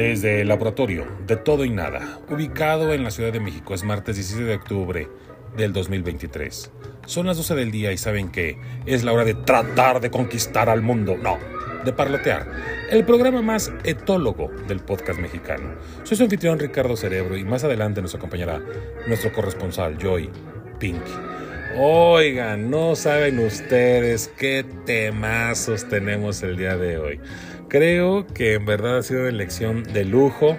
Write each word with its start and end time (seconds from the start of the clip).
Desde 0.00 0.40
el 0.40 0.48
laboratorio 0.48 1.06
de 1.26 1.36
todo 1.36 1.62
y 1.62 1.68
nada, 1.68 2.20
ubicado 2.30 2.94
en 2.94 3.04
la 3.04 3.10
Ciudad 3.10 3.34
de 3.34 3.38
México, 3.38 3.74
es 3.74 3.84
martes 3.84 4.16
17 4.16 4.44
de 4.46 4.54
octubre 4.54 5.08
del 5.58 5.74
2023. 5.74 6.70
Son 7.04 7.26
las 7.26 7.36
12 7.36 7.54
del 7.54 7.70
día 7.70 7.92
y 7.92 7.98
saben 7.98 8.30
que 8.30 8.56
es 8.86 9.04
la 9.04 9.12
hora 9.12 9.26
de 9.26 9.34
tratar 9.34 10.00
de 10.00 10.10
conquistar 10.10 10.70
al 10.70 10.80
mundo. 10.80 11.18
No, 11.22 11.36
de 11.84 11.92
parlotear. 11.92 12.46
El 12.90 13.04
programa 13.04 13.42
más 13.42 13.74
etólogo 13.84 14.50
del 14.66 14.80
podcast 14.80 15.20
mexicano. 15.20 15.74
Soy 16.04 16.16
su 16.16 16.22
anfitrión 16.22 16.58
Ricardo 16.58 16.96
Cerebro 16.96 17.36
y 17.36 17.44
más 17.44 17.64
adelante 17.64 18.00
nos 18.00 18.14
acompañará 18.14 18.58
nuestro 19.06 19.34
corresponsal 19.34 19.98
Joy 19.98 20.30
Pinky. 20.78 21.12
Oigan, 21.76 22.70
no 22.70 22.96
saben 22.96 23.38
ustedes 23.38 24.32
qué 24.38 24.64
temazos 24.86 25.86
tenemos 25.88 26.42
el 26.42 26.56
día 26.56 26.78
de 26.78 26.96
hoy. 26.96 27.20
Creo 27.70 28.26
que 28.26 28.54
en 28.54 28.66
verdad 28.66 28.98
ha 28.98 29.02
sido 29.04 29.20
una 29.20 29.28
elección 29.28 29.84
de 29.84 30.04
lujo 30.04 30.56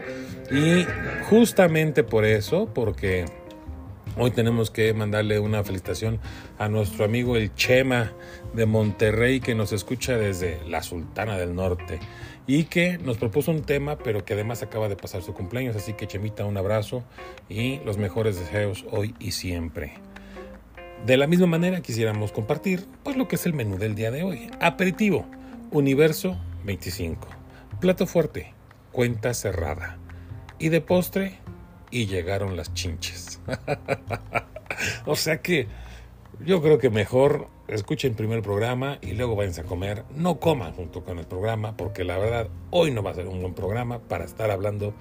y 0.50 0.86
justamente 1.30 2.06
por 2.06 2.24
eso, 2.24 2.74
porque 2.74 3.26
hoy 4.16 4.32
tenemos 4.32 4.72
que 4.72 4.94
mandarle 4.94 5.38
una 5.38 5.62
felicitación 5.62 6.22
a 6.58 6.70
nuestro 6.70 7.04
amigo 7.04 7.36
el 7.36 7.54
Chema 7.54 8.14
de 8.54 8.66
Monterrey 8.66 9.42
que 9.42 9.56
nos 9.56 9.74
escucha 9.74 10.16
desde 10.16 10.62
la 10.70 10.84
Sultana 10.84 11.38
del 11.38 11.54
Norte 11.54 12.00
y 12.48 12.64
que 12.64 12.98
nos 12.98 13.18
propuso 13.18 13.52
un 13.52 13.64
tema, 13.64 13.98
pero 13.98 14.24
que 14.24 14.34
además 14.34 14.64
acaba 14.64 14.88
de 14.88 14.96
pasar 14.96 15.22
su 15.22 15.34
cumpleaños, 15.34 15.76
así 15.76 15.92
que 15.92 16.08
Chemita, 16.08 16.46
un 16.46 16.56
abrazo 16.56 17.04
y 17.50 17.80
los 17.80 17.98
mejores 17.98 18.40
deseos 18.40 18.86
hoy 18.90 19.16
y 19.20 19.32
siempre. 19.32 19.96
De 21.06 21.18
la 21.18 21.28
misma 21.28 21.48
manera 21.48 21.82
quisiéramos 21.82 22.32
compartir 22.32 22.86
pues 23.04 23.18
lo 23.18 23.28
que 23.28 23.36
es 23.36 23.46
el 23.46 23.54
menú 23.54 23.78
del 23.78 23.96
día 23.96 24.12
de 24.12 24.24
hoy. 24.24 24.50
Aperitivo, 24.62 25.26
universo 25.72 26.38
25. 26.64 27.28
Plato 27.80 28.06
fuerte, 28.08 28.54
cuenta 28.92 29.34
cerrada. 29.34 29.98
Y 30.60 30.70
de 30.70 30.82
postre, 30.82 31.40
y 31.90 32.06
llegaron 32.06 32.56
las 32.56 32.74
chinches. 32.74 33.40
o 35.06 35.16
sea 35.16 35.42
que 35.42 35.68
yo 36.46 36.62
creo 36.62 36.78
que 36.78 36.90
mejor 36.90 37.48
escuchen 37.68 38.16
primero 38.16 38.38
el 38.38 38.44
programa 38.44 38.98
y 39.02 39.14
luego 39.14 39.36
váyanse 39.36 39.62
a 39.62 39.64
comer. 39.66 40.04
No 40.16 40.40
coman 40.40 40.74
junto 40.74 41.04
con 41.04 41.20
el 41.20 41.26
programa, 41.26 41.78
porque 41.78 42.04
la 42.04 42.18
verdad 42.18 42.48
hoy 42.70 42.92
no 42.92 43.04
va 43.04 43.12
a 43.12 43.16
ser 43.16 43.28
un 43.28 43.42
buen 43.42 43.54
programa 43.54 44.00
para 44.00 44.26
estar 44.26 44.52
hablando 44.52 44.94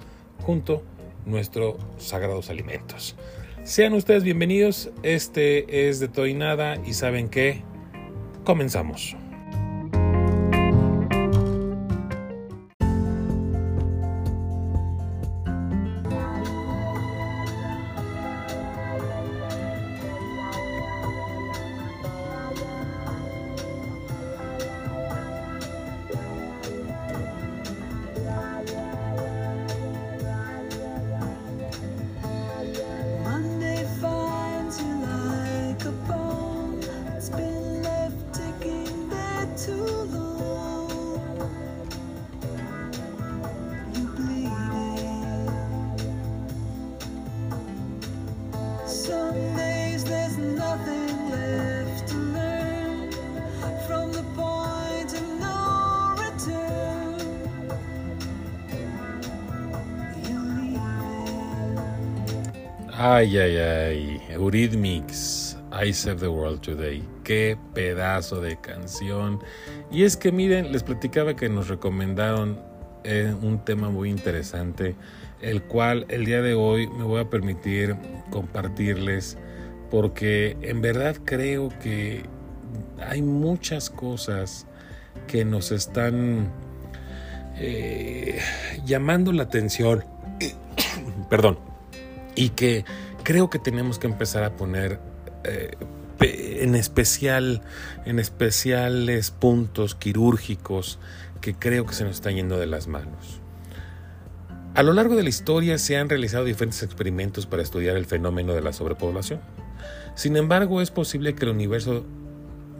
junto 0.43 0.83
nuestros 1.25 1.75
sagrados 1.97 2.49
alimentos. 2.49 3.15
Sean 3.63 3.93
ustedes 3.93 4.23
bienvenidos, 4.23 4.89
este 5.03 5.87
es 5.87 5.99
de 5.99 6.07
todo 6.07 6.25
y 6.25 6.33
nada 6.33 6.77
y 6.83 6.93
saben 6.93 7.29
que 7.29 7.61
comenzamos. 8.43 9.15
Ay, 63.03 63.35
ay, 63.35 63.57
ay. 63.57 64.21
Eurythmics. 64.29 65.57
I 65.71 65.91
Save 65.91 66.19
the 66.19 66.27
World 66.27 66.61
Today. 66.61 67.03
Qué 67.23 67.57
pedazo 67.73 68.39
de 68.39 68.57
canción. 68.57 69.39
Y 69.89 70.03
es 70.03 70.15
que 70.15 70.31
miren, 70.31 70.71
les 70.71 70.83
platicaba 70.83 71.35
que 71.35 71.49
nos 71.49 71.67
recomendaron 71.67 72.61
eh, 73.03 73.33
un 73.41 73.65
tema 73.65 73.89
muy 73.89 74.11
interesante, 74.11 74.95
el 75.41 75.63
cual 75.63 76.05
el 76.09 76.25
día 76.25 76.43
de 76.43 76.53
hoy 76.53 76.87
me 76.89 77.03
voy 77.03 77.21
a 77.21 77.27
permitir 77.27 77.95
compartirles, 78.29 79.35
porque 79.89 80.55
en 80.61 80.81
verdad 80.81 81.15
creo 81.25 81.69
que 81.81 82.21
hay 82.99 83.23
muchas 83.23 83.89
cosas 83.89 84.67
que 85.25 85.43
nos 85.43 85.71
están 85.71 86.51
eh, 87.57 88.39
llamando 88.85 89.31
la 89.31 89.41
atención. 89.41 90.05
Perdón 91.31 91.70
y 92.35 92.49
que 92.49 92.85
creo 93.23 93.49
que 93.49 93.59
tenemos 93.59 93.99
que 93.99 94.07
empezar 94.07 94.43
a 94.43 94.55
poner 94.55 94.99
eh, 95.43 95.71
en 96.19 96.75
especial 96.75 97.61
en 98.05 98.19
especiales 98.19 99.31
puntos 99.31 99.95
quirúrgicos 99.95 100.99
que 101.41 101.55
creo 101.55 101.85
que 101.85 101.93
se 101.93 102.03
nos 102.03 102.15
están 102.15 102.35
yendo 102.35 102.59
de 102.59 102.67
las 102.67 102.87
manos. 102.87 103.41
A 104.73 104.83
lo 104.83 104.93
largo 104.93 105.15
de 105.15 105.23
la 105.23 105.29
historia 105.29 105.77
se 105.77 105.97
han 105.97 106.07
realizado 106.07 106.45
diferentes 106.45 106.81
experimentos 106.83 107.45
para 107.45 107.61
estudiar 107.61 107.97
el 107.97 108.05
fenómeno 108.05 108.53
de 108.53 108.61
la 108.61 108.71
sobrepoblación. 108.71 109.41
Sin 110.15 110.37
embargo, 110.37 110.81
es 110.81 110.91
posible 110.91 111.35
que 111.35 111.45
el 111.45 111.51
universo 111.51 112.05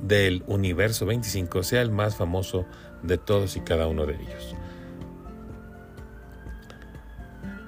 del 0.02 0.44
universo 0.48 1.06
25 1.06 1.64
sea 1.64 1.82
el 1.82 1.92
más 1.92 2.16
famoso 2.16 2.66
de 3.04 3.18
todos 3.18 3.56
y 3.56 3.62
cada 3.62 3.88
uno 3.88 4.06
de 4.06 4.16
ellos. 4.16 4.56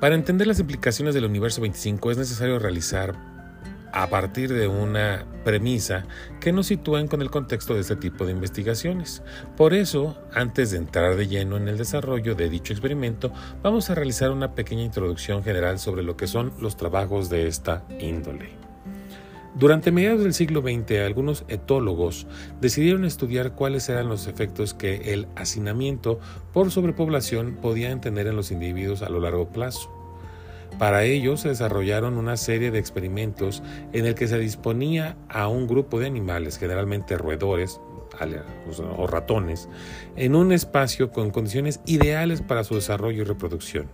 Para 0.04 0.16
entender 0.16 0.48
las 0.48 0.60
implicaciones 0.60 1.16
del 1.16 1.24
universo 1.24 1.62
25 1.62 2.12
es 2.12 2.18
necesario 2.18 2.60
realizar 2.60 3.16
a 3.94 4.10
partir 4.10 4.52
de 4.52 4.68
una 4.68 5.26
premisa 5.46 6.04
que 6.42 6.52
nos 6.52 6.68
sitúen 6.68 7.08
con 7.08 7.22
el 7.22 7.32
contexto 7.32 7.74
de 7.74 7.80
este 7.80 7.96
tipo 7.96 8.26
de 8.26 8.34
investigaciones. 8.34 9.24
Por 9.56 9.74
eso, 9.74 10.22
antes 10.34 10.72
de 10.72 10.80
entrar 10.80 11.16
de 11.16 11.30
lleno 11.30 11.56
en 11.56 11.70
el 11.70 11.78
desarrollo 11.78 12.36
de 12.36 12.50
dicho 12.50 12.74
experimento, 12.74 13.32
vamos 13.62 13.90
a 13.90 13.96
realizar 13.96 14.30
una 14.32 14.56
pequeña 14.56 14.84
introducción 14.84 15.42
general 15.42 15.80
sobre 15.80 16.04
lo 16.04 16.18
que 16.18 16.28
son 16.28 16.52
los 16.60 16.76
trabajos 16.76 17.30
de 17.30 17.48
esta 17.48 17.86
índole. 18.02 18.63
Durante 19.56 19.92
mediados 19.92 20.24
del 20.24 20.34
siglo 20.34 20.62
XX, 20.62 21.00
algunos 21.06 21.46
etólogos 21.48 22.26
decidieron 22.60 23.06
estudiar 23.06 23.54
cuáles 23.54 23.88
eran 23.88 24.10
los 24.10 24.26
efectos 24.26 24.74
que 24.74 25.14
el 25.14 25.28
hacinamiento 25.36 26.20
por 26.54 26.72
sobrepoblación 26.72 27.58
podía 27.62 27.96
tener 28.02 28.26
en 28.26 28.36
los 28.36 28.52
individuos 28.52 29.04
a 29.04 29.10
lo 29.10 29.20
largo 29.20 29.50
plazo. 29.50 29.92
Para 30.80 31.04
ello 31.04 31.38
se 31.38 31.50
desarrollaron 31.50 32.18
una 32.18 32.36
serie 32.36 32.72
de 32.72 32.80
experimentos 32.80 33.62
en 33.94 34.08
el 34.08 34.16
que 34.16 34.28
se 34.28 34.40
disponía 34.40 35.18
a 35.30 35.48
un 35.48 35.68
grupo 35.68 36.00
de 36.00 36.08
animales, 36.08 36.58
generalmente 36.58 37.16
roedores 37.16 37.80
o 38.98 39.08
ratones, 39.08 39.70
en 40.16 40.36
un 40.36 40.52
espacio 40.52 41.12
con 41.12 41.30
condiciones 41.30 41.80
ideales 41.86 42.42
para 42.42 42.64
su 42.64 42.74
desarrollo 42.74 43.22
y 43.22 43.26
reproducción. 43.26 43.88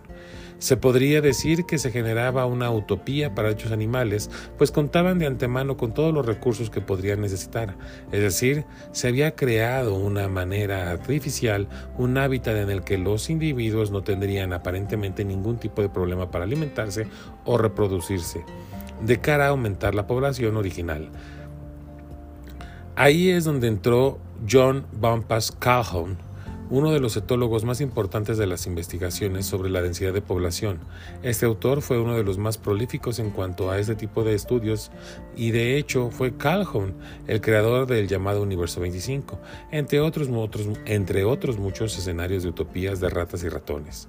Se 0.60 0.76
podría 0.76 1.22
decir 1.22 1.64
que 1.64 1.78
se 1.78 1.90
generaba 1.90 2.44
una 2.44 2.70
utopía 2.70 3.34
para 3.34 3.48
dichos 3.48 3.72
animales, 3.72 4.30
pues 4.58 4.70
contaban 4.70 5.18
de 5.18 5.26
antemano 5.26 5.78
con 5.78 5.94
todos 5.94 6.12
los 6.12 6.26
recursos 6.26 6.68
que 6.68 6.82
podrían 6.82 7.22
necesitar. 7.22 7.78
Es 8.12 8.20
decir, 8.20 8.66
se 8.92 9.08
había 9.08 9.34
creado 9.34 9.94
una 9.94 10.28
manera 10.28 10.90
artificial, 10.90 11.66
un 11.96 12.18
hábitat 12.18 12.56
en 12.56 12.68
el 12.68 12.82
que 12.82 12.98
los 12.98 13.30
individuos 13.30 13.90
no 13.90 14.02
tendrían 14.02 14.52
aparentemente 14.52 15.24
ningún 15.24 15.56
tipo 15.56 15.80
de 15.80 15.88
problema 15.88 16.30
para 16.30 16.44
alimentarse 16.44 17.06
o 17.46 17.56
reproducirse, 17.56 18.44
de 19.00 19.18
cara 19.18 19.46
a 19.46 19.48
aumentar 19.48 19.94
la 19.94 20.06
población 20.06 20.58
original. 20.58 21.08
Ahí 22.96 23.30
es 23.30 23.44
donde 23.44 23.68
entró 23.68 24.18
John 24.46 24.84
Bumpus 24.92 25.52
Calhoun, 25.52 26.18
uno 26.70 26.92
de 26.92 27.00
los 27.00 27.16
etólogos 27.16 27.64
más 27.64 27.80
importantes 27.80 28.38
de 28.38 28.46
las 28.46 28.66
investigaciones 28.66 29.44
sobre 29.44 29.70
la 29.70 29.82
densidad 29.82 30.12
de 30.12 30.22
población. 30.22 30.78
Este 31.22 31.46
autor 31.46 31.82
fue 31.82 31.98
uno 31.98 32.16
de 32.16 32.22
los 32.22 32.38
más 32.38 32.58
prolíficos 32.58 33.18
en 33.18 33.30
cuanto 33.30 33.70
a 33.70 33.78
este 33.78 33.96
tipo 33.96 34.22
de 34.22 34.34
estudios 34.34 34.92
y 35.36 35.50
de 35.50 35.76
hecho 35.76 36.10
fue 36.10 36.36
Calhoun 36.36 36.94
el 37.26 37.40
creador 37.40 37.86
del 37.86 38.06
llamado 38.08 38.40
Universo 38.42 38.80
25, 38.80 39.38
entre 39.72 40.00
otros, 40.00 40.28
entre 40.86 41.24
otros 41.24 41.58
muchos 41.58 41.98
escenarios 41.98 42.44
de 42.44 42.50
utopías 42.50 43.00
de 43.00 43.10
ratas 43.10 43.42
y 43.42 43.48
ratones. 43.48 44.08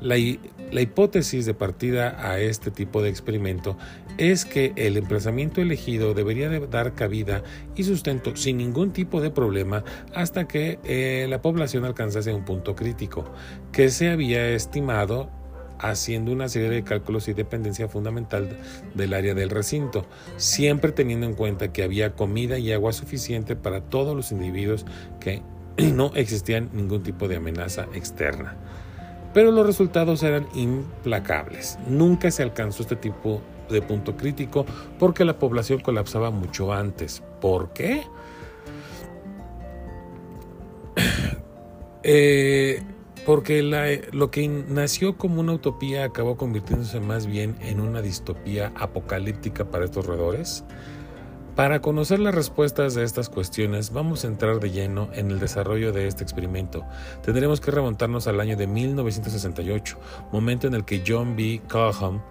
La, 0.00 0.18
hi- 0.18 0.40
la 0.70 0.80
hipótesis 0.80 1.46
de 1.46 1.54
partida 1.54 2.16
a 2.30 2.38
este 2.40 2.70
tipo 2.70 3.00
de 3.00 3.08
experimento 3.08 3.78
es 4.18 4.44
que 4.44 4.72
el 4.76 4.96
emplazamiento 4.96 5.60
elegido 5.60 6.14
debería 6.14 6.48
de 6.48 6.60
dar 6.66 6.94
cabida 6.94 7.42
y 7.74 7.84
sustento 7.84 8.36
sin 8.36 8.58
ningún 8.58 8.92
tipo 8.92 9.20
de 9.20 9.30
problema 9.30 9.82
hasta 10.14 10.46
que 10.46 10.78
eh, 10.84 11.26
la 11.28 11.40
población 11.42 11.84
alcanzase 11.84 12.34
un 12.34 12.44
punto 12.44 12.74
crítico, 12.76 13.24
que 13.72 13.88
se 13.88 14.10
había 14.10 14.48
estimado 14.50 15.30
haciendo 15.78 16.32
una 16.32 16.48
serie 16.48 16.70
de 16.70 16.84
cálculos 16.84 17.28
y 17.28 17.32
dependencia 17.34 17.88
fundamental 17.88 18.48
del 18.94 19.14
área 19.14 19.34
del 19.34 19.50
recinto, 19.50 20.06
siempre 20.36 20.92
teniendo 20.92 21.26
en 21.26 21.34
cuenta 21.34 21.72
que 21.72 21.82
había 21.82 22.14
comida 22.14 22.58
y 22.58 22.72
agua 22.72 22.92
suficiente 22.92 23.56
para 23.56 23.80
todos 23.80 24.14
los 24.14 24.32
individuos 24.32 24.86
que 25.20 25.42
no 25.78 26.12
existían 26.14 26.70
ningún 26.72 27.02
tipo 27.02 27.26
de 27.26 27.36
amenaza 27.36 27.86
externa. 27.94 28.56
Pero 29.34 29.50
los 29.50 29.66
resultados 29.66 30.22
eran 30.22 30.46
implacables. 30.54 31.78
Nunca 31.88 32.30
se 32.30 32.42
alcanzó 32.42 32.82
este 32.82 32.96
tipo 32.96 33.42
de 33.68 33.82
punto 33.82 34.16
crítico 34.16 34.64
porque 34.98 35.24
la 35.24 35.38
población 35.38 35.80
colapsaba 35.80 36.30
mucho 36.30 36.72
antes. 36.72 37.22
¿Por 37.40 37.72
qué? 37.72 38.04
Eh, 42.06 42.82
porque 43.24 43.62
lo 44.12 44.30
que 44.30 44.46
nació 44.46 45.16
como 45.16 45.40
una 45.40 45.54
utopía 45.54 46.04
acabó 46.04 46.36
convirtiéndose 46.36 47.00
más 47.00 47.26
bien 47.26 47.56
en 47.62 47.80
una 47.80 48.02
distopía 48.02 48.72
apocalíptica 48.76 49.64
para 49.64 49.86
estos 49.86 50.04
roedores. 50.04 50.64
Para 51.56 51.80
conocer 51.80 52.18
las 52.18 52.34
respuestas 52.34 52.94
de 52.94 53.04
estas 53.04 53.28
cuestiones, 53.28 53.92
vamos 53.92 54.24
a 54.24 54.26
entrar 54.26 54.58
de 54.58 54.72
lleno 54.72 55.08
en 55.12 55.30
el 55.30 55.38
desarrollo 55.38 55.92
de 55.92 56.08
este 56.08 56.24
experimento. 56.24 56.84
Tendremos 57.22 57.60
que 57.60 57.70
remontarnos 57.70 58.26
al 58.26 58.40
año 58.40 58.56
de 58.56 58.66
1968, 58.66 59.96
momento 60.32 60.66
en 60.66 60.74
el 60.74 60.84
que 60.84 61.04
John 61.06 61.36
B. 61.36 61.62
Calhoun 61.68 62.22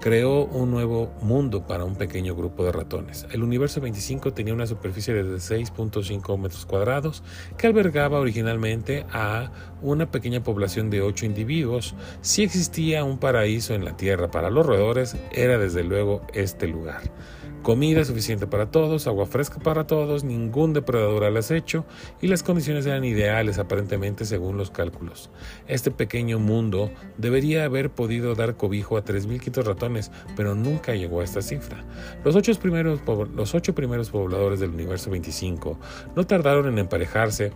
creó 0.00 0.44
un 0.44 0.70
nuevo 0.70 1.12
mundo 1.20 1.66
para 1.66 1.84
un 1.84 1.96
pequeño 1.96 2.36
grupo 2.36 2.64
de 2.64 2.70
ratones. 2.70 3.26
El 3.32 3.42
universo 3.42 3.80
25 3.80 4.32
tenía 4.34 4.54
una 4.54 4.68
superficie 4.68 5.14
de 5.14 5.24
6.5 5.24 6.38
metros 6.38 6.64
cuadrados 6.64 7.24
que 7.58 7.66
albergaba 7.66 8.20
originalmente 8.20 9.04
a 9.10 9.50
una 9.82 10.12
pequeña 10.12 10.44
población 10.44 10.90
de 10.90 11.02
8 11.02 11.26
individuos. 11.26 11.96
Si 12.20 12.44
existía 12.44 13.02
un 13.02 13.18
paraíso 13.18 13.74
en 13.74 13.84
la 13.84 13.96
Tierra 13.96 14.30
para 14.30 14.48
los 14.48 14.64
roedores, 14.64 15.16
era 15.32 15.58
desde 15.58 15.82
luego 15.82 16.22
este 16.34 16.68
lugar. 16.68 17.02
Comida 17.62 18.04
suficiente 18.06 18.46
para 18.46 18.70
todos, 18.70 19.06
agua 19.06 19.26
fresca 19.26 19.58
para 19.58 19.86
todos, 19.86 20.24
ningún 20.24 20.72
depredador 20.72 21.24
al 21.24 21.36
acecho 21.36 21.84
y 22.22 22.28
las 22.28 22.42
condiciones 22.42 22.86
eran 22.86 23.04
ideales 23.04 23.58
aparentemente 23.58 24.24
según 24.24 24.56
los 24.56 24.70
cálculos. 24.70 25.30
Este 25.68 25.90
pequeño 25.90 26.38
mundo 26.38 26.90
debería 27.18 27.64
haber 27.64 27.90
podido 27.90 28.34
dar 28.34 28.56
cobijo 28.56 28.96
a 28.96 29.04
3.500 29.04 29.62
ratones, 29.64 30.10
pero 30.36 30.54
nunca 30.54 30.94
llegó 30.94 31.20
a 31.20 31.24
esta 31.24 31.42
cifra. 31.42 31.84
Los 32.24 32.34
ocho, 32.34 32.58
primeros, 32.58 33.00
los 33.34 33.54
ocho 33.54 33.74
primeros 33.74 34.08
pobladores 34.08 34.58
del 34.60 34.70
universo 34.70 35.10
25 35.10 35.78
no 36.16 36.26
tardaron 36.26 36.66
en 36.66 36.78
emparejarse 36.78 37.52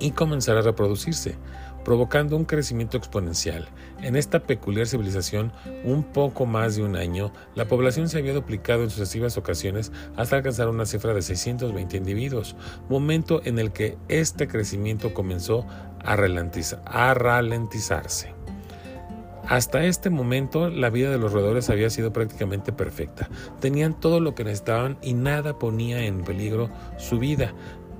y 0.00 0.12
comenzar 0.12 0.56
a 0.56 0.62
reproducirse, 0.62 1.36
provocando 1.84 2.36
un 2.36 2.44
crecimiento 2.44 2.96
exponencial. 2.96 3.68
En 4.02 4.16
esta 4.16 4.40
peculiar 4.40 4.88
civilización, 4.88 5.52
un 5.84 6.02
poco 6.02 6.44
más 6.44 6.74
de 6.74 6.82
un 6.82 6.96
año, 6.96 7.32
la 7.54 7.66
población 7.68 8.08
se 8.08 8.18
había 8.18 8.34
duplicado 8.34 8.82
en 8.82 8.90
sucesivas 8.90 9.38
ocasiones 9.38 9.92
hasta 10.16 10.36
alcanzar 10.36 10.68
una 10.68 10.86
cifra 10.86 11.14
de 11.14 11.22
620 11.22 11.96
individuos, 11.98 12.56
momento 12.88 13.40
en 13.44 13.60
el 13.60 13.72
que 13.72 13.96
este 14.08 14.48
crecimiento 14.48 15.14
comenzó 15.14 15.66
a, 16.04 16.16
ralentiza- 16.16 16.82
a 16.84 17.14
ralentizarse. 17.14 18.34
Hasta 19.48 19.84
este 19.84 20.10
momento, 20.10 20.68
la 20.68 20.90
vida 20.90 21.10
de 21.10 21.18
los 21.18 21.32
roedores 21.32 21.70
había 21.70 21.90
sido 21.90 22.12
prácticamente 22.12 22.72
perfecta. 22.72 23.28
Tenían 23.60 23.98
todo 23.98 24.18
lo 24.18 24.34
que 24.34 24.44
necesitaban 24.44 24.98
y 25.02 25.14
nada 25.14 25.58
ponía 25.58 26.04
en 26.04 26.24
peligro 26.24 26.70
su 26.96 27.18
vida. 27.18 27.52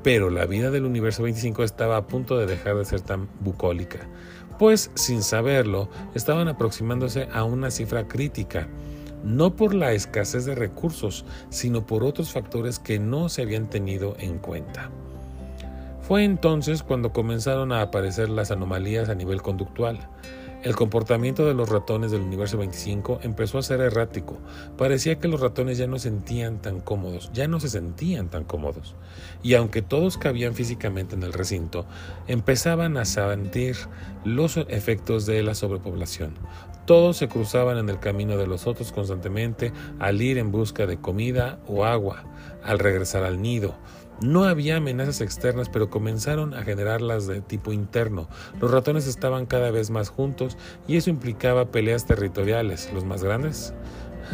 Pero 0.02 0.30
la 0.30 0.46
vida 0.46 0.70
del 0.70 0.84
universo 0.84 1.22
25 1.22 1.62
estaba 1.62 1.96
a 1.96 2.06
punto 2.06 2.36
de 2.36 2.46
dejar 2.46 2.76
de 2.76 2.84
ser 2.84 3.02
tan 3.02 3.28
bucólica, 3.40 4.00
pues 4.58 4.90
sin 4.94 5.22
saberlo, 5.22 5.88
estaban 6.14 6.48
aproximándose 6.48 7.28
a 7.32 7.44
una 7.44 7.70
cifra 7.70 8.08
crítica, 8.08 8.68
no 9.24 9.54
por 9.54 9.74
la 9.74 9.92
escasez 9.92 10.44
de 10.44 10.54
recursos, 10.54 11.24
sino 11.50 11.86
por 11.86 12.04
otros 12.04 12.30
factores 12.32 12.78
que 12.78 12.98
no 12.98 13.28
se 13.28 13.42
habían 13.42 13.68
tenido 13.68 14.16
en 14.18 14.38
cuenta. 14.38 14.90
Fue 16.02 16.24
entonces 16.24 16.82
cuando 16.82 17.12
comenzaron 17.12 17.72
a 17.72 17.80
aparecer 17.80 18.28
las 18.28 18.50
anomalías 18.50 19.08
a 19.08 19.14
nivel 19.14 19.40
conductual. 19.40 20.00
El 20.62 20.76
comportamiento 20.76 21.44
de 21.44 21.54
los 21.54 21.68
ratones 21.68 22.12
del 22.12 22.20
universo 22.20 22.56
25 22.56 23.18
empezó 23.24 23.58
a 23.58 23.62
ser 23.62 23.80
errático. 23.80 24.38
Parecía 24.78 25.18
que 25.18 25.26
los 25.26 25.40
ratones 25.40 25.76
ya 25.76 25.88
no 25.88 25.98
sentían 25.98 26.62
tan 26.62 26.80
cómodos, 26.80 27.32
ya 27.32 27.48
no 27.48 27.58
se 27.58 27.68
sentían 27.68 28.28
tan 28.28 28.44
cómodos. 28.44 28.94
Y 29.42 29.54
aunque 29.54 29.82
todos 29.82 30.18
cabían 30.18 30.54
físicamente 30.54 31.16
en 31.16 31.24
el 31.24 31.32
recinto, 31.32 31.84
empezaban 32.28 32.96
a 32.96 33.04
sentir 33.04 33.76
los 34.24 34.56
efectos 34.56 35.26
de 35.26 35.42
la 35.42 35.56
sobrepoblación. 35.56 36.34
Todos 36.86 37.16
se 37.16 37.28
cruzaban 37.28 37.78
en 37.78 37.88
el 37.88 37.98
camino 37.98 38.36
de 38.36 38.46
los 38.46 38.68
otros 38.68 38.92
constantemente 38.92 39.72
al 39.98 40.22
ir 40.22 40.38
en 40.38 40.52
busca 40.52 40.86
de 40.86 40.98
comida 41.00 41.58
o 41.66 41.84
agua, 41.84 42.24
al 42.62 42.78
regresar 42.78 43.24
al 43.24 43.42
nido. 43.42 43.74
No 44.22 44.44
había 44.44 44.76
amenazas 44.76 45.20
externas, 45.20 45.68
pero 45.68 45.90
comenzaron 45.90 46.54
a 46.54 46.62
generarlas 46.62 47.26
de 47.26 47.40
tipo 47.40 47.72
interno. 47.72 48.28
Los 48.60 48.70
ratones 48.70 49.06
estaban 49.06 49.46
cada 49.46 49.70
vez 49.70 49.90
más 49.90 50.10
juntos 50.10 50.56
y 50.86 50.96
eso 50.96 51.10
implicaba 51.10 51.66
peleas 51.66 52.06
territoriales. 52.06 52.90
Los 52.92 53.04
más 53.04 53.24
grandes 53.24 53.74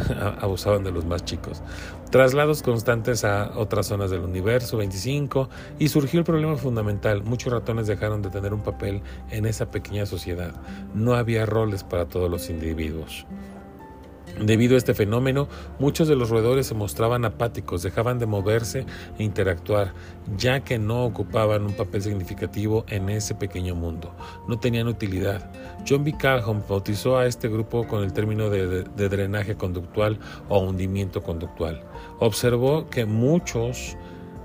abusaban 0.41 0.85
de 0.85 0.93
los 0.93 1.05
más 1.05 1.25
chicos. 1.25 1.63
Traslados 2.11 2.63
constantes 2.63 3.25
a 3.25 3.53
otras 3.57 3.87
zonas 3.87 4.11
del 4.11 4.21
universo 4.21 4.79
25 4.79 5.49
y 5.79 5.89
surgió 5.89 6.19
el 6.21 6.25
problema 6.25 6.57
fundamental. 6.57 7.23
Muchos 7.23 7.53
ratones 7.53 7.87
dejaron 7.87 8.23
de 8.23 8.31
tener 8.31 8.55
un 8.55 8.63
papel 8.63 9.03
en 9.31 9.47
esa 9.47 9.71
pequeña 9.71 10.07
sociedad. 10.07 10.53
No 10.95 11.15
había 11.15 11.47
roles 11.47 11.85
para 11.85 12.07
todos 12.07 12.31
los 12.31 12.51
individuos. 12.51 13.27
Debido 14.41 14.75
a 14.75 14.79
este 14.79 14.95
fenómeno, 14.95 15.49
muchos 15.79 16.07
de 16.09 16.15
los 16.15 16.31
roedores 16.31 16.67
se 16.67 16.75
mostraban 16.75 17.25
apáticos, 17.25 17.83
dejaban 17.83 18.19
de 18.19 18.27
moverse 18.27 18.87
e 19.19 19.25
interactuar, 19.25 19.95
ya 20.37 20.61
que 20.61 20.79
no 20.79 21.05
ocupaban 21.05 21.65
un 21.65 21.73
papel 21.73 22.03
significativo 22.03 22.85
en 22.89 23.09
ese 23.09 23.35
pequeño 23.35 23.75
mundo. 23.75 24.15
No 24.47 24.59
tenían 24.59 24.87
utilidad. 24.89 25.51
John 25.89 26.05
B. 26.05 26.15
Calhoun 26.17 26.63
bautizó 26.69 27.19
a 27.19 27.27
este 27.27 27.49
grupo 27.49 27.87
con 27.89 28.05
el 28.05 28.13
término 28.13 28.49
de, 28.51 28.67
de- 28.67 28.83
de 28.85 29.09
drenaje 29.09 29.57
conductual 29.57 30.19
o 30.49 30.59
hundimiento 30.61 31.23
conductual. 31.23 31.83
Observó 32.21 32.89
que 32.91 33.07
muchos 33.07 33.97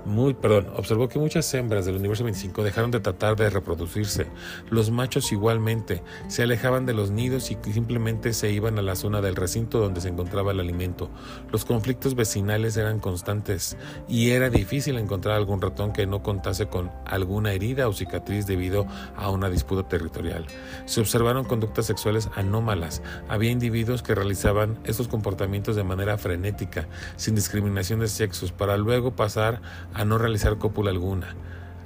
muy, 0.04 0.34
perdón, 0.34 0.68
observó 0.76 1.08
que 1.08 1.18
muchas 1.18 1.52
hembras 1.54 1.86
del 1.86 1.96
universo 1.96 2.24
25 2.24 2.62
dejaron 2.62 2.90
de 2.90 3.00
tratar 3.00 3.36
de 3.36 3.50
reproducirse. 3.50 4.26
Los 4.70 4.90
machos 4.90 5.32
igualmente 5.32 6.02
se 6.28 6.42
alejaban 6.42 6.86
de 6.86 6.94
los 6.94 7.10
nidos 7.10 7.50
y 7.50 7.58
simplemente 7.72 8.32
se 8.32 8.50
iban 8.50 8.78
a 8.78 8.82
la 8.82 8.96
zona 8.96 9.20
del 9.20 9.36
recinto 9.36 9.78
donde 9.78 10.00
se 10.00 10.08
encontraba 10.08 10.52
el 10.52 10.60
alimento. 10.60 11.10
Los 11.50 11.64
conflictos 11.64 12.14
vecinales 12.14 12.76
eran 12.76 13.00
constantes 13.00 13.76
y 14.08 14.30
era 14.30 14.50
difícil 14.50 14.98
encontrar 14.98 15.36
algún 15.36 15.60
ratón 15.60 15.92
que 15.92 16.06
no 16.06 16.22
contase 16.22 16.66
con 16.66 16.90
alguna 17.06 17.52
herida 17.52 17.88
o 17.88 17.92
cicatriz 17.92 18.46
debido 18.46 18.86
a 19.16 19.30
una 19.30 19.48
disputa 19.48 19.88
territorial. 19.88 20.46
Se 20.86 21.00
observaron 21.00 21.44
conductas 21.44 21.86
sexuales 21.86 22.28
anómalas. 22.34 23.02
Había 23.28 23.50
individuos 23.50 24.02
que 24.02 24.14
realizaban 24.14 24.78
estos 24.84 25.08
comportamientos 25.08 25.76
de 25.76 25.84
manera 25.84 26.18
frenética, 26.18 26.88
sin 27.16 27.34
discriminación 27.34 28.00
de 28.00 28.08
sexos, 28.08 28.52
para 28.52 28.76
luego 28.76 29.16
pasar 29.16 29.62
a 29.94 30.04
no 30.04 30.18
realizar 30.18 30.58
cópula 30.58 30.90
alguna. 30.90 31.34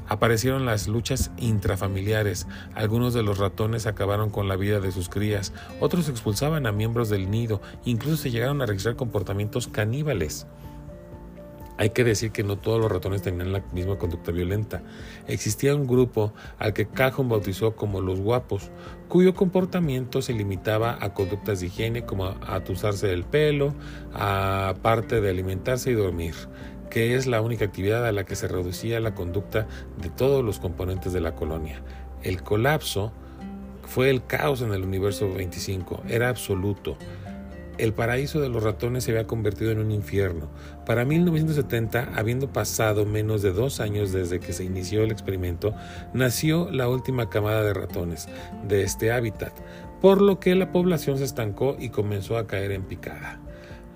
Aparecieron 0.09 0.65
las 0.65 0.89
luchas 0.89 1.31
intrafamiliares. 1.37 2.47
Algunos 2.75 3.13
de 3.13 3.23
los 3.23 3.39
ratones 3.39 3.87
acabaron 3.87 4.31
con 4.31 4.49
la 4.49 4.57
vida 4.57 4.81
de 4.81 4.91
sus 4.91 5.09
crías, 5.11 5.53
otros 5.81 6.09
expulsaban 6.09 6.67
a 6.67 6.73
miembros 6.73 7.11
del 7.11 7.31
nido, 7.31 7.61
incluso 7.85 8.17
se 8.17 8.31
llegaron 8.31 8.63
a 8.63 8.67
registrar 8.67 8.97
comportamientos 8.97 9.69
caníbales. 9.69 10.47
Hay 11.79 11.91
que 11.91 12.03
decir 12.03 12.33
que 12.33 12.43
no 12.43 12.59
todos 12.59 12.81
los 12.81 12.91
ratones 12.91 13.23
tenían 13.23 13.53
la 13.53 13.63
misma 13.73 13.99
conducta 13.99 14.33
violenta. 14.33 14.83
Existía 15.29 15.77
un 15.77 15.87
grupo 15.87 16.33
al 16.59 16.73
que 16.73 16.89
Calhoun 16.89 17.29
bautizó 17.29 17.77
como 17.77 18.01
los 18.01 18.21
guapos, 18.21 18.73
cuyo 19.09 19.33
comportamiento 19.33 20.21
se 20.21 20.33
limitaba 20.33 20.99
a 21.01 21.15
conductas 21.15 21.61
de 21.61 21.67
higiene 21.67 22.05
como 22.05 22.25
a 22.25 22.37
atusarse 22.57 23.13
el 23.13 23.23
pelo, 23.23 23.75
aparte 24.13 25.21
de 25.21 25.31
alimentarse 25.31 25.93
y 25.93 25.95
dormir, 25.95 26.35
que 26.89 27.15
es 27.15 27.27
la 27.27 27.41
única 27.41 27.65
actividad 27.65 28.07
a 28.07 28.13
la 28.13 28.25
que 28.25 28.37
se 28.37 28.49
reducía 28.49 29.01
la 29.01 29.15
conducta 29.15 29.67
de 30.01 30.11
todos 30.11 30.45
los 30.45 30.59
componentes 30.59 31.13
de 31.13 31.21
la 31.21 31.35
colonia. 31.35 31.83
El 32.23 32.43
colapso 32.43 33.13
fue 33.89 34.11
el 34.11 34.25
caos 34.25 34.61
en 34.61 34.73
el 34.73 34.85
universo 34.85 35.33
25, 35.33 36.03
era 36.09 36.29
absoluto. 36.29 36.97
el 37.79 37.93
paraíso 37.93 38.41
de 38.41 38.49
los 38.49 38.65
ratones 38.65 39.05
se 39.05 39.13
había 39.13 39.29
convertido 39.29 39.71
en 39.71 39.79
un 39.79 39.93
infierno. 39.93 40.51
Para 40.85 41.05
1970, 41.05 42.11
habiendo 42.17 42.53
pasado 42.53 43.07
menos 43.07 43.41
de 43.41 43.53
dos 43.53 43.79
años 43.79 44.11
desde 44.11 44.41
que 44.41 44.53
se 44.53 44.65
inició 44.65 45.05
el 45.05 45.13
experimento, 45.13 45.75
nació 46.13 46.73
la 46.73 46.89
última 46.89 47.31
camada 47.31 47.63
de 47.63 47.75
ratones 47.75 48.29
de 48.67 48.83
este 48.83 49.13
hábitat, 49.13 49.53
por 50.01 50.21
lo 50.21 50.41
que 50.41 50.57
la 50.57 50.73
población 50.73 51.19
se 51.19 51.25
estancó 51.25 51.77
y 51.79 51.91
comenzó 51.91 52.37
a 52.37 52.49
caer 52.49 52.73
en 52.73 52.83
picada. 52.83 53.39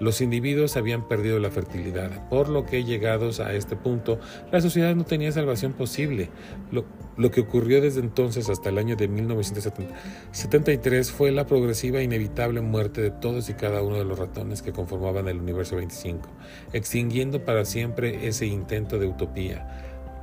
Los 0.03 0.21
individuos 0.21 0.77
habían 0.77 1.07
perdido 1.07 1.39
la 1.39 1.53
fertilidad, 1.53 2.29
por 2.29 2.49
lo 2.49 2.67
que 2.67 2.83
llegados 2.83 3.39
a 3.39 3.55
este 3.55 3.77
punto, 3.77 4.19
la 4.51 4.61
sociedad 4.61 4.97
no 4.97 5.05
tenía 5.05 5.31
salvación 5.31 5.75
posible. 5.75 6.29
Lo, 6.73 7.31
que 7.31 7.41
ocurrió 7.41 7.81
desde 7.81 8.01
entonces 8.01 8.51
hasta 8.51 8.71
el 8.71 8.79
año 8.79 8.97
de 8.97 9.07
1973 9.07 11.13
fue 11.13 11.31
la 11.31 11.47
progresiva 11.47 12.01
e 12.01 12.03
inevitable 12.03 12.61
muerte 12.63 13.01
de 13.01 13.13
todos 13.13 13.49
y 13.49 13.55
cada 13.55 13.81
uno 13.81 13.97
de 13.97 14.05
los 14.05 14.19
ratones 14.19 14.61
que 14.61 14.73
conformaban 14.73 15.29
el 15.29 15.39
universo 15.39 15.77
25, 15.77 16.29
extinguiendo 16.73 17.45
para 17.45 17.65
siempre 17.65 18.27
ese 18.27 18.47
intento 18.47 18.99
de 18.99 19.07
utopía, 19.07 19.69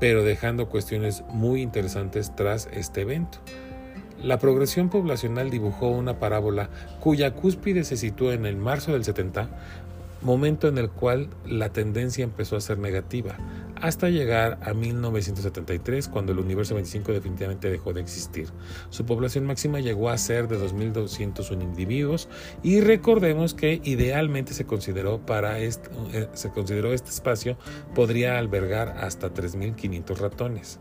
pero 0.02 0.26
dejando 0.26 0.68
cuestiones 0.68 1.24
muy 1.30 1.62
interesantes 1.62 2.36
tras 2.36 2.68
este 2.74 3.04
evento. 3.04 3.40
La 4.24 4.38
progresión 4.38 4.90
poblacional 4.90 5.50
dibujó 5.50 5.90
una 5.90 6.20
parábola 6.20 6.70
cuya 7.00 7.34
cúspide 7.34 7.86
se 7.86 7.96
sitúa 7.96 8.34
en 8.34 8.46
el 8.46 8.58
marzo 8.58 8.92
del 8.92 9.06
70, 9.06 9.50
momento 10.22 10.68
en 10.68 10.78
el 10.78 10.90
cual 10.90 11.30
la 11.46 11.70
tendencia 11.70 12.24
empezó 12.24 12.58
a 12.58 12.62
ser 12.62 12.78
negativa, 12.78 13.38
hasta 13.82 14.10
llegar 14.10 14.60
a 14.62 14.74
1973, 14.74 16.10
cuando 16.10 16.34
el 16.34 16.40
universo 16.40 16.76
25 16.76 17.14
definitivamente 17.14 17.70
dejó 17.70 17.94
de 17.94 18.02
existir. 18.02 18.50
Su 18.90 19.06
población 19.06 19.46
máxima 19.46 19.80
llegó 19.80 20.10
a 20.10 20.18
ser 20.18 20.50
de 20.50 20.60
2.201 20.60 21.62
individuos 21.62 22.28
y 22.62 22.82
recordemos 22.82 23.54
que 23.54 23.80
idealmente 23.84 24.54
se 24.54 24.66
consideró, 24.66 25.20
para 25.26 25.60
eh, 25.60 25.72
se 26.34 26.50
consideró 26.50 26.92
este 26.92 27.10
espacio 27.10 27.58
podría 27.96 28.38
albergar 28.38 28.98
hasta 29.00 29.34
3.500 29.34 30.18
ratones 30.18 30.80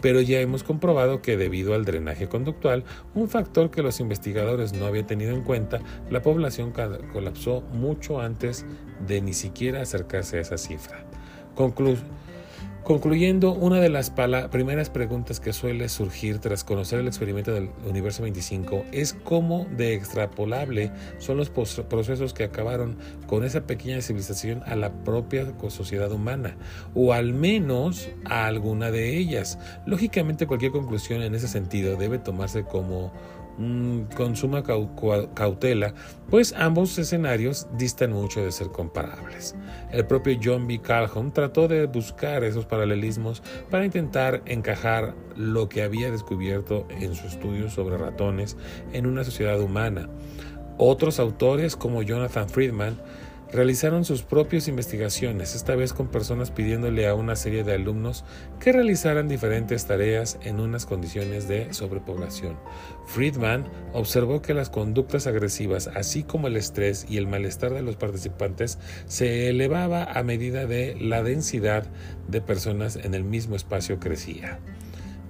pero 0.00 0.20
ya 0.20 0.40
hemos 0.40 0.62
comprobado 0.62 1.22
que 1.22 1.36
debido 1.36 1.74
al 1.74 1.84
drenaje 1.84 2.28
conductual, 2.28 2.84
un 3.14 3.28
factor 3.28 3.70
que 3.70 3.82
los 3.82 4.00
investigadores 4.00 4.72
no 4.72 4.86
habían 4.86 5.06
tenido 5.06 5.32
en 5.32 5.42
cuenta, 5.42 5.80
la 6.10 6.22
población 6.22 6.72
colapsó 7.12 7.62
mucho 7.72 8.20
antes 8.20 8.64
de 9.06 9.20
ni 9.20 9.32
siquiera 9.32 9.82
acercarse 9.82 10.38
a 10.38 10.40
esa 10.40 10.58
cifra. 10.58 11.04
Conclu 11.54 11.96
Concluyendo, 12.84 13.52
una 13.52 13.78
de 13.78 13.90
las 13.90 14.10
primeras 14.50 14.90
preguntas 14.90 15.38
que 15.38 15.52
suele 15.52 15.88
surgir 15.88 16.38
tras 16.38 16.64
conocer 16.64 16.98
el 16.98 17.06
experimento 17.06 17.52
del 17.52 17.70
universo 17.86 18.22
25 18.22 18.84
es 18.90 19.12
cómo 19.22 19.66
de 19.76 19.94
extrapolable 19.94 20.90
son 21.18 21.36
los 21.36 21.50
procesos 21.50 22.32
que 22.32 22.42
acabaron 22.42 22.96
con 23.26 23.44
esa 23.44 23.60
pequeña 23.60 24.00
civilización 24.00 24.62
a 24.64 24.76
la 24.76 24.92
propia 25.04 25.46
sociedad 25.68 26.10
humana, 26.10 26.56
o 26.94 27.12
al 27.12 27.34
menos 27.34 28.08
a 28.24 28.46
alguna 28.46 28.90
de 28.90 29.16
ellas. 29.18 29.58
Lógicamente 29.86 30.46
cualquier 30.46 30.72
conclusión 30.72 31.22
en 31.22 31.34
ese 31.34 31.48
sentido 31.48 31.96
debe 31.96 32.18
tomarse 32.18 32.64
como 32.64 33.12
con 34.16 34.36
suma 34.36 34.62
cautela, 34.62 35.94
pues 36.30 36.54
ambos 36.56 36.98
escenarios 36.98 37.66
distan 37.76 38.12
mucho 38.12 38.42
de 38.42 38.52
ser 38.52 38.68
comparables. 38.68 39.54
El 39.92 40.06
propio 40.06 40.38
John 40.42 40.66
B. 40.66 40.80
Calhoun 40.80 41.32
trató 41.32 41.68
de 41.68 41.86
buscar 41.86 42.44
esos 42.44 42.66
paralelismos 42.66 43.42
para 43.70 43.84
intentar 43.84 44.42
encajar 44.46 45.14
lo 45.36 45.68
que 45.68 45.82
había 45.82 46.10
descubierto 46.10 46.86
en 46.90 47.14
su 47.14 47.26
estudio 47.26 47.68
sobre 47.68 47.98
ratones 47.98 48.56
en 48.92 49.06
una 49.06 49.24
sociedad 49.24 49.60
humana. 49.60 50.08
Otros 50.78 51.20
autores 51.20 51.76
como 51.76 52.02
Jonathan 52.02 52.48
Friedman 52.48 52.98
realizaron 53.52 54.04
sus 54.04 54.22
propias 54.22 54.68
investigaciones, 54.68 55.54
esta 55.54 55.74
vez 55.74 55.92
con 55.92 56.08
personas 56.08 56.50
pidiéndole 56.50 57.08
a 57.08 57.14
una 57.14 57.36
serie 57.36 57.64
de 57.64 57.74
alumnos 57.74 58.24
que 58.58 58.72
realizaran 58.72 59.28
diferentes 59.28 59.86
tareas 59.86 60.38
en 60.42 60.60
unas 60.60 60.86
condiciones 60.86 61.48
de 61.48 61.72
sobrepoblación. 61.72 62.58
Friedman 63.06 63.66
observó 63.92 64.42
que 64.42 64.54
las 64.54 64.70
conductas 64.70 65.26
agresivas, 65.26 65.88
así 65.88 66.22
como 66.22 66.46
el 66.46 66.56
estrés 66.56 67.06
y 67.08 67.16
el 67.16 67.26
malestar 67.26 67.74
de 67.74 67.82
los 67.82 67.96
participantes, 67.96 68.78
se 69.06 69.48
elevaba 69.48 70.04
a 70.04 70.22
medida 70.22 70.66
de 70.66 70.96
la 71.00 71.22
densidad 71.22 71.84
de 72.28 72.40
personas 72.40 72.96
en 72.96 73.14
el 73.14 73.24
mismo 73.24 73.56
espacio 73.56 73.98
crecía. 73.98 74.60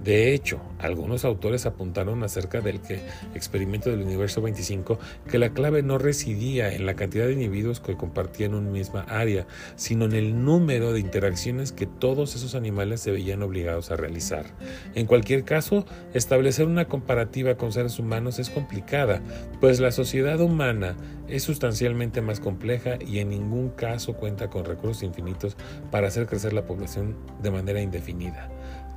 De 0.03 0.33
hecho, 0.33 0.61
algunos 0.79 1.27
autores 1.27 1.67
apuntaron 1.67 2.23
acerca 2.23 2.63
del 2.63 2.81
que 2.81 3.01
experimento 3.35 3.91
del 3.91 4.01
universo 4.01 4.41
25 4.41 4.99
que 5.31 5.39
la 5.39 5.51
clave 5.51 5.83
no 5.83 5.99
residía 5.99 6.73
en 6.73 6.87
la 6.87 6.95
cantidad 6.95 7.27
de 7.27 7.35
individuos 7.35 7.81
que 7.81 7.97
compartían 7.97 8.55
una 8.55 8.71
misma 8.71 9.03
área, 9.03 9.47
sino 9.77 10.07
en 10.07 10.13
el 10.13 10.43
número 10.43 10.95
de 10.95 11.01
interacciones 11.01 11.73
que 11.73 11.87
todos 11.87 12.35
esos 12.35 12.55
animales 12.55 13.01
se 13.03 13.11
veían 13.11 13.43
obligados 13.43 13.91
a 13.91 13.97
realizar. 13.97 14.47
En 14.95 15.07
cualquier 15.07 15.45
caso, 15.45 15.85
establecer 16.15 16.67
una 16.67 16.87
comparativa 16.87 17.57
con 17.57 17.71
seres 17.71 17.99
humanos 17.99 18.39
es 18.39 18.49
complicada, 18.49 19.21
pues 19.61 19.81
la 19.81 19.93
sociedad 19.93 20.41
humana 20.41 20.97
es 21.29 21.43
sustancialmente 21.43 22.23
más 22.23 22.41
compleja 22.41 22.99
y 23.07 23.19
en 23.19 23.29
ningún 23.29 23.69
caso 23.69 24.15
cuenta 24.15 24.49
con 24.49 24.65
recursos 24.65 25.03
infinitos 25.03 25.59
para 25.91 26.09
hacer 26.09 26.27
crecer 26.27 26.55
la 26.55 26.65
población 26.65 27.17
de 27.43 27.51
manera 27.51 27.83
indefinida 27.83 28.51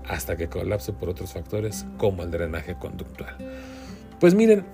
hasta 0.08 0.36
que 0.36 0.50
colapse 0.50 0.94
por 0.94 1.10
otros 1.10 1.34
factores 1.34 1.86
como 1.98 2.24
el 2.24 2.32
drenaje 2.32 2.76
conductual. 2.76 3.36
Pues 4.20 4.34
miren, 4.34 4.66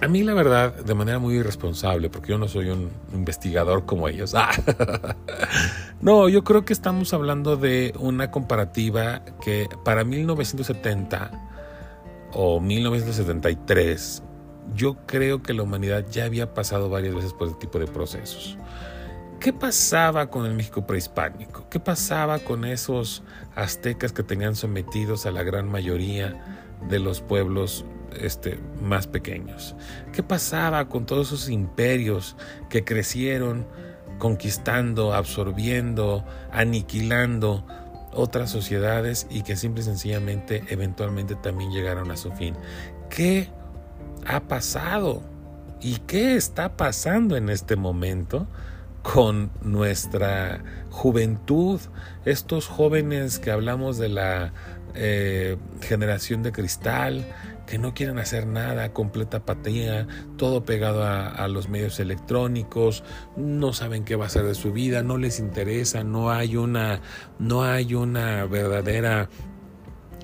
a 0.00 0.06
mí 0.06 0.22
la 0.22 0.34
verdad, 0.34 0.74
de 0.74 0.94
manera 0.94 1.18
muy 1.18 1.34
irresponsable, 1.34 2.08
porque 2.08 2.30
yo 2.30 2.38
no 2.38 2.46
soy 2.46 2.70
un 2.70 2.90
investigador 3.12 3.84
como 3.84 4.08
ellos, 4.08 4.34
ah, 4.36 4.50
no, 6.00 6.28
yo 6.28 6.44
creo 6.44 6.64
que 6.64 6.72
estamos 6.72 7.12
hablando 7.12 7.56
de 7.56 7.92
una 7.98 8.30
comparativa 8.30 9.22
que 9.42 9.68
para 9.84 10.04
1970 10.04 11.30
o 12.32 12.60
1973, 12.60 14.22
yo 14.74 14.96
creo 15.06 15.42
que 15.42 15.54
la 15.54 15.62
humanidad 15.62 16.06
ya 16.08 16.26
había 16.26 16.54
pasado 16.54 16.88
varias 16.88 17.14
veces 17.14 17.32
por 17.32 17.48
este 17.48 17.60
tipo 17.60 17.78
de 17.78 17.86
procesos. 17.86 18.56
¿Qué 19.40 19.52
pasaba 19.52 20.30
con 20.30 20.46
el 20.46 20.54
México 20.54 20.84
prehispánico? 20.84 21.68
¿Qué 21.70 21.78
pasaba 21.78 22.40
con 22.40 22.64
esos 22.64 23.22
aztecas 23.54 24.12
que 24.12 24.24
tenían 24.24 24.56
sometidos 24.56 25.26
a 25.26 25.30
la 25.30 25.44
gran 25.44 25.68
mayoría 25.68 26.66
de 26.88 26.98
los 26.98 27.20
pueblos 27.20 27.84
este, 28.20 28.58
más 28.82 29.06
pequeños? 29.06 29.76
¿Qué 30.12 30.24
pasaba 30.24 30.88
con 30.88 31.06
todos 31.06 31.28
esos 31.28 31.50
imperios 31.50 32.36
que 32.68 32.82
crecieron 32.82 33.64
conquistando, 34.18 35.14
absorbiendo, 35.14 36.24
aniquilando 36.50 37.64
otras 38.12 38.50
sociedades 38.50 39.28
y 39.30 39.42
que 39.42 39.54
simple 39.54 39.82
y 39.82 39.84
sencillamente 39.84 40.64
eventualmente 40.68 41.36
también 41.36 41.70
llegaron 41.70 42.10
a 42.10 42.16
su 42.16 42.32
fin? 42.32 42.56
¿Qué 43.08 43.48
ha 44.26 44.40
pasado? 44.40 45.22
¿Y 45.80 45.98
qué 46.08 46.34
está 46.34 46.76
pasando 46.76 47.36
en 47.36 47.50
este 47.50 47.76
momento? 47.76 48.48
Con 49.12 49.50
nuestra 49.62 50.62
juventud, 50.90 51.80
estos 52.26 52.66
jóvenes 52.66 53.38
que 53.38 53.50
hablamos 53.50 53.96
de 53.96 54.10
la 54.10 54.52
eh, 54.94 55.56
generación 55.80 56.42
de 56.42 56.52
cristal, 56.52 57.26
que 57.66 57.78
no 57.78 57.94
quieren 57.94 58.18
hacer 58.18 58.46
nada, 58.46 58.92
completa 58.92 59.38
apatía, 59.38 60.06
todo 60.36 60.64
pegado 60.64 61.04
a, 61.04 61.28
a, 61.28 61.48
los 61.48 61.70
medios 61.70 62.00
electrónicos, 62.00 63.02
no 63.36 63.72
saben 63.72 64.04
qué 64.04 64.14
va 64.14 64.26
a 64.26 64.30
ser 64.30 64.44
de 64.44 64.54
su 64.54 64.72
vida, 64.72 65.02
no 65.02 65.16
les 65.16 65.38
interesa, 65.38 66.04
no 66.04 66.30
hay 66.30 66.56
una, 66.56 67.00
no 67.38 67.62
hay 67.62 67.94
una 67.94 68.44
verdadera 68.44 69.30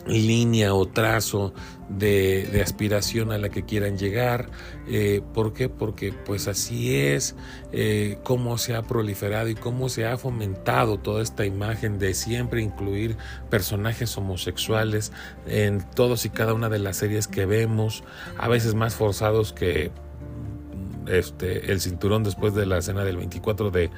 línea 0.06 0.74
o 0.74 0.86
trazo 0.86 1.54
de, 1.88 2.60
aspiración 2.62 3.32
a 3.32 3.38
la 3.38 3.48
que 3.48 3.64
quieran 3.64 3.98
llegar. 3.98 4.50
Eh, 4.88 5.22
¿Por 5.32 5.52
qué? 5.52 5.68
Porque 5.68 6.12
pues 6.12 6.48
así 6.48 6.96
es 6.96 7.34
eh, 7.72 8.18
cómo 8.22 8.58
se 8.58 8.74
ha 8.74 8.82
proliferado 8.82 9.48
y 9.48 9.54
cómo 9.54 9.88
se 9.88 10.06
ha 10.06 10.16
fomentado 10.16 10.98
toda 10.98 11.22
esta 11.22 11.44
imagen 11.44 11.98
de 11.98 12.14
siempre 12.14 12.62
incluir 12.62 13.16
personajes 13.50 14.16
homosexuales 14.16 15.12
en 15.46 15.84
todos 15.94 16.24
y 16.24 16.30
cada 16.30 16.54
una 16.54 16.68
de 16.68 16.78
las 16.78 16.96
series 16.96 17.28
que 17.28 17.46
vemos, 17.46 18.04
a 18.38 18.48
veces 18.48 18.74
más 18.74 18.94
forzados 18.94 19.52
que 19.52 19.90
este, 21.06 21.70
el 21.70 21.80
cinturón 21.80 22.24
después 22.24 22.54
de 22.54 22.66
la 22.66 22.80
cena 22.80 23.04
del 23.04 23.18
24 23.18 23.70
de, 23.70 23.90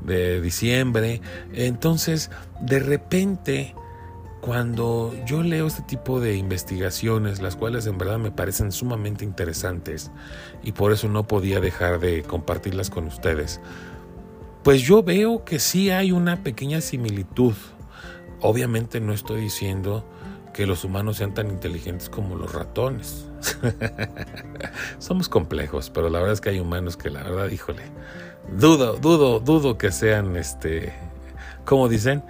de 0.00 0.40
diciembre. 0.40 1.20
Entonces, 1.52 2.30
de 2.60 2.78
repente 2.78 3.74
cuando 4.42 5.14
yo 5.24 5.44
leo 5.44 5.68
este 5.68 5.82
tipo 5.82 6.18
de 6.18 6.34
investigaciones, 6.34 7.40
las 7.40 7.54
cuales 7.54 7.86
en 7.86 7.96
verdad 7.96 8.18
me 8.18 8.32
parecen 8.32 8.72
sumamente 8.72 9.24
interesantes 9.24 10.10
y 10.64 10.72
por 10.72 10.90
eso 10.90 11.08
no 11.08 11.28
podía 11.28 11.60
dejar 11.60 12.00
de 12.00 12.24
compartirlas 12.24 12.90
con 12.90 13.06
ustedes, 13.06 13.60
pues 14.64 14.82
yo 14.82 15.04
veo 15.04 15.44
que 15.44 15.60
sí 15.60 15.90
hay 15.90 16.10
una 16.10 16.42
pequeña 16.42 16.80
similitud. 16.80 17.54
Obviamente 18.40 19.00
no 19.00 19.12
estoy 19.12 19.42
diciendo 19.42 20.04
que 20.52 20.66
los 20.66 20.82
humanos 20.82 21.18
sean 21.18 21.34
tan 21.34 21.48
inteligentes 21.48 22.08
como 22.08 22.34
los 22.34 22.52
ratones. 22.52 23.28
Somos 24.98 25.28
complejos, 25.28 25.88
pero 25.88 26.10
la 26.10 26.18
verdad 26.18 26.34
es 26.34 26.40
que 26.40 26.50
hay 26.50 26.58
humanos 26.58 26.96
que 26.96 27.10
la 27.10 27.22
verdad, 27.22 27.48
híjole, 27.48 27.82
dudo, 28.58 28.96
dudo, 28.96 29.38
dudo 29.38 29.78
que 29.78 29.92
sean, 29.92 30.34
este, 30.34 30.92
como 31.64 31.88
dicen, 31.88 32.22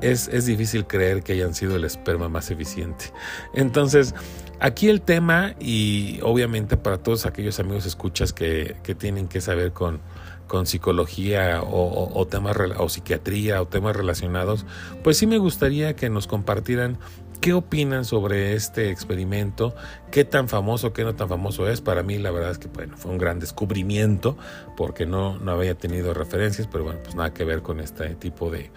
es, 0.00 0.28
es 0.28 0.46
difícil 0.46 0.86
creer 0.86 1.22
que 1.22 1.32
hayan 1.32 1.54
sido 1.54 1.76
el 1.76 1.84
esperma 1.84 2.28
más 2.28 2.50
eficiente. 2.50 3.06
Entonces, 3.54 4.14
aquí 4.60 4.88
el 4.88 5.00
tema, 5.00 5.54
y 5.60 6.18
obviamente 6.22 6.76
para 6.76 6.98
todos 6.98 7.26
aquellos 7.26 7.58
amigos 7.60 7.86
escuchas 7.86 8.32
que, 8.32 8.76
que 8.82 8.94
tienen 8.94 9.28
que 9.28 9.40
saber 9.40 9.72
con, 9.72 10.00
con 10.46 10.66
psicología 10.66 11.62
o, 11.62 11.66
o- 11.86 12.18
o 12.18 12.26
temas 12.26 12.56
o 12.76 12.88
psiquiatría 12.88 13.62
o 13.62 13.66
temas 13.66 13.96
relacionados, 13.96 14.66
pues 15.02 15.16
sí 15.16 15.26
me 15.26 15.38
gustaría 15.38 15.94
que 15.96 16.10
nos 16.10 16.26
compartieran 16.26 16.98
qué 17.42 17.52
opinan 17.52 18.04
sobre 18.04 18.54
este 18.54 18.90
experimento, 18.90 19.74
qué 20.12 20.24
tan 20.24 20.48
famoso, 20.48 20.92
qué 20.92 21.02
no 21.02 21.16
tan 21.16 21.28
famoso 21.28 21.68
es. 21.68 21.80
Para 21.80 22.04
mí 22.04 22.16
la 22.16 22.30
verdad 22.30 22.52
es 22.52 22.58
que 22.58 22.68
bueno, 22.68 22.96
fue 22.96 23.10
un 23.10 23.18
gran 23.18 23.40
descubrimiento 23.40 24.38
porque 24.76 25.06
no, 25.06 25.38
no 25.40 25.50
había 25.50 25.74
tenido 25.74 26.14
referencias, 26.14 26.68
pero 26.70 26.84
bueno, 26.84 27.00
pues 27.02 27.16
nada 27.16 27.34
que 27.34 27.44
ver 27.44 27.60
con 27.60 27.80
este 27.80 28.14
tipo 28.14 28.48
de, 28.48 28.70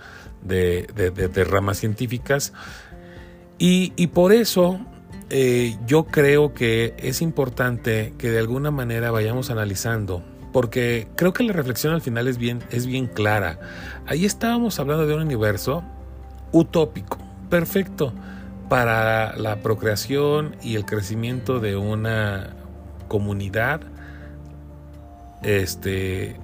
de, 0.44 1.44
ramas 1.44 1.78
científicas. 1.78 2.54
Y, 3.60 3.94
y 3.96 4.08
por 4.08 4.34
eso 4.34 4.80
eh, 5.30 5.78
yo 5.86 6.06
creo 6.06 6.56
que 6.56 6.96
es 6.98 7.22
importante 7.22 8.16
que 8.18 8.32
de 8.32 8.40
alguna 8.40 8.72
manera 8.72 9.12
vayamos 9.12 9.52
analizando, 9.52 10.24
porque 10.52 11.08
creo 11.16 11.34
que 11.34 11.44
la 11.44 11.54
reflexión 11.54 11.94
al 11.94 12.02
final 12.02 12.28
es 12.28 12.40
bien, 12.40 12.64
es 12.72 12.88
bien 12.88 13.06
clara. 13.06 13.60
Ahí 14.08 14.26
estábamos 14.26 14.80
hablando 14.80 15.06
de 15.06 15.14
un 15.14 15.22
universo 15.22 15.84
utópico, 16.52 17.20
perfecto 17.52 18.12
para 18.70 19.36
la 19.38 19.58
procreación 19.58 20.56
y 20.62 20.76
el 20.76 20.86
crecimiento 20.86 21.60
de 21.60 21.76
una 21.76 22.56
comunidad 23.08 23.82
este 25.44 26.40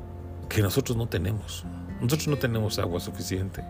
que 0.49 0.61
nosotros 0.61 0.97
no 0.97 1.07
tenemos. 1.07 1.65
Nosotros 2.01 2.29
no 2.29 2.37
tenemos 2.37 2.79
agua 2.79 2.99
suficiente, 2.99 3.63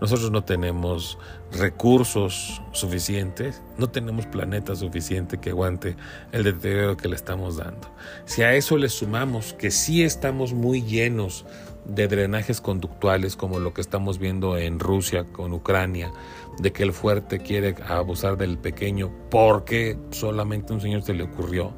nosotros 0.00 0.32
no 0.32 0.42
tenemos 0.42 1.16
recursos 1.52 2.60
suficientes, 2.72 3.62
no 3.78 3.88
tenemos 3.88 4.26
planeta 4.26 4.74
suficiente 4.74 5.38
que 5.38 5.50
aguante 5.50 5.96
el 6.32 6.42
deterioro 6.42 6.96
que 6.96 7.06
le 7.06 7.14
estamos 7.14 7.56
dando. 7.56 7.88
Si 8.24 8.42
a 8.42 8.52
eso 8.54 8.76
le 8.78 8.88
sumamos 8.88 9.52
que 9.52 9.70
sí 9.70 10.02
estamos 10.02 10.52
muy 10.52 10.82
llenos 10.82 11.46
de 11.84 12.08
drenajes 12.08 12.60
conductuales 12.60 13.36
como 13.36 13.60
lo 13.60 13.72
que 13.72 13.80
estamos 13.80 14.18
viendo 14.18 14.58
en 14.58 14.80
Rusia 14.80 15.24
con 15.24 15.52
Ucrania, 15.52 16.10
de 16.60 16.72
que 16.72 16.82
el 16.82 16.92
fuerte 16.92 17.38
quiere 17.38 17.74
abusar 17.86 18.36
del 18.36 18.58
pequeño 18.58 19.10
porque 19.30 19.98
solamente 20.10 20.72
un 20.72 20.80
señor 20.80 21.02
se 21.02 21.14
le 21.14 21.24
ocurrió, 21.24 21.72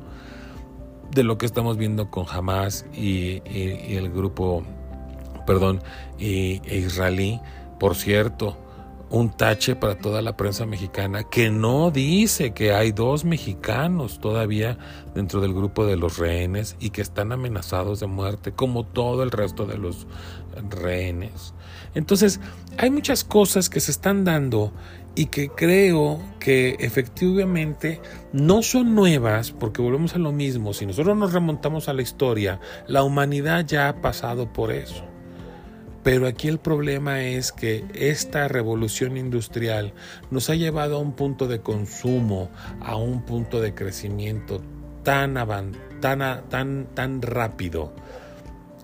de 1.11 1.25
lo 1.25 1.39
que 1.39 1.47
estamos 1.47 1.77
viendo 1.77 2.11
con 2.11 2.27
Hamas 2.31 2.87
y 2.95 3.43
el 3.45 4.11
grupo, 4.11 4.63
perdón, 5.47 5.83
y, 6.19 6.61
e 6.65 6.79
israelí, 6.79 7.41
por 7.79 7.97
cierto, 7.97 8.57
un 9.11 9.31
tache 9.31 9.75
para 9.75 9.99
toda 9.99 10.23
la 10.23 10.37
prensa 10.37 10.67
mexicana 10.67 11.25
que 11.25 11.51
no 11.51 11.91
dice 11.91 12.53
que 12.53 12.73
hay 12.73 12.93
dos 12.93 13.25
mexicanos 13.25 14.21
todavía 14.21 14.79
dentro 15.15 15.41
del 15.41 15.53
grupo 15.53 15.85
de 15.85 15.97
los 15.97 16.19
rehenes 16.19 16.77
y 16.79 16.91
que 16.91 17.03
están 17.03 17.33
amenazados 17.33 17.99
de 17.99 18.07
muerte 18.07 18.53
como 18.53 18.85
todo 18.85 19.25
el 19.25 19.33
resto 19.33 19.67
de 19.67 19.79
los 19.79 20.07
rehenes. 20.71 21.55
Entonces, 21.95 22.41
hay 22.79 22.91
muchas 22.91 23.25
cosas 23.25 23.69
que 23.69 23.81
se 23.81 23.91
están 23.91 24.25
dando 24.25 24.73
y 25.15 25.27
que 25.27 25.49
creo 25.49 26.23
que 26.39 26.77
efectivamente 26.81 28.01
no 28.33 28.63
son 28.63 28.95
nuevas 28.95 29.51
porque 29.51 29.83
volvemos 29.83 30.15
a 30.15 30.19
lo 30.19 30.33
mismo. 30.33 30.73
Si 30.73 30.87
nosotros 30.87 31.17
nos 31.17 31.33
remontamos 31.33 31.89
a 31.89 31.93
la 31.93 32.03
historia, 32.03 32.61
la 32.87 33.03
humanidad 33.03 33.67
ya 33.67 33.89
ha 33.89 34.01
pasado 34.01 34.53
por 34.53 34.71
eso. 34.73 35.05
Pero 36.03 36.27
aquí 36.27 36.49
el 36.49 36.59
problema 36.59 37.23
es 37.23 37.53
que 37.53 37.85
esta 37.93 38.49
revolución 38.49 39.19
industrial 39.19 39.93
nos 40.31 40.49
ha 40.49 40.55
llevado 40.55 40.97
a 40.97 41.01
un 41.01 41.13
punto 41.13 41.47
de 41.47 41.61
consumo, 41.61 42.49
a 42.81 42.97
un 42.97 43.23
punto 43.23 43.61
de 43.61 43.75
crecimiento 43.75 44.63
tan, 45.03 45.35
tan, 46.01 46.49
tan, 46.49 46.87
tan 46.95 47.23
rápido 47.23 47.93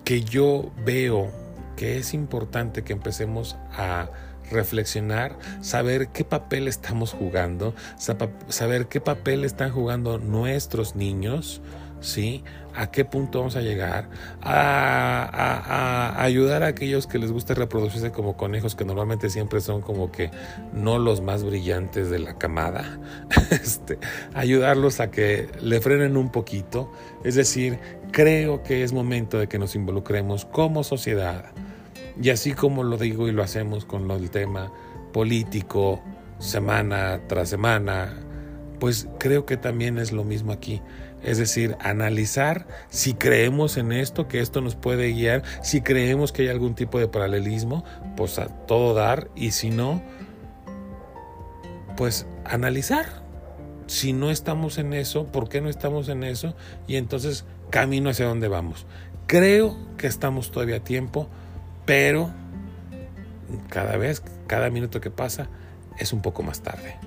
que 0.03 0.21
yo 0.21 0.71
veo 0.85 1.46
que 1.77 1.97
es 1.97 2.13
importante 2.13 2.83
que 2.83 2.91
empecemos 2.91 3.55
a 3.71 4.09
reflexionar, 4.51 5.37
saber 5.61 6.09
qué 6.09 6.25
papel 6.25 6.67
estamos 6.67 7.13
jugando, 7.13 7.73
saber 8.49 8.87
qué 8.87 8.99
papel 8.99 9.45
están 9.45 9.71
jugando 9.71 10.17
nuestros 10.17 10.95
niños, 10.95 11.61
¿sí? 12.01 12.43
¿A 12.75 12.91
qué 12.91 13.05
punto 13.05 13.39
vamos 13.39 13.55
a 13.55 13.61
llegar? 13.61 14.07
A 14.41 16.13
ayudar 16.21 16.61
a 16.61 16.67
aquellos 16.67 17.07
que 17.07 17.17
les 17.17 17.31
gusta 17.31 17.55
reproducirse 17.55 18.11
como 18.11 18.37
conejos, 18.37 18.75
que 18.75 18.85
normalmente 18.85 19.29
siempre 19.29 19.61
son 19.61 19.81
como 19.81 20.11
que 20.11 20.29
no 20.73 20.99
los 20.99 21.21
más 21.21 21.43
brillantes 21.43 22.09
de 22.09 22.19
la 22.19 22.37
camada. 22.37 22.99
Este, 23.49 23.97
ayudarlos 24.33 24.99
a 24.99 25.09
que 25.09 25.49
le 25.61 25.81
frenen 25.81 26.17
un 26.17 26.31
poquito. 26.31 26.91
Es 27.23 27.35
decir, 27.35 27.79
creo 28.11 28.61
que 28.61 28.83
es 28.83 28.93
momento 28.93 29.39
de 29.39 29.47
que 29.47 29.57
nos 29.57 29.73
involucremos 29.75 30.45
como 30.45 30.83
sociedad. 30.83 31.45
Y 32.21 32.29
así 32.29 32.53
como 32.53 32.83
lo 32.83 32.97
digo 32.97 33.27
y 33.27 33.31
lo 33.31 33.43
hacemos 33.43 33.85
con 33.85 34.07
del 34.07 34.29
tema 34.29 34.71
político, 35.13 36.01
semana 36.39 37.21
tras 37.27 37.49
semana, 37.49 38.13
pues 38.79 39.07
creo 39.19 39.45
que 39.45 39.57
también 39.57 39.97
es 39.97 40.11
lo 40.11 40.23
mismo 40.23 40.51
aquí. 40.51 40.81
Es 41.23 41.37
decir, 41.37 41.75
analizar 41.79 42.67
si 42.89 43.13
creemos 43.13 43.77
en 43.77 43.91
esto, 43.91 44.27
que 44.27 44.39
esto 44.39 44.61
nos 44.61 44.75
puede 44.75 45.11
guiar, 45.11 45.43
si 45.63 45.81
creemos 45.81 46.31
que 46.31 46.43
hay 46.43 46.49
algún 46.49 46.75
tipo 46.75 46.99
de 46.99 47.07
paralelismo, 47.07 47.83
pues 48.15 48.37
a 48.39 48.47
todo 48.47 48.93
dar, 48.93 49.29
y 49.35 49.51
si 49.51 49.69
no, 49.69 50.01
pues 51.95 52.27
analizar. 52.45 53.25
Si 53.87 54.13
no 54.13 54.29
estamos 54.29 54.77
en 54.77 54.93
eso, 54.93 55.25
¿por 55.25 55.49
qué 55.49 55.61
no 55.61 55.69
estamos 55.69 56.09
en 56.09 56.23
eso? 56.23 56.55
Y 56.87 56.97
entonces 56.97 57.45
camino 57.69 58.09
hacia 58.09 58.27
dónde 58.27 58.47
vamos. 58.47 58.85
Creo 59.27 59.75
que 59.97 60.07
estamos 60.07 60.51
todavía 60.51 60.77
a 60.77 60.83
tiempo, 60.83 61.29
pero 61.87 62.29
cada 63.69 63.95
vez, 63.95 64.21
cada 64.45 64.69
minuto 64.69 64.99
que 64.99 65.09
pasa, 65.09 65.47
es 65.97 66.11
un 66.11 66.21
poco 66.21 66.43
más 66.43 66.61
tarde. 66.61 66.99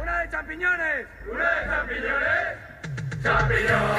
¡Una 0.00 0.20
de 0.20 0.30
champiñones! 0.30 1.06
¡Camarero! 3.22 3.92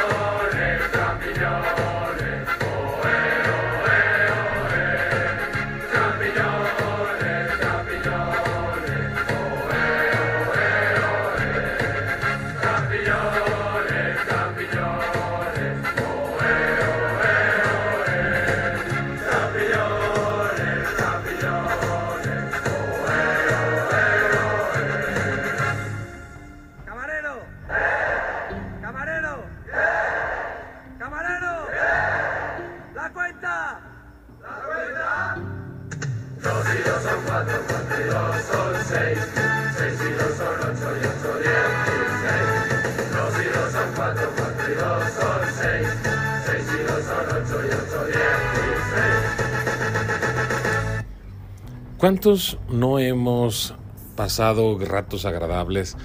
¿Cuántos 52.04 52.58
no 52.68 53.00
hemos 53.00 53.76
pasado 54.18 54.78
ratos 54.78 55.24
agradables? 55.24 55.96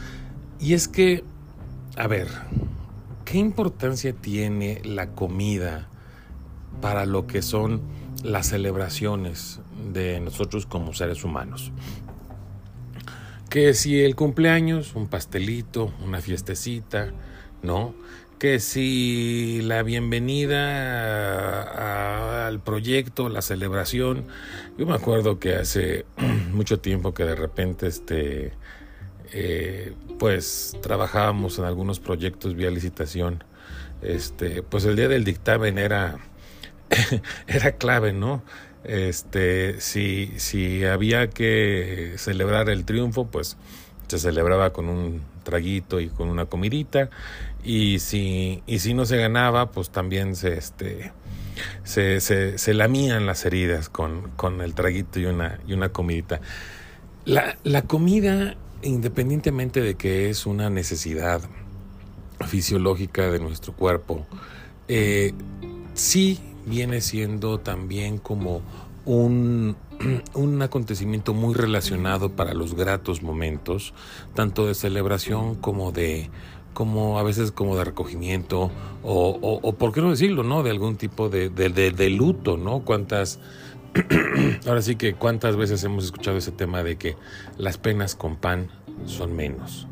Y 0.61 0.74
es 0.74 0.87
que, 0.87 1.24
a 1.96 2.06
ver, 2.06 2.28
¿qué 3.24 3.38
importancia 3.38 4.12
tiene 4.12 4.80
la 4.84 5.11
comida 5.11 5.88
para 6.80 7.04
lo 7.04 7.26
que 7.26 7.42
son 7.42 7.80
las 8.22 8.46
celebraciones 8.46 9.58
de 9.92 10.20
nosotros 10.20 10.66
como 10.66 10.94
seres 10.94 11.24
humanos? 11.24 11.72
Que 13.50 13.74
si 13.74 14.00
el 14.00 14.14
cumpleaños, 14.14 14.94
un 14.94 15.08
pastelito, 15.08 15.92
una 16.04 16.20
fiestecita, 16.20 17.11
¿no? 17.64 17.92
Que 18.38 18.61
si 18.61 19.61
la 19.62 19.83
bienvenida 19.83 21.62
a- 21.62 22.46
al 22.46 22.61
proyecto, 22.61 23.29
la 23.29 23.42
celebración, 23.42 24.27
yo 24.79 24.87
me 24.87 24.94
acuerdo 24.94 25.38
que 25.38 25.57
hace 25.57 26.07
mucho 26.53 26.81
tiempo 26.81 27.14
que 27.14 27.24
de 27.24 27.35
repente 27.35 27.87
este 27.88 28.53
eh, 29.33 29.92
pues 30.18 30.77
trabajábamos 30.83 31.59
en 31.59 31.64
algunos 31.64 32.01
proyectos 32.01 32.55
vía 32.55 32.70
licitación. 32.70 33.44
Este, 34.03 34.62
pues 34.62 34.85
el 34.85 34.96
día 34.96 35.09
del 35.09 35.24
dictamen 35.24 35.79
era 35.79 36.18
era 37.48 37.72
clave, 37.72 38.12
¿no? 38.12 38.42
Este, 38.85 39.81
si, 39.81 40.33
si 40.37 40.85
había 40.85 41.29
que 41.31 42.14
celebrar 42.16 42.70
el 42.70 42.85
triunfo, 42.85 43.27
pues 43.27 43.57
se 44.07 44.18
celebraba 44.18 44.72
con 44.72 44.88
un 44.88 45.20
traguito 45.44 46.01
y 46.01 46.09
con 46.09 46.29
una 46.29 46.46
comidita. 46.46 47.11
Y 47.64 47.98
si, 47.98 48.62
y 48.66 48.78
si 48.78 48.94
no 48.94 49.04
se 49.04 49.16
ganaba, 49.16 49.70
pues 49.70 49.90
también 49.90 50.36
se, 50.36 50.56
este, 50.56 51.12
se, 51.84 52.20
se, 52.20 52.58
se 52.58 52.74
lamían 52.74 53.26
las 53.26 53.44
heridas 53.44 53.88
con, 53.88 54.30
con 54.36 54.60
el 54.60 54.74
traguito 54.74 55.18
y 55.18 55.26
una, 55.26 55.60
y 55.66 55.72
una 55.72 55.90
comidita. 55.90 56.40
La, 57.24 57.58
la 57.64 57.82
comida, 57.82 58.56
independientemente 58.82 59.80
de 59.80 59.96
que 59.96 60.30
es 60.30 60.46
una 60.46 60.70
necesidad 60.70 61.42
fisiológica 62.46 63.30
de 63.30 63.40
nuestro 63.40 63.74
cuerpo, 63.74 64.26
eh, 64.86 65.34
sí 65.94 66.40
viene 66.66 67.00
siendo 67.00 67.58
también 67.58 68.18
como 68.18 68.62
un, 69.04 69.76
un 70.34 70.62
acontecimiento 70.62 71.34
muy 71.34 71.54
relacionado 71.54 72.30
para 72.30 72.54
los 72.54 72.74
gratos 72.74 73.22
momentos, 73.22 73.94
tanto 74.34 74.66
de 74.66 74.74
celebración 74.74 75.54
como 75.56 75.92
de 75.92 76.30
como 76.78 77.18
a 77.18 77.24
veces 77.24 77.50
como 77.50 77.76
de 77.76 77.82
recogimiento 77.82 78.70
o, 79.02 79.74
por 79.76 79.92
qué 79.92 80.00
no 80.00 80.10
decirlo, 80.10 80.44
¿no? 80.44 80.62
De 80.62 80.70
algún 80.70 80.94
tipo 80.94 81.28
de, 81.28 81.50
de, 81.50 81.70
de, 81.70 81.90
de 81.90 82.08
luto, 82.08 82.56
¿no? 82.56 82.84
Cuántas 82.84 83.40
ahora 84.64 84.80
sí 84.80 84.94
que 84.94 85.14
cuántas 85.14 85.56
veces 85.56 85.82
hemos 85.82 86.04
escuchado 86.04 86.36
ese 86.36 86.52
tema 86.52 86.84
de 86.84 86.94
que 86.94 87.16
las 87.56 87.78
penas 87.78 88.14
con 88.14 88.36
pan 88.36 88.68
son 89.06 89.34
menos. 89.34 89.88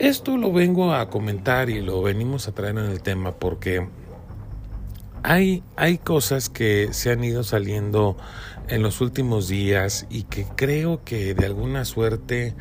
Esto 0.00 0.36
lo 0.36 0.52
vengo 0.52 0.94
a 0.94 1.10
comentar 1.10 1.70
y 1.70 1.80
lo 1.80 2.02
venimos 2.02 2.48
a 2.48 2.54
traer 2.54 2.76
en 2.76 2.86
el 2.86 3.02
tema 3.02 3.36
porque 3.36 3.86
hay, 5.22 5.62
hay 5.76 5.98
cosas 5.98 6.48
que 6.48 6.88
se 6.92 7.10
han 7.10 7.22
ido 7.24 7.42
saliendo 7.42 8.16
en 8.68 8.82
los 8.82 9.00
últimos 9.00 9.48
días 9.48 10.06
y 10.10 10.22
que 10.24 10.46
creo 10.56 11.02
que 11.04 11.34
de 11.34 11.46
alguna 11.46 11.84
suerte 11.84 12.54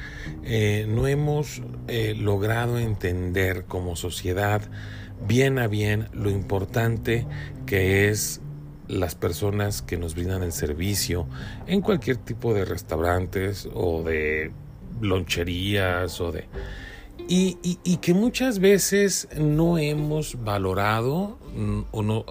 eh, 0.43 0.86
no 0.89 1.08
hemos 1.08 1.62
eh, 1.88 2.15
logrado 2.17 2.80
entender 2.80 3.65
como 3.65 3.95
sociedad 3.95 4.62
bien 5.28 5.60
a 5.60 5.67
bien 5.67 6.08
lo 6.13 6.30
importante 6.30 7.28
que 7.65 8.10
es 8.10 8.41
las 8.88 9.13
personas 9.13 9.84
que 9.84 9.98
nos 9.98 10.15
brindan 10.15 10.41
el 10.41 10.52
servicio 10.52 11.28
en 11.67 11.82
cualquier 11.82 12.17
tipo 12.17 12.56
de 12.56 12.65
restaurantes 12.65 13.69
o 13.74 14.02
de 14.02 14.52
loncherías 15.00 16.19
o 16.22 16.32
de 16.32 16.48
y, 17.29 17.97
que 17.97 18.13
muchas 18.13 18.59
veces 18.59 19.27
no 19.37 19.77
hemos 19.77 20.43
valorado, 20.43 21.37
mm, 21.55 21.81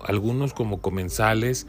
algunos 0.04 0.52
como 0.52 0.80
comensales, 0.80 1.66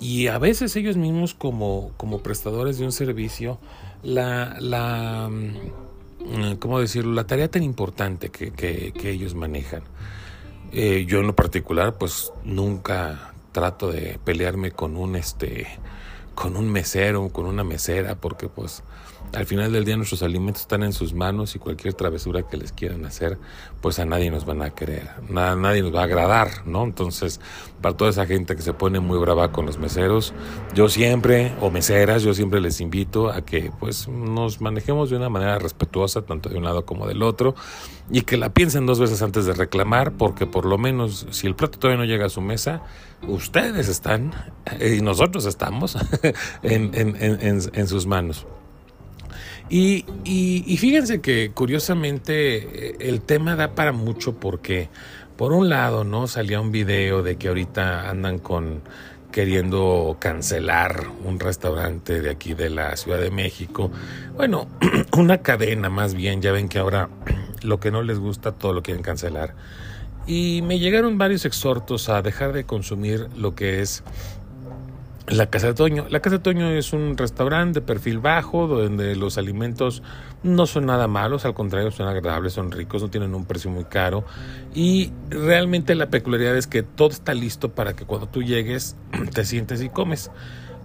y 0.00 0.26
a 0.26 0.38
veces 0.38 0.74
ellos 0.76 0.96
mismos 0.96 1.34
como, 1.34 1.92
prestadores 2.22 2.78
de 2.78 2.84
un 2.84 2.92
servicio, 2.92 3.58
la, 4.02 4.56
la 4.60 5.30
mm, 5.30 6.56
¿cómo 6.58 6.80
decirlo? 6.80 7.14
La 7.14 7.26
tarea 7.26 7.48
tan 7.48 7.62
importante 7.62 8.30
que 8.30 8.92
ellos 9.10 9.34
manejan. 9.34 9.82
Eh, 10.72 11.06
yo 11.08 11.20
en 11.20 11.26
lo 11.26 11.34
particular, 11.34 11.96
pues 11.96 12.32
nunca 12.44 13.32
trato 13.52 13.90
de 13.90 14.18
pelearme 14.24 14.70
con 14.70 14.96
un 14.96 15.16
este 15.16 15.66
con 16.34 16.56
un 16.56 16.70
mesero, 16.70 17.30
con 17.30 17.46
una 17.46 17.64
mesera, 17.64 18.14
porque 18.14 18.48
pues 18.48 18.84
al 19.34 19.46
final 19.46 19.72
del 19.72 19.84
día 19.84 19.96
nuestros 19.96 20.22
alimentos 20.22 20.62
están 20.62 20.82
en 20.82 20.92
sus 20.92 21.12
manos 21.12 21.54
y 21.54 21.58
cualquier 21.58 21.94
travesura 21.94 22.42
que 22.42 22.56
les 22.56 22.72
quieran 22.72 23.04
hacer, 23.04 23.38
pues 23.80 23.98
a 23.98 24.04
nadie 24.04 24.30
nos 24.30 24.44
van 24.44 24.62
a 24.62 24.70
querer, 24.70 25.08
nadie 25.28 25.82
nos 25.82 25.94
va 25.94 26.00
a 26.00 26.04
agradar, 26.04 26.66
¿no? 26.66 26.84
Entonces, 26.84 27.40
para 27.80 27.96
toda 27.96 28.10
esa 28.10 28.26
gente 28.26 28.56
que 28.56 28.62
se 28.62 28.72
pone 28.72 29.00
muy 29.00 29.18
brava 29.18 29.52
con 29.52 29.66
los 29.66 29.78
meseros, 29.78 30.32
yo 30.74 30.88
siempre, 30.88 31.52
o 31.60 31.70
meseras, 31.70 32.22
yo 32.22 32.34
siempre 32.34 32.60
les 32.60 32.80
invito 32.80 33.30
a 33.30 33.42
que 33.42 33.70
pues 33.78 34.08
nos 34.08 34.60
manejemos 34.60 35.10
de 35.10 35.16
una 35.16 35.28
manera 35.28 35.58
respetuosa, 35.58 36.22
tanto 36.22 36.48
de 36.48 36.58
un 36.58 36.64
lado 36.64 36.84
como 36.84 37.06
del 37.06 37.22
otro, 37.22 37.54
y 38.10 38.22
que 38.22 38.36
la 38.36 38.54
piensen 38.54 38.86
dos 38.86 38.98
veces 38.98 39.22
antes 39.22 39.44
de 39.44 39.52
reclamar, 39.52 40.12
porque 40.12 40.46
por 40.46 40.64
lo 40.64 40.78
menos 40.78 41.26
si 41.30 41.46
el 41.46 41.54
plato 41.54 41.78
todavía 41.78 41.98
no 41.98 42.10
llega 42.10 42.26
a 42.26 42.30
su 42.30 42.40
mesa, 42.40 42.82
ustedes 43.26 43.88
están, 43.88 44.32
y 44.80 45.02
nosotros 45.02 45.44
estamos, 45.44 45.96
en, 46.62 46.90
en, 46.94 47.16
en, 47.20 47.60
en 47.72 47.86
sus 47.86 48.06
manos. 48.06 48.46
Y, 49.70 50.06
y, 50.24 50.76
fíjense 50.78 51.20
que 51.20 51.50
curiosamente 51.52 53.06
el 53.06 53.20
tema 53.20 53.54
da 53.54 53.74
para 53.74 53.92
mucho 53.92 54.34
porque 54.34 54.88
por 55.36 55.52
un 55.52 55.68
lado 55.68 56.04
no 56.04 56.26
salía 56.26 56.60
un 56.60 56.72
video 56.72 57.22
de 57.22 57.36
que 57.36 57.48
ahorita 57.48 58.08
andan 58.08 58.38
con 58.38 58.82
queriendo 59.30 60.16
cancelar 60.18 61.06
un 61.24 61.38
restaurante 61.38 62.20
de 62.20 62.30
aquí 62.30 62.54
de 62.54 62.70
la 62.70 62.96
Ciudad 62.96 63.20
de 63.20 63.30
México. 63.30 63.90
Bueno, 64.36 64.68
una 65.16 65.38
cadena 65.38 65.90
más 65.90 66.14
bien, 66.14 66.40
ya 66.40 66.52
ven 66.52 66.68
que 66.68 66.78
ahora 66.78 67.08
lo 67.62 67.78
que 67.78 67.90
no 67.90 68.02
les 68.02 68.18
gusta 68.18 68.52
todo 68.52 68.72
lo 68.72 68.82
quieren 68.82 69.02
cancelar. 69.02 69.54
Y 70.26 70.62
me 70.62 70.78
llegaron 70.78 71.18
varios 71.18 71.44
exhortos 71.44 72.08
a 72.08 72.20
dejar 72.20 72.52
de 72.52 72.64
consumir 72.64 73.28
lo 73.36 73.54
que 73.54 73.80
es 73.80 74.02
la 75.30 75.50
Casa 75.50 75.68
de 75.68 75.74
Toño. 75.74 76.06
La 76.08 76.20
Casa 76.20 76.36
de 76.36 76.42
Toño 76.42 76.70
es 76.70 76.92
un 76.92 77.16
restaurante 77.16 77.80
de 77.80 77.86
perfil 77.86 78.18
bajo 78.18 78.66
donde 78.66 79.16
los 79.16 79.38
alimentos 79.38 80.02
no 80.42 80.66
son 80.66 80.86
nada 80.86 81.06
malos, 81.08 81.44
al 81.44 81.54
contrario, 81.54 81.90
son 81.90 82.08
agradables, 82.08 82.52
son 82.52 82.70
ricos, 82.70 83.02
no 83.02 83.10
tienen 83.10 83.34
un 83.34 83.44
precio 83.44 83.70
muy 83.70 83.84
caro 83.84 84.24
y 84.74 85.12
realmente 85.28 85.94
la 85.94 86.08
peculiaridad 86.08 86.56
es 86.56 86.66
que 86.66 86.82
todo 86.82 87.08
está 87.08 87.34
listo 87.34 87.74
para 87.74 87.94
que 87.94 88.04
cuando 88.04 88.28
tú 88.28 88.42
llegues 88.42 88.96
te 89.34 89.44
sientes 89.44 89.82
y 89.82 89.88
comes. 89.88 90.30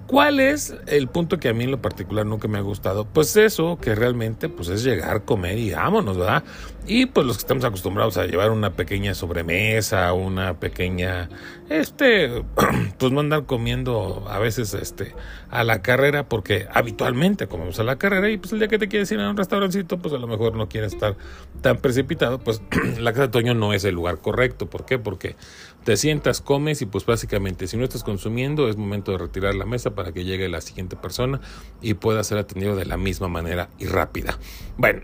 ¿Cuál 0.08 0.42
es 0.42 0.76
el 0.88 1.08
punto 1.08 1.40
que 1.40 1.50
a 1.50 1.54
mí 1.54 1.64
en 1.64 1.72
lo 1.72 1.82
particular 1.82 2.26
nunca 2.26 2.48
me 2.48 2.58
ha 2.58 2.62
gustado? 2.62 3.06
Pues 3.06 3.38
eso, 3.38 3.78
que 3.82 3.96
realmente 3.96 4.50
pues 4.50 4.68
es 4.68 4.84
llegar, 4.84 5.24
comer 5.24 5.58
y 5.58 5.72
vámonos, 5.72 6.18
¿verdad? 6.18 6.44
Y 6.86 7.06
pues 7.06 7.26
los 7.26 7.38
que 7.38 7.42
estamos 7.42 7.64
acostumbrados 7.64 8.18
a 8.18 8.26
llevar 8.26 8.52
una 8.52 8.72
pequeña 8.72 9.14
sobremesa, 9.14 10.12
una 10.12 10.60
pequeña, 10.60 11.30
este, 11.70 12.44
pues 12.98 13.12
no 13.14 13.22
andar 13.22 13.46
comiendo 13.46 14.26
a 14.30 14.38
veces 14.40 14.74
este, 14.74 15.16
a 15.50 15.64
la 15.64 15.82
carrera, 15.82 16.28
porque 16.28 16.68
habitualmente 16.74 17.48
comemos 17.48 17.80
a 17.80 17.84
la 17.84 17.96
carrera 17.96 18.30
y 18.30 18.38
pues 18.38 18.52
el 18.52 18.60
día 18.60 18.68
que 18.68 18.80
te 18.80 18.90
quieres 18.90 19.10
ir 19.14 19.22
a 19.22 19.30
un 19.30 19.38
restaurancito, 19.38 20.00
pues 20.00 20.14
a 20.14 20.18
lo 20.18 20.28
mejor 20.28 20.56
no 20.56 20.68
quieres 20.68 20.92
estar 20.94 21.16
tan 21.62 21.78
precipitado, 21.78 22.40
pues 22.40 22.62
la 23.00 23.14
casa 23.14 23.24
de 23.24 23.30
Toño 23.30 23.54
no 23.54 23.72
es 23.72 23.86
el 23.86 23.96
lugar 23.96 24.20
correcto. 24.20 24.70
¿Por 24.70 24.86
qué? 24.86 25.00
Porque 25.00 25.38
te 25.84 25.98
sientas, 25.98 26.42
comes 26.42 26.82
y 26.82 26.86
pues 26.86 27.06
básicamente 27.06 27.68
si 27.68 27.78
no 27.78 27.84
estás 27.84 28.04
consumiendo 28.04 28.70
es 28.70 28.78
momento 28.78 29.12
de 29.12 29.18
retirar 29.18 29.56
la 29.56 29.66
mesa 29.66 29.92
para 29.92 30.12
que 30.12 30.24
llegue 30.24 30.48
la 30.50 30.62
siguiente 30.62 30.96
persona 30.96 31.42
y 31.82 31.94
pueda 31.96 32.24
ser 32.24 32.38
atendido 32.38 32.76
de 32.76 32.86
la 32.86 32.98
misma 32.98 33.28
manera 33.28 33.70
y 33.80 33.86
rápida. 33.86 34.38
Bueno, 34.78 35.02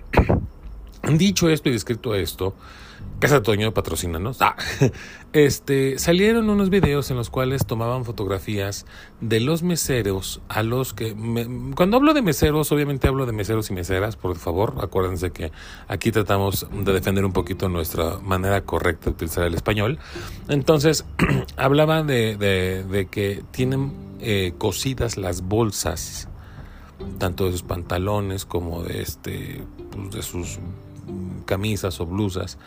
dicho 1.18 1.50
esto 1.50 1.70
y 1.70 1.74
descrito 1.74 2.16
esto, 2.16 2.56
Casa 3.20 3.44
Toño 3.44 3.74
patrocínanos. 3.74 4.42
Ah, 4.42 4.56
este, 5.34 6.00
salieron 6.00 6.50
unos 6.50 6.70
videos 6.70 7.12
en 7.12 7.18
los 7.18 7.30
cuales 7.30 7.66
tomaban 7.66 8.06
fotografías 8.06 8.86
de 9.20 9.42
los 9.42 9.62
meseros 9.62 10.42
a 10.48 10.64
los 10.64 10.94
que... 10.94 11.14
Cuando 11.76 11.98
hablo 11.98 12.14
de 12.14 12.22
meseros, 12.22 12.72
obviamente 12.72 13.10
hablo 13.10 13.26
de 13.26 13.34
meseros 13.34 13.70
y 13.72 13.74
meseras, 13.74 14.16
por 14.16 14.38
favor. 14.38 14.76
Acuérdense 14.82 15.32
que 15.32 15.52
aquí 15.90 16.12
tratamos 16.12 16.68
de 16.72 16.94
defender 16.94 17.26
un 17.26 17.34
poquito 17.34 17.68
nuestra 17.68 18.20
manera 18.20 18.62
correcta 18.62 19.06
de 19.06 19.12
utilizar 19.12 19.46
el 19.46 19.54
español. 19.54 20.00
Entonces, 20.48 21.06
hablaba 21.58 22.04
de, 22.04 22.38
de, 22.38 22.84
de 22.84 23.08
que 23.08 23.44
tienen 23.52 23.92
eh, 24.22 24.54
cosidas 24.58 25.18
las 25.18 25.42
bolsas, 25.42 26.30
tanto 27.18 27.46
de 27.46 27.52
sus 27.52 27.64
pantalones 27.64 28.46
como 28.46 28.84
de, 28.84 29.02
este, 29.02 29.64
pues 29.92 30.12
de 30.12 30.22
sus 30.22 30.60
camisas 31.46 32.00
o 32.00 32.06
blusas 32.06 32.58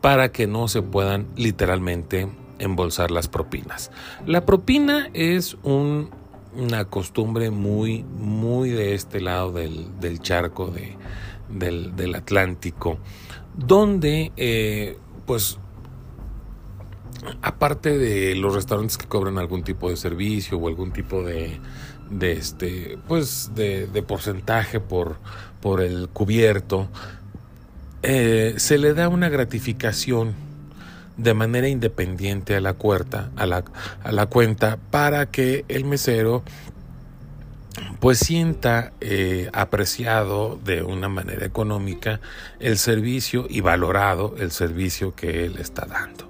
para 0.00 0.32
que 0.32 0.46
no 0.46 0.68
se 0.68 0.82
puedan 0.82 1.28
literalmente 1.36 2.28
embolsar 2.58 3.10
las 3.10 3.28
propinas. 3.28 3.90
La 4.26 4.46
propina 4.46 5.10
es 5.14 5.56
un, 5.62 6.10
una 6.54 6.84
costumbre 6.84 7.50
muy, 7.50 8.04
muy 8.04 8.70
de 8.70 8.94
este 8.94 9.20
lado 9.20 9.52
del, 9.52 9.98
del 10.00 10.20
charco 10.20 10.68
de, 10.68 10.96
del, 11.48 11.96
del, 11.96 12.14
Atlántico, 12.14 12.98
donde 13.54 14.32
eh, 14.36 14.98
pues 15.26 15.58
aparte 17.42 17.98
de 17.98 18.34
los 18.34 18.54
restaurantes 18.54 18.96
que 18.96 19.06
cobran 19.06 19.38
algún 19.38 19.62
tipo 19.62 19.90
de 19.90 19.96
servicio 19.96 20.58
o 20.58 20.68
algún 20.68 20.92
tipo 20.92 21.22
de, 21.22 21.60
de 22.10 22.32
este 22.32 22.98
pues 23.08 23.52
de, 23.54 23.86
de 23.86 24.02
porcentaje 24.02 24.80
por, 24.80 25.18
por 25.60 25.82
el 25.82 26.08
cubierto 26.08 26.88
eh, 28.02 28.54
se 28.56 28.78
le 28.78 28.94
da 28.94 29.08
una 29.08 29.28
gratificación 29.28 30.34
de 31.16 31.34
manera 31.34 31.68
independiente 31.68 32.56
a 32.56 32.60
la, 32.60 32.74
cuerta, 32.74 33.30
a 33.36 33.46
la, 33.46 33.64
a 34.02 34.12
la 34.12 34.26
cuenta 34.26 34.78
para 34.90 35.26
que 35.26 35.64
el 35.68 35.84
mesero 35.84 36.42
pues 38.00 38.18
sienta 38.18 38.92
eh, 39.00 39.50
apreciado 39.52 40.58
de 40.64 40.82
una 40.82 41.08
manera 41.08 41.44
económica 41.44 42.20
el 42.58 42.78
servicio 42.78 43.46
y 43.48 43.60
valorado 43.60 44.34
el 44.38 44.50
servicio 44.50 45.14
que 45.14 45.44
él 45.44 45.56
está 45.58 45.86
dando. 45.86 46.28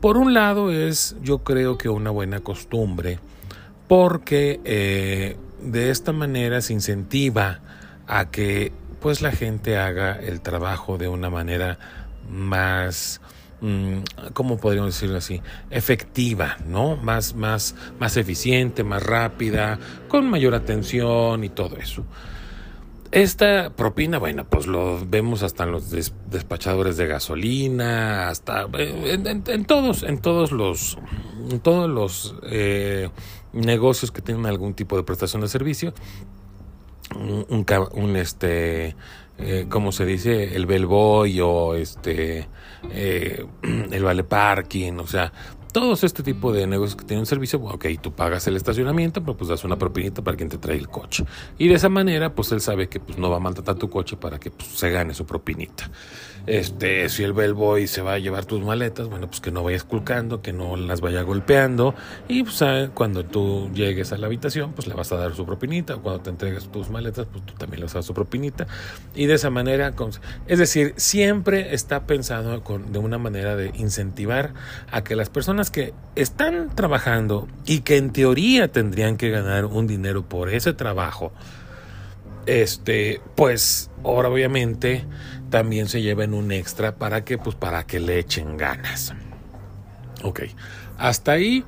Por 0.00 0.16
un 0.16 0.34
lado 0.34 0.70
es 0.70 1.16
yo 1.22 1.38
creo 1.38 1.78
que 1.78 1.88
una 1.88 2.10
buena 2.10 2.40
costumbre 2.40 3.18
porque 3.88 4.60
eh, 4.64 5.36
de 5.62 5.90
esta 5.90 6.12
manera 6.12 6.60
se 6.60 6.72
incentiva 6.72 7.60
a 8.06 8.30
que 8.30 8.72
pues 9.06 9.22
la 9.22 9.30
gente 9.30 9.78
haga 9.78 10.18
el 10.18 10.40
trabajo 10.40 10.98
de 10.98 11.06
una 11.06 11.30
manera 11.30 11.78
más 12.28 13.20
mm, 13.60 13.98
¿cómo 14.32 14.56
podríamos 14.56 14.94
decirlo 14.94 15.18
así? 15.18 15.42
efectiva, 15.70 16.56
¿no? 16.66 16.96
Más, 16.96 17.36
más, 17.36 17.76
más 18.00 18.16
eficiente, 18.16 18.82
más 18.82 19.04
rápida, 19.04 19.78
con 20.08 20.28
mayor 20.28 20.56
atención 20.56 21.44
y 21.44 21.48
todo 21.50 21.76
eso. 21.76 22.04
Esta 23.12 23.70
propina, 23.70 24.18
bueno, 24.18 24.44
pues 24.44 24.66
lo 24.66 24.98
vemos 25.06 25.44
hasta 25.44 25.62
en 25.62 25.70
los 25.70 25.88
des- 25.92 26.12
despachadores 26.28 26.96
de 26.96 27.06
gasolina, 27.06 28.28
hasta 28.28 28.66
eh, 28.76 29.20
en 29.46 29.64
todos, 29.66 30.02
en 30.02 30.18
todos 30.18 30.50
los, 30.50 30.98
en 31.48 31.60
todos 31.60 31.88
los 31.88 32.34
eh, 32.42 33.10
negocios 33.52 34.10
que 34.10 34.20
tienen 34.20 34.46
algún 34.46 34.74
tipo 34.74 34.96
de 34.96 35.04
prestación 35.04 35.42
de 35.42 35.48
servicio. 35.48 35.94
Un, 37.14 38.16
este, 38.16 38.96
eh, 39.38 39.66
¿cómo 39.68 39.92
se 39.92 40.04
dice? 40.04 40.56
El 40.56 40.66
bellboy 40.66 41.40
o 41.40 41.74
este, 41.74 42.48
eh, 42.90 43.44
el 43.90 44.02
vale 44.02 44.24
parking, 44.24 44.94
o 44.94 45.06
sea, 45.06 45.32
todos 45.76 46.04
este 46.04 46.22
tipo 46.22 46.54
de 46.54 46.66
negocios 46.66 46.96
que 46.96 47.04
tienen 47.04 47.20
un 47.20 47.26
servicio, 47.26 47.60
ok, 47.60 47.84
tú 48.00 48.10
pagas 48.10 48.46
el 48.46 48.56
estacionamiento, 48.56 49.20
pero 49.20 49.36
pues 49.36 49.50
das 49.50 49.62
una 49.62 49.76
propinita 49.76 50.22
para 50.22 50.34
quien 50.34 50.48
te 50.48 50.56
trae 50.56 50.78
el 50.78 50.88
coche. 50.88 51.26
Y 51.58 51.68
de 51.68 51.74
esa 51.74 51.90
manera, 51.90 52.34
pues 52.34 52.50
él 52.52 52.62
sabe 52.62 52.88
que 52.88 52.98
pues, 52.98 53.18
no 53.18 53.28
va 53.28 53.36
a 53.36 53.40
maltratar 53.40 53.74
tu 53.74 53.90
coche 53.90 54.16
para 54.16 54.38
que 54.38 54.50
pues, 54.50 54.70
se 54.70 54.90
gane 54.90 55.12
su 55.12 55.26
propinita. 55.26 55.90
Este, 56.46 57.08
si 57.08 57.24
el 57.24 57.32
bellboy 57.32 57.88
se 57.88 58.02
va 58.02 58.14
a 58.14 58.18
llevar 58.18 58.44
tus 58.44 58.62
maletas, 58.62 59.08
bueno, 59.08 59.26
pues 59.26 59.40
que 59.40 59.50
no 59.50 59.64
vayas 59.64 59.82
culcando, 59.84 60.42
que 60.42 60.52
no 60.52 60.76
las 60.76 61.00
vaya 61.00 61.22
golpeando. 61.22 61.94
Y 62.28 62.44
pues 62.44 62.62
ah, 62.62 62.90
cuando 62.94 63.24
tú 63.24 63.70
llegues 63.74 64.12
a 64.12 64.18
la 64.18 64.26
habitación, 64.26 64.72
pues 64.72 64.86
le 64.86 64.94
vas 64.94 65.10
a 65.12 65.16
dar 65.16 65.34
su 65.34 65.44
propinita. 65.44 65.96
Cuando 65.96 66.22
te 66.22 66.30
entregues 66.30 66.68
tus 66.68 66.88
maletas, 66.88 67.26
pues 67.30 67.44
tú 67.44 67.54
también 67.54 67.80
le 67.80 67.86
vas 67.86 67.94
a 67.94 67.98
dar 67.98 68.04
su 68.04 68.14
propinita. 68.14 68.66
Y 69.14 69.26
de 69.26 69.34
esa 69.34 69.50
manera, 69.50 69.92
es 70.46 70.58
decir, 70.58 70.94
siempre 70.96 71.74
está 71.74 72.06
pensado 72.06 72.62
con, 72.62 72.92
de 72.92 72.98
una 72.98 73.18
manera 73.18 73.56
de 73.56 73.72
incentivar 73.76 74.54
a 74.90 75.02
que 75.02 75.16
las 75.16 75.30
personas 75.30 75.70
que 75.70 75.94
están 76.14 76.74
trabajando 76.74 77.48
y 77.64 77.80
que 77.80 77.96
en 77.96 78.12
teoría 78.12 78.70
tendrían 78.70 79.16
que 79.16 79.30
ganar 79.30 79.64
un 79.64 79.86
dinero 79.86 80.28
por 80.28 80.50
ese 80.50 80.72
trabajo, 80.72 81.32
este, 82.46 83.20
pues 83.34 83.90
ahora 84.04 84.28
obviamente 84.28 85.04
también 85.50 85.88
se 85.88 86.02
lleven 86.02 86.34
un 86.34 86.52
extra 86.52 86.96
para 86.96 87.24
que, 87.24 87.38
pues 87.38 87.56
para 87.56 87.86
que 87.86 88.00
le 88.00 88.18
echen 88.18 88.56
ganas. 88.56 89.14
Ok, 90.22 90.42
hasta 90.98 91.32
ahí 91.32 91.64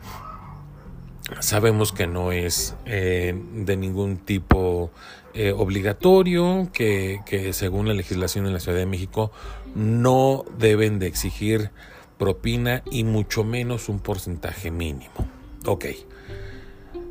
sabemos 1.40 1.92
que 1.92 2.06
no 2.06 2.32
es 2.32 2.74
eh, 2.86 3.34
de 3.54 3.76
ningún 3.76 4.16
tipo 4.16 4.90
eh, 5.34 5.52
obligatorio, 5.52 6.68
que, 6.72 7.20
que 7.26 7.52
según 7.52 7.86
la 7.86 7.94
legislación 7.94 8.46
en 8.46 8.52
la 8.52 8.60
Ciudad 8.60 8.78
de 8.78 8.86
México 8.86 9.30
no 9.74 10.44
deben 10.58 10.98
de 10.98 11.06
exigir 11.06 11.70
propina 12.18 12.82
y 12.90 13.04
mucho 13.04 13.44
menos 13.44 13.88
un 13.88 14.00
porcentaje 14.00 14.70
mínimo. 14.70 15.28
Ok. 15.66 15.86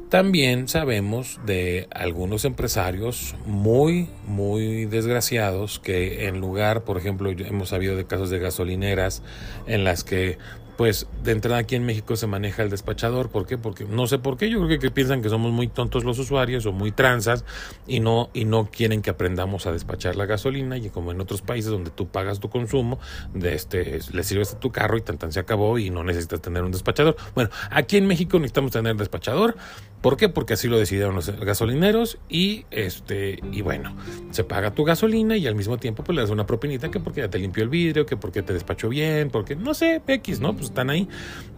También 0.10 0.70
sabemos 0.70 1.38
de 1.46 1.90
algunos 1.92 2.46
empresarios 2.46 3.36
muy, 3.46 4.08
muy 4.26 4.86
desgraciados 4.86 5.80
que 5.80 6.28
en 6.28 6.40
lugar, 6.40 6.86
por 6.86 6.98
ejemplo, 6.98 7.30
hemos 7.30 7.70
sabido 7.70 7.98
de 7.98 8.06
casos 8.06 8.30
de 8.30 8.40
gasolineras 8.40 9.22
en 9.66 9.84
las 9.84 10.06
que, 10.06 10.38
pues, 10.78 11.08
de 11.24 11.32
entrada 11.32 11.58
aquí 11.58 11.76
en 11.76 11.86
México 11.86 12.16
se 12.16 12.28
maneja 12.28 12.62
el 12.62 12.70
despachador. 12.70 13.30
¿Por 13.30 13.48
qué? 13.48 13.58
Porque 13.58 13.86
no 13.86 14.06
sé 14.08 14.20
por 14.20 14.38
qué. 14.38 14.50
Yo 14.50 14.64
creo 14.66 14.80
que, 14.80 14.92
piensan 14.92 15.22
que 15.22 15.30
somos 15.30 15.52
muy 15.52 15.68
tontos 15.68 16.04
los 16.04 16.20
usuarios 16.20 16.66
o 16.68 16.72
muy 16.72 16.92
tranzas 16.92 17.44
y 17.88 18.00
no, 18.00 18.30
y 18.34 18.46
no 18.46 18.70
quieren 18.72 19.02
que 19.02 19.10
aprendamos 19.10 19.66
a 19.66 19.72
despachar 19.72 20.16
la 20.16 20.26
gasolina. 20.26 20.78
Y 20.78 20.90
como 20.90 21.12
en 21.12 21.20
otros 21.20 21.42
países 21.42 21.72
donde 21.72 21.90
tú 21.90 22.08
pagas 22.08 22.40
tu 22.40 22.50
consumo, 22.50 23.00
de 23.34 23.56
este, 23.56 24.00
le 24.14 24.24
sirves 24.24 24.54
a 24.54 24.60
tu 24.60 24.72
carro 24.72 24.98
y 24.98 25.02
tan, 25.02 25.18
tan 25.18 25.32
se 25.32 25.40
acabó 25.40 25.80
y 25.80 25.90
no 25.90 26.04
necesitas 26.04 26.42
tener 26.42 26.64
un 26.64 26.72
despachador. 26.72 27.18
Bueno, 27.34 27.50
aquí 27.72 27.98
en 27.98 28.06
México 28.06 28.38
necesitamos 28.38 28.72
tener 28.72 28.96
despachador. 28.96 29.58
¿Por 30.02 30.16
qué? 30.16 30.30
Porque 30.30 30.54
así 30.54 30.68
lo 30.68 30.78
decidieron 30.78 31.16
los 31.16 31.28
gasolineros 31.40 32.20
y 32.30 32.66
este 32.70 33.40
y 33.52 33.62
bueno, 33.62 33.96
se 34.30 34.44
paga 34.44 34.72
tu 34.72 34.84
gasolina 34.84 35.38
y 35.38 35.48
al 35.48 35.56
mismo 35.56 35.78
tiempo 35.78 36.04
pues 36.04 36.16
le 36.16 36.22
das 36.22 36.30
una 36.30 36.46
propinita 36.46 36.92
que 36.92 37.00
porque 37.00 37.22
ya 37.22 37.30
te 37.30 37.40
limpió 37.40 37.64
el 37.64 37.70
vidrio, 37.70 38.06
que 38.06 38.16
porque 38.16 38.44
te 38.44 38.54
despachó 38.54 38.90
bien, 38.90 39.32
porque 39.32 39.56
no 39.56 39.74
sé, 39.74 40.02
X, 40.06 40.40
¿no? 40.40 40.56
Pues 40.56 40.67
están 40.68 40.90
ahí. 40.90 41.08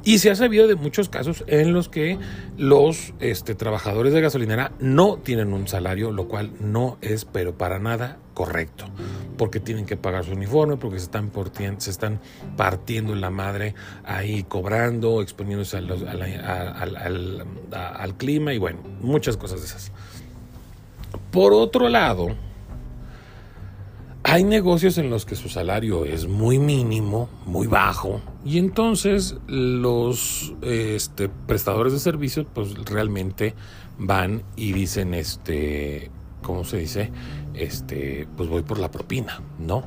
Y 0.05 0.19
se 0.19 0.31
ha 0.31 0.35
sabido 0.35 0.67
de 0.67 0.75
muchos 0.75 1.09
casos 1.09 1.43
en 1.47 1.73
los 1.73 1.89
que 1.89 2.17
los 2.57 3.13
este, 3.19 3.53
trabajadores 3.53 4.13
de 4.13 4.21
gasolinera 4.21 4.71
no 4.79 5.17
tienen 5.17 5.51
un 5.51 5.67
salario, 5.67 6.11
lo 6.11 6.29
cual 6.29 6.51
no 6.61 6.97
es 7.01 7.25
pero 7.25 7.57
para 7.57 7.79
nada 7.79 8.17
correcto, 8.33 8.85
porque 9.37 9.59
tienen 9.59 9.85
que 9.85 9.97
pagar 9.97 10.23
su 10.23 10.31
uniforme, 10.31 10.77
porque 10.77 10.99
se 10.99 11.03
están, 11.05 11.29
se 11.79 11.89
están 11.91 12.21
partiendo 12.55 13.13
la 13.13 13.29
madre 13.29 13.75
ahí 14.05 14.43
cobrando, 14.43 15.21
exponiéndose 15.21 15.75
a 15.75 15.79
al- 15.81 17.45
al 17.73 18.15
clima 18.15 18.53
y 18.53 18.57
bueno, 18.57 18.79
muchas 19.01 19.35
cosas 19.35 19.59
de 19.59 19.65
esas. 19.65 19.91
Por 21.31 21.51
otro 21.53 21.89
lado, 21.89 22.29
hay 24.23 24.43
negocios 24.43 24.97
en 24.97 25.09
los 25.09 25.25
que 25.25 25.35
su 25.35 25.49
salario 25.49 26.05
es 26.05 26.27
muy 26.27 26.59
mínimo, 26.59 27.29
muy 27.45 27.67
bajo, 27.67 28.21
y 28.43 28.57
entonces 28.57 29.35
los 29.47 30.53
este, 30.61 31.29
prestadores 31.29 31.93
de 31.93 31.99
servicios 31.99 32.45
pues 32.53 32.73
realmente 32.85 33.55
van 33.97 34.43
y 34.55 34.73
dicen, 34.73 35.13
este, 35.13 36.11
¿cómo 36.41 36.63
se 36.63 36.77
dice? 36.77 37.11
Este, 37.53 38.27
pues 38.37 38.49
voy 38.49 38.61
por 38.61 38.79
la 38.79 38.91
propina, 38.91 39.41
¿no? 39.57 39.83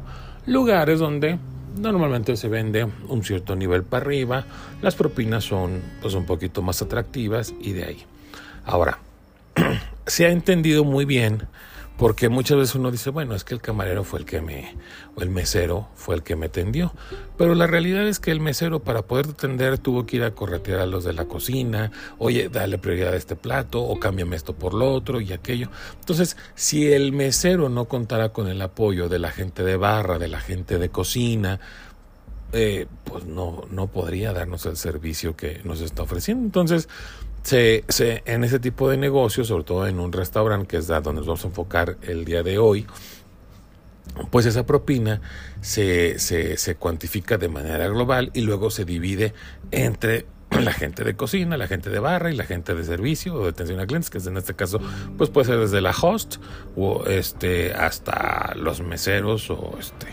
Lugares 0.47 0.99
donde 0.99 1.39
normalmente 1.79 2.37
se 2.37 2.49
vende 2.49 2.87
un 3.09 3.23
cierto 3.25 3.55
nivel 3.57 3.85
para 3.85 4.05
arriba, 4.05 4.45
las 4.81 4.95
propinas 4.95 5.45
son 5.45 5.81
pues 6.01 6.15
un 6.15 6.27
poquito 6.27 6.63
más 6.63 6.83
atractivas 6.83 7.55
y 7.61 7.73
de 7.73 7.85
ahí. 7.85 8.03
Ahora, 8.65 8.99
se 10.07 10.27
ha 10.27 10.31
entendido 10.31 10.85
muy 10.85 11.05
bien 11.05 11.49
porque 11.97 12.29
muchas 12.29 12.59
veces 12.59 12.75
uno 12.75 12.91
dice, 12.91 13.11
bueno, 13.11 13.35
es 13.35 13.45
que 13.45 13.55
el 13.55 13.61
camarero 13.61 14.03
fue 14.03 14.21
el 14.21 14.25
que 14.25 14.41
me, 14.41 14.77
o 15.15 15.23
el 15.23 15.31
mesero 15.31 15.89
fue 15.95 16.15
el 16.15 16.23
que 16.23 16.37
me 16.37 16.49
tendió. 16.49 16.93
Pero 17.37 17.55
la 17.55 17.67
realidad 17.67 18.07
es 18.07 18.19
que 18.19 18.31
el 18.31 18.41
mesero 18.41 18.81
para 18.81 19.03
poder 19.03 19.27
atender 19.29 19.79
tuvo 19.79 20.07
que 20.07 20.17
ir 20.17 20.25
a 20.25 20.35
corretear 20.35 20.81
a 20.81 20.87
los 20.87 21.05
de 21.05 21.13
la 21.13 21.27
cocina, 21.27 21.93
oye, 22.19 22.49
dale 22.49 22.79
prioridad 22.79 23.13
a 23.13 23.17
este 23.17 23.37
plato, 23.37 23.83
o 23.83 24.01
cámbiame 24.01 24.37
esto 24.37 24.55
por 24.55 24.75
lo 24.75 24.93
otro 24.93 25.21
y 25.21 25.33
aquello. 25.33 25.69
Entonces, 26.01 26.37
si 26.55 26.91
el 26.93 27.13
mesero 27.13 27.69
no 27.69 27.85
contara 27.85 28.31
con 28.31 28.49
el 28.49 28.61
apoyo 28.63 29.09
de 29.09 29.19
la 29.19 29.31
gente 29.31 29.63
de 29.63 29.77
barra, 29.77 30.19
de 30.19 30.29
la 30.29 30.41
gente 30.41 30.79
de 30.79 30.89
cocina, 30.89 31.61
eh, 32.53 32.87
pues 33.05 33.25
no, 33.25 33.65
no 33.71 33.87
podría 33.87 34.33
darnos 34.33 34.67
el 34.67 34.77
servicio 34.77 35.37
que 35.37 35.61
nos 35.65 35.81
está 35.81 36.03
ofreciendo. 36.03 36.45
Entonces, 36.45 36.89
se, 37.43 37.85
se, 37.89 38.23
en 38.27 38.45
ese 38.45 38.59
tipo 38.59 38.89
de 38.89 38.97
negocios, 38.97 39.49
sobre 39.49 39.65
todo 39.65 39.87
en 39.87 39.99
un 39.99 40.13
restaurante, 40.13 40.67
que 40.67 40.77
es 40.79 40.91
a 40.91 41.01
donde 41.01 41.21
nos 41.21 41.27
vamos 41.27 41.45
a 41.45 41.49
enfocar 41.49 41.97
el 42.03 42.25
día 42.25 42.43
de 42.43 42.59
hoy, 42.59 42.87
pues 44.31 44.47
esa 44.47 44.67
propina 44.67 45.21
se, 45.61 46.19
se, 46.19 46.57
se 46.57 46.75
cuantifica 46.77 47.39
de 47.39 47.49
manera 47.49 47.89
global 47.89 48.31
y 48.35 48.43
luego 48.43 48.71
se 48.71 48.85
divide 48.85 49.33
entre 49.71 50.27
la 50.61 50.73
gente 50.73 51.05
de 51.05 51.17
cocina, 51.17 51.57
la 51.57 51.67
gente 51.67 51.91
de 51.91 51.99
barra 51.99 52.31
y 52.31 52.37
la 52.37 52.45
gente 52.45 52.75
de 52.75 52.85
servicio 52.85 53.35
o 53.35 53.45
de 53.45 53.51
atención 53.51 53.81
a 53.81 53.87
clientes, 53.87 54.11
que 54.11 54.19
en 54.19 54.37
este 54.37 54.55
caso, 54.55 54.81
pues 55.17 55.31
puede 55.31 55.47
ser 55.47 55.59
desde 55.59 55.81
la 55.81 55.91
host 55.91 56.37
o 56.77 57.05
este 57.07 57.73
hasta 57.73 58.55
los 58.57 58.81
meseros 58.83 59.51
o 59.51 59.77
este, 59.79 60.09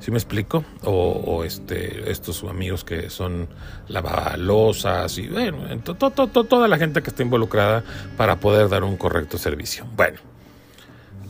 ¿sí 0.00 0.10
me 0.10 0.16
explico? 0.18 0.64
O, 0.84 0.92
o 0.92 1.44
este, 1.44 2.10
estos 2.10 2.42
amigos 2.44 2.84
que 2.84 3.10
son 3.10 3.48
lavalosas 3.88 5.16
y 5.18 5.28
bueno, 5.28 5.68
en 5.68 5.80
to- 5.82 5.94
to- 5.94 6.10
to- 6.10 6.44
toda 6.44 6.66
la 6.68 6.78
gente 6.78 7.02
que 7.02 7.10
está 7.10 7.22
involucrada 7.22 7.84
para 8.16 8.36
poder 8.40 8.68
dar 8.68 8.82
un 8.84 8.96
correcto 8.96 9.38
servicio. 9.38 9.86
Bueno. 9.96 10.18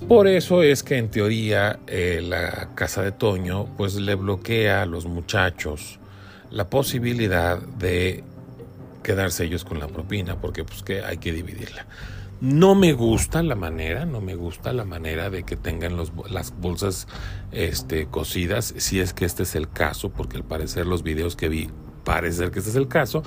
Por 0.09 0.27
eso 0.27 0.63
es 0.63 0.83
que 0.83 0.97
en 0.97 1.11
teoría 1.11 1.79
eh, 1.87 2.21
la 2.27 2.71
casa 2.75 3.03
de 3.03 3.13
Toño 3.13 3.67
pues 3.77 3.97
le 3.97 4.15
bloquea 4.15 4.83
a 4.83 4.87
los 4.87 5.05
muchachos 5.05 5.99
la 6.51 6.71
posibilidad 6.71 7.59
de 7.59 8.25
quedarse 9.03 9.45
ellos 9.45 9.63
con 9.65 9.79
la 9.79 9.89
propina 9.89 10.37
porque 10.41 10.65
pues 10.65 10.83
que 10.83 11.03
hay 11.05 11.19
que 11.19 11.33
dividirla. 11.33 11.87
No 12.41 12.75
me 12.75 12.95
gusta 12.95 13.43
la 13.43 13.55
manera, 13.55 14.07
no 14.07 14.23
me 14.23 14.35
gusta 14.35 14.73
la 14.73 14.87
manera 14.87 15.29
de 15.29 15.43
que 15.43 15.57
tengan 15.57 15.97
los, 15.97 16.13
las 16.31 16.59
bolsas 16.59 17.07
este, 17.53 18.07
cocidas, 18.07 18.75
si 18.79 18.99
es 18.99 19.13
que 19.13 19.27
este 19.27 19.43
es 19.43 19.55
el 19.55 19.69
caso, 19.71 20.09
porque 20.09 20.39
al 20.39 20.45
parecer 20.45 20.87
los 20.87 21.03
videos 21.03 21.37
que 21.37 21.51
vi 21.51 21.69
parece 22.05 22.39
ser 22.39 22.51
que 22.51 22.61
este 22.61 22.71
es 22.71 22.77
el 22.77 22.89
caso. 22.89 23.23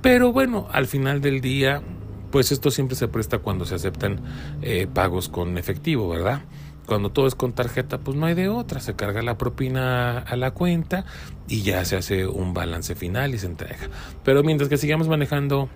Pero 0.00 0.32
bueno, 0.32 0.66
al 0.72 0.86
final 0.86 1.20
del 1.20 1.42
día, 1.42 1.82
pues 2.30 2.50
esto 2.50 2.70
siempre 2.70 2.96
se 2.96 3.08
presta 3.08 3.38
cuando 3.38 3.66
se 3.66 3.74
aceptan 3.74 4.22
eh, 4.62 4.86
pagos 4.92 5.28
con 5.28 5.58
efectivo, 5.58 6.08
¿verdad? 6.08 6.42
Cuando 6.86 7.10
todo 7.10 7.26
es 7.26 7.34
con 7.34 7.52
tarjeta, 7.52 7.98
pues 7.98 8.16
no 8.16 8.24
hay 8.24 8.34
de 8.34 8.48
otra. 8.48 8.80
Se 8.80 8.96
carga 8.96 9.20
la 9.20 9.36
propina 9.36 10.20
a 10.20 10.36
la 10.36 10.52
cuenta 10.52 11.04
y 11.46 11.60
ya 11.60 11.84
se 11.84 11.96
hace 11.96 12.26
un 12.26 12.54
balance 12.54 12.94
final 12.94 13.34
y 13.34 13.38
se 13.38 13.46
entrega. 13.46 13.90
Pero 14.24 14.42
mientras 14.42 14.70
que 14.70 14.78
sigamos 14.78 15.06
manejando 15.06 15.68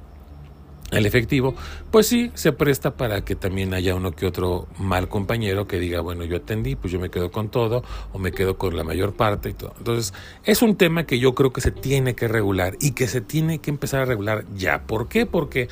el 0.93 1.07
efectivo, 1.07 1.55
pues 1.91 2.07
sí, 2.07 2.31
se 2.35 2.53
presta 2.53 2.97
para 2.97 3.25
que 3.25 3.35
también 3.35 3.75
haya 3.75 3.95
uno 3.95 4.13
que 4.13 4.27
otro 4.27 4.69
mal 4.79 5.09
compañero 5.09 5.67
que 5.67 5.79
diga, 5.79 6.01
bueno, 6.01 6.25
yo 6.25 6.37
atendí, 6.37 6.77
pues 6.77 6.93
yo 6.93 7.01
me 7.01 7.11
quedo 7.11 7.31
con 7.33 7.49
todo 7.51 7.83
o 8.13 8.19
me 8.19 8.31
quedo 8.33 8.59
con 8.59 8.77
la 8.77 8.85
mayor 8.85 9.15
parte 9.15 9.49
y 9.51 9.55
todo. 9.55 9.75
Entonces, 9.79 10.13
es 10.45 10.63
un 10.63 10.77
tema 10.77 11.05
que 11.05 11.19
yo 11.19 11.35
creo 11.35 11.53
que 11.53 11.61
se 11.63 11.71
tiene 11.73 12.15
que 12.15 12.29
regular 12.29 12.77
y 12.81 12.93
que 12.93 13.09
se 13.09 13.21
tiene 13.21 13.59
que 13.59 13.71
empezar 13.71 14.03
a 14.03 14.05
regular 14.05 14.45
ya. 14.55 14.83
¿Por 14.83 15.09
qué? 15.09 15.27
Porque 15.27 15.69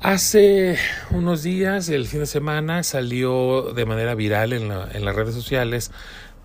hace 0.00 0.76
unos 1.10 1.42
días, 1.42 1.88
el 1.88 2.06
fin 2.06 2.20
de 2.20 2.26
semana, 2.26 2.82
salió 2.82 3.72
de 3.74 3.84
manera 3.84 4.14
viral 4.14 4.52
en, 4.52 4.68
la- 4.68 4.88
en 4.92 5.04
las 5.04 5.14
redes 5.14 5.34
sociales, 5.34 5.90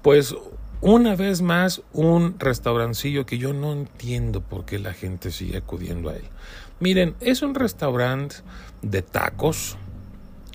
pues 0.01 0.35
una 0.81 1.15
vez 1.15 1.41
más 1.41 1.81
un 1.93 2.37
restaurancillo 2.39 3.25
que 3.25 3.37
yo 3.37 3.53
no 3.53 3.71
entiendo 3.73 4.41
por 4.41 4.65
qué 4.65 4.77
la 4.77 4.93
gente 4.93 5.31
sigue 5.31 5.57
acudiendo 5.57 6.09
a 6.09 6.15
él. 6.15 6.25
Miren, 6.79 7.15
es 7.19 7.41
un 7.41 7.55
restaurante 7.55 8.37
de 8.81 9.01
tacos. 9.01 9.77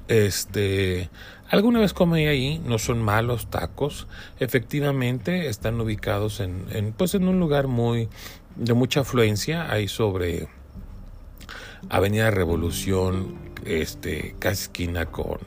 Este, 0.09 1.09
alguna 1.49 1.81
vez 1.81 1.93
comí 1.95 2.27
ahí, 2.27 2.61
no 2.65 2.79
son 2.79 3.01
malos 3.01 3.49
tacos. 3.49 4.07
Efectivamente, 4.39 5.49
están 5.49 5.81
ubicados 5.81 6.41
en, 6.41 6.95
pues 6.97 7.15
en 7.15 7.29
un 7.29 7.41
lugar 7.41 7.69
muy 7.69 8.09
de 8.57 8.75
mucha 8.75 9.01
afluencia, 9.01 9.71
ahí 9.71 9.89
sobre 9.89 10.49
Avenida 11.89 12.31
Revolución, 12.31 13.37
este, 13.65 14.35
casi 14.39 14.65
esquina 14.65 15.07
con 15.07 15.39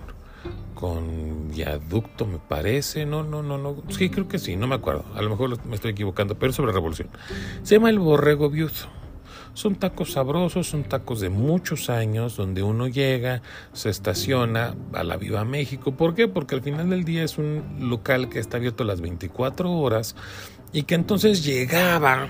con 0.84 1.50
viaducto, 1.50 2.26
me 2.26 2.40
parece. 2.40 3.06
No, 3.06 3.24
no, 3.24 3.42
no, 3.42 3.58
no. 3.58 3.78
Sí, 3.88 4.10
creo 4.10 4.28
que 4.28 4.38
sí, 4.38 4.58
no 4.58 4.68
me 4.68 4.76
acuerdo. 4.76 5.06
A 5.16 5.22
lo 5.22 5.30
mejor 5.30 5.66
me 5.66 5.76
estoy 5.76 5.92
equivocando, 5.92 6.36
pero 6.36 6.52
sobre 6.52 6.74
Revolución. 6.74 7.08
Se 7.62 7.76
llama 7.76 7.90
el 7.90 8.00
Borrego 8.00 8.50
Viudo. 8.50 9.03
Son 9.54 9.76
tacos 9.76 10.14
sabrosos, 10.14 10.68
son 10.68 10.84
tacos 10.84 11.20
de 11.20 11.30
muchos 11.30 11.90
años, 11.90 12.36
donde 12.36 12.64
uno 12.64 12.88
llega, 12.88 13.42
se 13.72 13.90
estaciona 13.90 14.76
a 14.94 15.04
la 15.04 15.18
Viva 15.18 15.46
México. 15.46 15.96
¿Por 15.96 16.16
qué? 16.16 16.28
Porque 16.28 16.56
al 16.56 16.62
final 16.62 16.90
del 16.90 17.04
día 17.04 17.24
es 17.24 17.38
un 17.38 17.64
local 17.80 18.30
que 18.30 18.40
está 18.40 18.58
abierto 18.58 18.84
las 18.84 19.02
24 19.02 19.72
horas 19.72 20.16
y 20.72 20.84
que 20.84 20.96
entonces 20.96 21.44
llegaba 21.44 22.30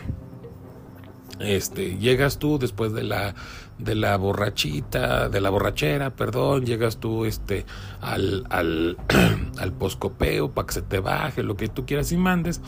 este, 1.40 1.98
llegas 1.98 2.38
tú 2.38 2.60
después 2.60 2.94
de 2.94 3.04
la 3.04 3.36
de 3.78 3.96
la 3.96 4.16
borrachita, 4.18 5.30
de 5.30 5.42
la 5.42 5.50
borrachera, 5.50 6.12
perdón, 6.12 6.66
llegas 6.66 6.98
tú 6.98 7.26
este 7.26 7.66
al 8.02 8.46
al, 8.50 8.98
al 9.58 9.74
poscopeo 9.74 10.52
para 10.52 10.68
que 10.68 10.74
se 10.74 10.82
te 10.84 11.00
baje 11.00 11.44
lo 11.44 11.56
que 11.58 11.68
tú 11.68 11.86
quieras 11.86 12.12
y 12.12 12.18
mandes. 12.18 12.62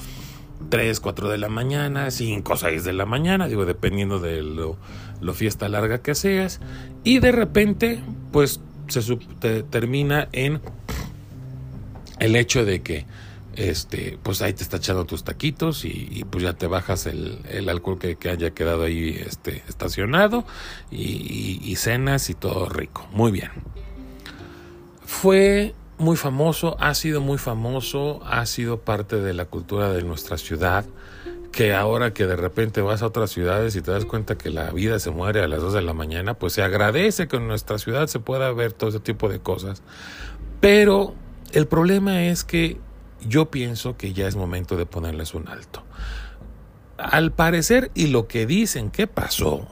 3, 0.70 1.00
4 1.00 1.30
de 1.30 1.38
la 1.38 1.50
mañana, 1.50 2.12
5, 2.12 2.58
6 2.58 2.84
de 2.84 2.94
la 2.94 3.06
mañana, 3.06 3.48
digo, 3.48 3.65
dependiendo 3.65 4.20
de 4.20 4.41
lo, 4.41 4.78
lo 5.22 5.34
fiesta 5.34 5.70
larga 5.70 6.00
que 6.02 6.15
seas. 6.15 6.60
Y 7.04 7.20
de 7.20 7.32
repente, 7.32 8.02
pues 8.32 8.62
se 8.88 9.02
te- 9.39 9.63
termina 9.63 10.28
en 10.32 10.62
el 12.20 12.36
hecho 12.36 12.65
de 12.65 12.82
que 12.82 13.06
este 13.56 14.18
pues 14.22 14.41
ahí 14.41 14.52
te 14.54 14.63
está 14.63 14.78
echando 14.78 15.06
tus 15.06 15.24
taquitos 15.24 15.86
y, 15.86 16.26
pues 16.30 16.44
ya 16.44 16.54
te 16.54 16.68
bajas 16.68 17.06
el, 17.06 17.39
el 17.50 17.70
alcohol 17.70 17.98
que, 17.98 18.18
haya 18.30 18.52
quedado 18.52 18.84
ahí 18.84 19.10
este 19.26 19.63
estacionado 19.70 20.46
y- 20.91 21.62
y 21.63 21.76
cenas 21.78 22.30
y 22.30 22.34
todo 22.34 22.68
rico 22.68 23.08
muy 23.13 23.32
bien 23.32 23.52
fue 25.06 25.74
muy 25.97 26.17
famoso 26.17 26.75
ha 26.79 26.93
sido 26.93 27.21
muy 27.21 27.38
famoso 27.38 28.21
ha 28.25 28.45
sido 28.45 28.79
parte 28.79 29.17
de 29.17 29.34
la 29.34 29.45
cultura 29.45 29.91
de 29.91 30.03
nuestra 30.03 30.38
ciudad 30.38 30.86
que 31.55 31.73
ahora 31.73 32.13
que 32.13 32.27
de 32.27 32.36
repente 32.36 32.81
vas 32.81 33.01
a 33.01 33.08
otras 33.08 33.31
ciudades 33.31 33.77
y 33.77 33.81
te 33.81 33.89
das 33.89 34.03
cuenta 34.03 34.38
que 34.38 34.49
la 34.49 34.71
vida 34.71 34.99
se 34.99 35.10
muere 35.10 35.41
a 35.41 35.47
las 35.47 35.62
2 35.62 35.71
de 35.71 35.81
la 35.84 35.93
mañana, 35.93 36.34
pues 36.34 36.51
se 36.51 36.62
agradece 36.62 37.29
que 37.29 37.38
en 37.38 37.47
nuestra 37.47 37.77
ciudad 37.77 38.08
se 38.08 38.19
pueda 38.19 38.51
ver 38.51 38.73
todo 38.73 38.89
ese 38.89 38.99
tipo 38.99 39.29
de 39.29 39.39
cosas. 39.39 39.81
Pero 40.60 41.15
el 41.53 41.65
problema 41.67 42.25
es 42.25 42.43
que 42.43 42.77
yo 43.25 43.51
pienso 43.51 43.95
que 43.95 44.12
ya 44.12 44.27
es 44.27 44.36
momento 44.36 44.75
de 44.75 44.86
ponerles 44.86 45.34
un 45.34 45.47
alto. 45.47 45.81
Al 46.97 47.31
parecer, 47.31 47.89
y 47.93 48.08
lo 48.08 48.27
que 48.27 48.45
dicen 48.45 48.91
que 48.91 49.08
pasó, 49.08 49.65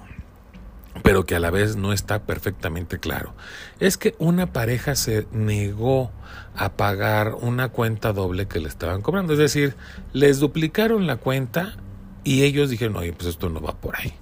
pero 1.01 1.25
que 1.25 1.35
a 1.35 1.39
la 1.39 1.49
vez 1.49 1.75
no 1.75 1.91
está 1.91 2.23
perfectamente 2.23 2.99
claro, 2.99 3.33
es 3.79 3.97
que 3.97 4.15
una 4.19 4.53
pareja 4.53 4.95
se 4.95 5.27
negó 5.31 6.11
a 6.55 6.73
pagar 6.73 7.33
una 7.33 7.69
cuenta 7.69 8.13
doble 8.13 8.47
que 8.47 8.59
le 8.59 8.67
estaban 8.67 9.01
cobrando. 9.01 9.33
Es 9.33 9.39
decir, 9.39 9.75
les 10.13 10.39
duplicaron 10.39 11.07
la 11.07 11.17
cuenta 11.17 11.77
y 12.23 12.43
ellos 12.43 12.69
dijeron, 12.69 12.95
oye, 12.97 13.13
pues 13.13 13.29
esto 13.29 13.49
no 13.49 13.59
va 13.59 13.75
por 13.75 13.95
ahí. 13.97 14.13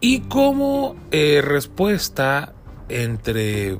Y 0.00 0.20
como 0.20 0.96
eh, 1.10 1.42
respuesta 1.42 2.54
entre 2.88 3.78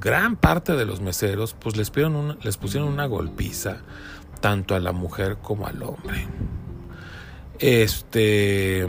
gran 0.00 0.36
parte 0.36 0.74
de 0.74 0.84
los 0.84 1.00
meseros, 1.00 1.54
pues 1.58 1.76
les, 1.76 1.90
les 2.42 2.56
pusieron 2.56 2.88
una 2.88 3.06
golpiza 3.06 3.78
tanto 4.40 4.74
a 4.74 4.80
la 4.80 4.92
mujer 4.92 5.38
como 5.42 5.66
al 5.66 5.82
hombre. 5.82 6.28
Este, 7.58 8.88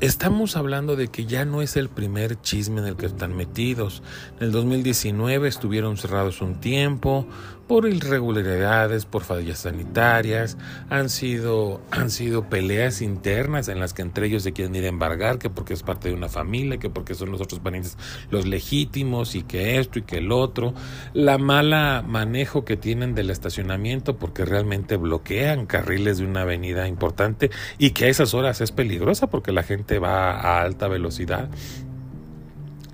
estamos 0.00 0.56
hablando 0.56 0.96
de 0.96 1.08
que 1.08 1.26
ya 1.26 1.44
no 1.44 1.62
es 1.62 1.76
el 1.76 1.88
primer 1.88 2.40
chisme 2.40 2.80
en 2.80 2.86
el 2.86 2.96
que 2.96 3.06
están 3.06 3.36
metidos. 3.36 4.02
En 4.38 4.46
el 4.46 4.52
2019 4.52 5.48
estuvieron 5.48 5.96
cerrados 5.96 6.40
un 6.40 6.60
tiempo 6.60 7.26
por 7.66 7.88
irregularidades, 7.88 9.06
por 9.06 9.22
fallas 9.22 9.60
sanitarias. 9.60 10.56
Han 10.90 11.08
sido, 11.08 11.80
han 11.90 12.10
sido 12.10 12.48
peleas 12.48 13.02
internas 13.02 13.68
en 13.68 13.80
las 13.80 13.94
que 13.94 14.02
entre 14.02 14.26
ellos 14.26 14.42
se 14.42 14.52
quieren 14.52 14.74
ir 14.74 14.84
a 14.84 14.88
embargar, 14.88 15.38
que 15.38 15.50
porque 15.50 15.74
es 15.74 15.82
parte 15.82 16.08
de 16.08 16.14
una 16.14 16.28
familia, 16.28 16.78
que 16.78 16.90
porque 16.90 17.14
son 17.14 17.30
los 17.30 17.40
otros 17.40 17.60
parientes 17.60 17.96
los 18.30 18.46
legítimos 18.46 19.34
y 19.34 19.42
que 19.42 19.78
esto 19.78 19.98
y 19.98 20.02
que 20.02 20.18
el 20.18 20.32
otro. 20.32 20.74
La 21.12 21.38
mala 21.38 22.04
manejo 22.06 22.64
que 22.64 22.76
tienen 22.76 23.14
del 23.14 23.30
estacionamiento 23.30 24.16
porque 24.16 24.44
realmente 24.44 24.96
bloquean 24.96 25.66
carriles 25.66 26.18
de 26.18 26.26
una 26.26 26.42
avenida 26.42 26.88
importante 26.88 27.50
y 27.78 27.90
que 27.90 28.06
a 28.06 28.08
esas 28.08 28.34
horas 28.34 28.60
es 28.60 28.72
peligrosa 28.72 29.28
porque 29.28 29.52
la 29.52 29.62
gente 29.62 29.98
va 29.98 30.32
a 30.32 30.62
alta 30.62 30.88
velocidad. 30.88 31.48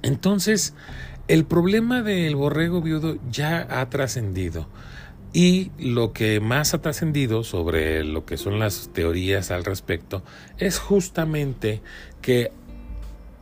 Entonces, 0.03 0.75
el 1.31 1.45
problema 1.45 2.03
del 2.03 2.35
borrego 2.35 2.83
viudo 2.83 3.17
ya 3.31 3.65
ha 3.71 3.89
trascendido. 3.89 4.67
Y 5.33 5.71
lo 5.79 6.13
que 6.13 6.41
más 6.41 6.75
ha 6.75 6.83
trascendido 6.83 7.45
sobre 7.45 8.03
lo 8.03 8.25
que 8.25 8.37
son 8.37 8.59
las 8.59 8.91
teorías 8.93 9.53
al 9.53 9.65
respecto 9.65 10.25
es 10.59 10.81
justamente 10.81 11.83
que 12.21 12.51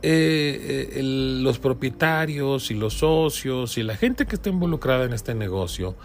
eh, 0.03 0.91
eh, 0.93 1.01
los 1.01 1.57
propietarios 1.57 2.69
y 2.69 2.75
los 2.75 2.93
socios 2.99 3.79
y 3.79 3.81
la 3.81 3.97
gente 3.97 4.27
que 4.27 4.35
está 4.35 4.49
involucrada 4.49 5.05
en 5.05 5.13
este 5.13 5.33
negocio, 5.33 5.95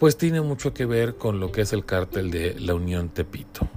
pues 0.00 0.16
tiene 0.16 0.40
mucho 0.40 0.74
que 0.74 0.84
ver 0.84 1.14
con 1.14 1.38
lo 1.38 1.52
que 1.52 1.60
es 1.60 1.72
el 1.72 1.84
cártel 1.84 2.32
de 2.32 2.58
la 2.58 2.74
Unión 2.74 3.08
Tepito. 3.08 3.68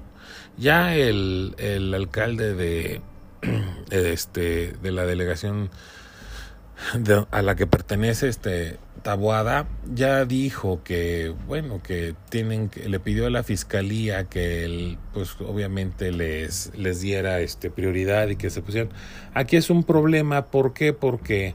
Ya 0.58 0.96
el, 0.96 1.54
el 1.60 1.94
alcalde 1.94 2.56
de, 2.56 3.02
este, 3.92 4.72
de 4.72 4.92
la 4.92 5.06
delegación 5.06 5.70
a 7.32 7.42
la 7.42 7.56
que 7.56 7.68
pertenece 7.68 8.28
este 8.28 8.78
Taboada 9.02 9.68
ya 9.94 10.24
dijo 10.24 10.82
que 10.84 11.34
bueno 11.46 11.82
que 11.84 12.16
tienen 12.30 12.72
le 12.86 13.00
pidió 13.00 13.28
a 13.28 13.30
la 13.30 13.44
fiscalía 13.44 14.26
que 14.26 14.64
el, 14.64 14.98
pues 15.14 15.36
obviamente 15.42 16.12
les 16.12 16.72
les 16.76 17.02
diera 17.02 17.42
este 17.42 17.70
prioridad 17.70 18.30
y 18.30 18.38
que 18.38 18.50
se 18.50 18.62
pusieran 18.62 18.92
aquí 19.34 19.58
es 19.58 19.70
un 19.70 19.84
problema 19.84 20.46
¿por 20.46 20.74
qué? 20.74 20.94
porque 20.94 21.54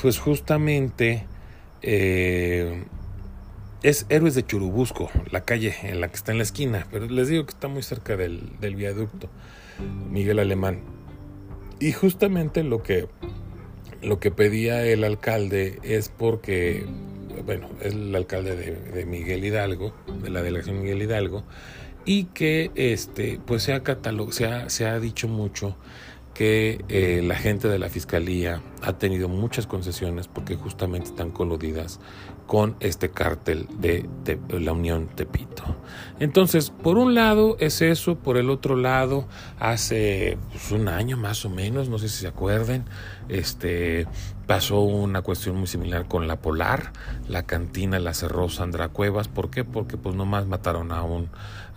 pues 0.00 0.18
justamente 0.18 1.26
eh, 1.82 2.84
es 3.82 4.06
Héroes 4.08 4.34
de 4.34 4.44
Churubusco, 4.44 5.10
la 5.30 5.42
calle 5.42 5.74
en 5.82 6.00
la 6.00 6.08
que 6.08 6.16
está 6.16 6.32
en 6.32 6.38
la 6.38 6.44
esquina, 6.44 6.86
pero 6.90 7.06
les 7.06 7.28
digo 7.28 7.46
que 7.46 7.52
está 7.52 7.68
muy 7.68 7.82
cerca 7.82 8.16
del, 8.16 8.58
del 8.60 8.74
viaducto 8.74 9.28
Miguel 10.10 10.40
Alemán. 10.40 10.80
Y 11.78 11.92
justamente 11.92 12.64
lo 12.64 12.82
que 12.82 13.06
lo 14.02 14.20
que 14.20 14.30
pedía 14.30 14.84
el 14.84 15.04
alcalde 15.04 15.78
es 15.82 16.08
porque, 16.08 16.84
bueno, 17.44 17.68
es 17.80 17.94
el 17.94 18.14
alcalde 18.14 18.56
de, 18.56 19.04
Miguel 19.06 19.44
Hidalgo, 19.44 19.92
de 20.22 20.30
la 20.30 20.42
delegación 20.42 20.80
Miguel 20.80 21.02
Hidalgo, 21.02 21.44
y 22.04 22.24
que 22.24 22.70
este, 22.74 23.40
pues 23.44 23.62
se 23.62 23.72
ha, 23.72 23.82
catalog 23.82 24.32
se 24.32 24.46
ha, 24.46 24.70
se 24.70 24.86
ha 24.86 24.98
dicho 24.98 25.28
mucho 25.28 25.76
que 26.38 26.84
eh, 26.88 27.20
la 27.24 27.34
gente 27.34 27.66
de 27.66 27.80
la 27.80 27.88
fiscalía 27.88 28.62
ha 28.82 28.92
tenido 28.92 29.28
muchas 29.28 29.66
concesiones 29.66 30.28
porque 30.28 30.54
justamente 30.54 31.08
están 31.08 31.30
coludidas 31.32 31.98
con 32.48 32.76
este 32.80 33.10
cártel 33.10 33.68
de, 33.78 34.08
la 34.48 34.72
Unión 34.72 35.08
Tepito. 35.14 35.64
Entonces, 36.18 36.70
por 36.70 36.96
un 36.96 37.14
lado 37.14 37.58
es 37.60 37.82
eso, 37.82 38.16
por 38.16 38.38
el 38.38 38.48
otro 38.48 38.74
lado, 38.74 39.28
hace 39.60 40.38
pues, 40.50 40.72
un 40.72 40.88
año 40.88 41.18
más 41.18 41.44
o 41.44 41.50
menos, 41.50 41.90
no 41.90 41.98
sé 41.98 42.08
si 42.08 42.22
se 42.22 42.26
acuerden, 42.26 42.86
este 43.28 44.06
pasó 44.46 44.80
una 44.80 45.20
cuestión 45.20 45.56
muy 45.56 45.66
similar 45.66 46.08
con 46.08 46.26
la 46.26 46.40
Polar, 46.40 46.94
la 47.28 47.42
cantina 47.42 47.98
la 47.98 48.14
cerró 48.14 48.48
Sandra 48.48 48.88
Cuevas, 48.88 49.28
¿por 49.28 49.50
qué? 49.50 49.62
Porque 49.62 49.98
pues 49.98 50.16
nomás 50.16 50.46
mataron 50.46 50.90
a 50.90 51.02
un 51.02 51.28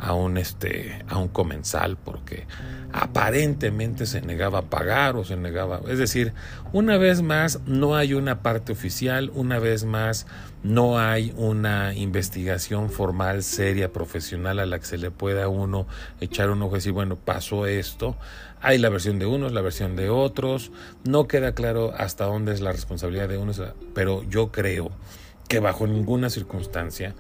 a 0.02 0.14
un 0.14 0.38
este 0.38 1.06
a 1.08 1.20
un 1.20 1.28
comensal 1.28 1.96
porque 1.96 2.48
aparentemente 2.92 4.06
se 4.06 4.22
negaba 4.22 4.60
a 4.60 4.62
pagar 4.64 5.16
o 5.16 5.24
se 5.24 5.38
negaba, 5.38 5.80
es 5.88 5.98
decir, 5.98 6.34
una 6.74 6.98
vez 6.98 7.22
más 7.22 7.62
no 7.66 7.96
hay 7.96 8.14
una 8.14 8.42
parte 8.42 8.74
oficial, 8.74 9.32
una 9.34 9.60
vez 9.60 9.86
más 9.86 10.26
no 10.64 11.00
hay 11.00 11.34
una 11.38 11.94
investigación 11.94 12.90
formal, 12.90 13.44
seria, 13.44 13.94
profesional 13.94 14.60
a 14.60 14.66
la 14.66 14.80
que 14.80 14.86
se 14.86 14.98
le 14.98 15.12
pueda 15.12 15.48
uno 15.48 15.88
echar 16.20 16.50
un 16.50 16.62
ojo 16.64 16.76
y 16.76 16.80
decir, 16.80 16.92
bueno, 16.92 17.16
pasó 17.16 17.66
esto. 17.66 18.16
Hay 18.62 18.78
la 18.78 18.90
versión 18.90 19.18
de 19.18 19.26
unos, 19.26 19.54
la 19.54 19.62
versión 19.62 19.96
de 19.96 20.10
otros. 20.10 20.72
No 21.04 21.28
queda 21.28 21.54
claro 21.54 21.94
hasta 21.98 22.26
dónde 22.26 22.54
es 22.54 22.62
la 22.62 22.72
responsabilidad 22.72 23.28
de 23.28 23.38
unos, 23.38 23.62
pero 23.96 24.24
yo 24.30 24.52
creo 24.52 24.92
que 25.48 25.60
bajo 25.60 25.88
ninguna 25.88 26.30
circunstancia 26.30 27.16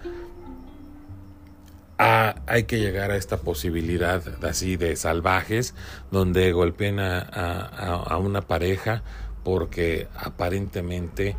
hay 2.01 2.63
que 2.63 2.79
llegar 2.79 3.11
a 3.11 3.15
esta 3.15 3.37
posibilidad 3.37 4.23
así 4.43 4.75
de 4.75 4.95
salvajes 4.95 5.75
donde 6.09 6.51
golpeen 6.51 6.99
a, 6.99 8.17
una 8.19 8.41
pareja 8.41 9.03
porque 9.43 10.07
aparentemente 10.15 11.35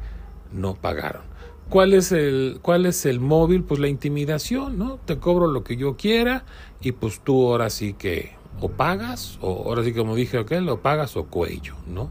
no 0.52 0.74
pagaron. 0.74 1.22
¿Cuál 1.68 1.94
es 1.94 2.12
el 2.12 2.58
cuál 2.60 2.86
es 2.86 3.06
el 3.06 3.18
móvil? 3.18 3.64
Pues 3.64 3.80
la 3.80 3.88
intimidación, 3.88 4.78
¿no? 4.78 4.98
Te 5.04 5.18
cobro 5.18 5.46
lo 5.46 5.64
que 5.64 5.76
yo 5.76 5.96
quiera 5.96 6.44
y 6.80 6.92
pues 6.92 7.20
tú 7.20 7.50
ahora 7.50 7.70
sí 7.70 7.94
que 7.94 8.36
o 8.60 8.68
pagas 8.68 9.38
o 9.40 9.68
ahora 9.68 9.82
sí 9.82 9.92
como 9.92 10.14
dije 10.14 10.38
aquel, 10.38 10.68
o 10.68 10.80
pagas 10.80 11.16
o 11.16 11.24
cuello, 11.24 11.74
¿no? 11.86 12.10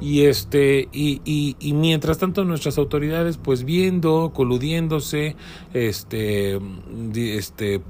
Y 0.00 0.24
este 0.24 0.88
y, 0.92 1.22
y, 1.24 1.56
y 1.58 1.72
mientras 1.72 2.18
tanto 2.18 2.44
nuestras 2.44 2.78
autoridades 2.78 3.38
pues 3.38 3.64
viendo, 3.64 4.32
coludiéndose, 4.34 5.36
este 5.72 6.58
este 7.14 7.80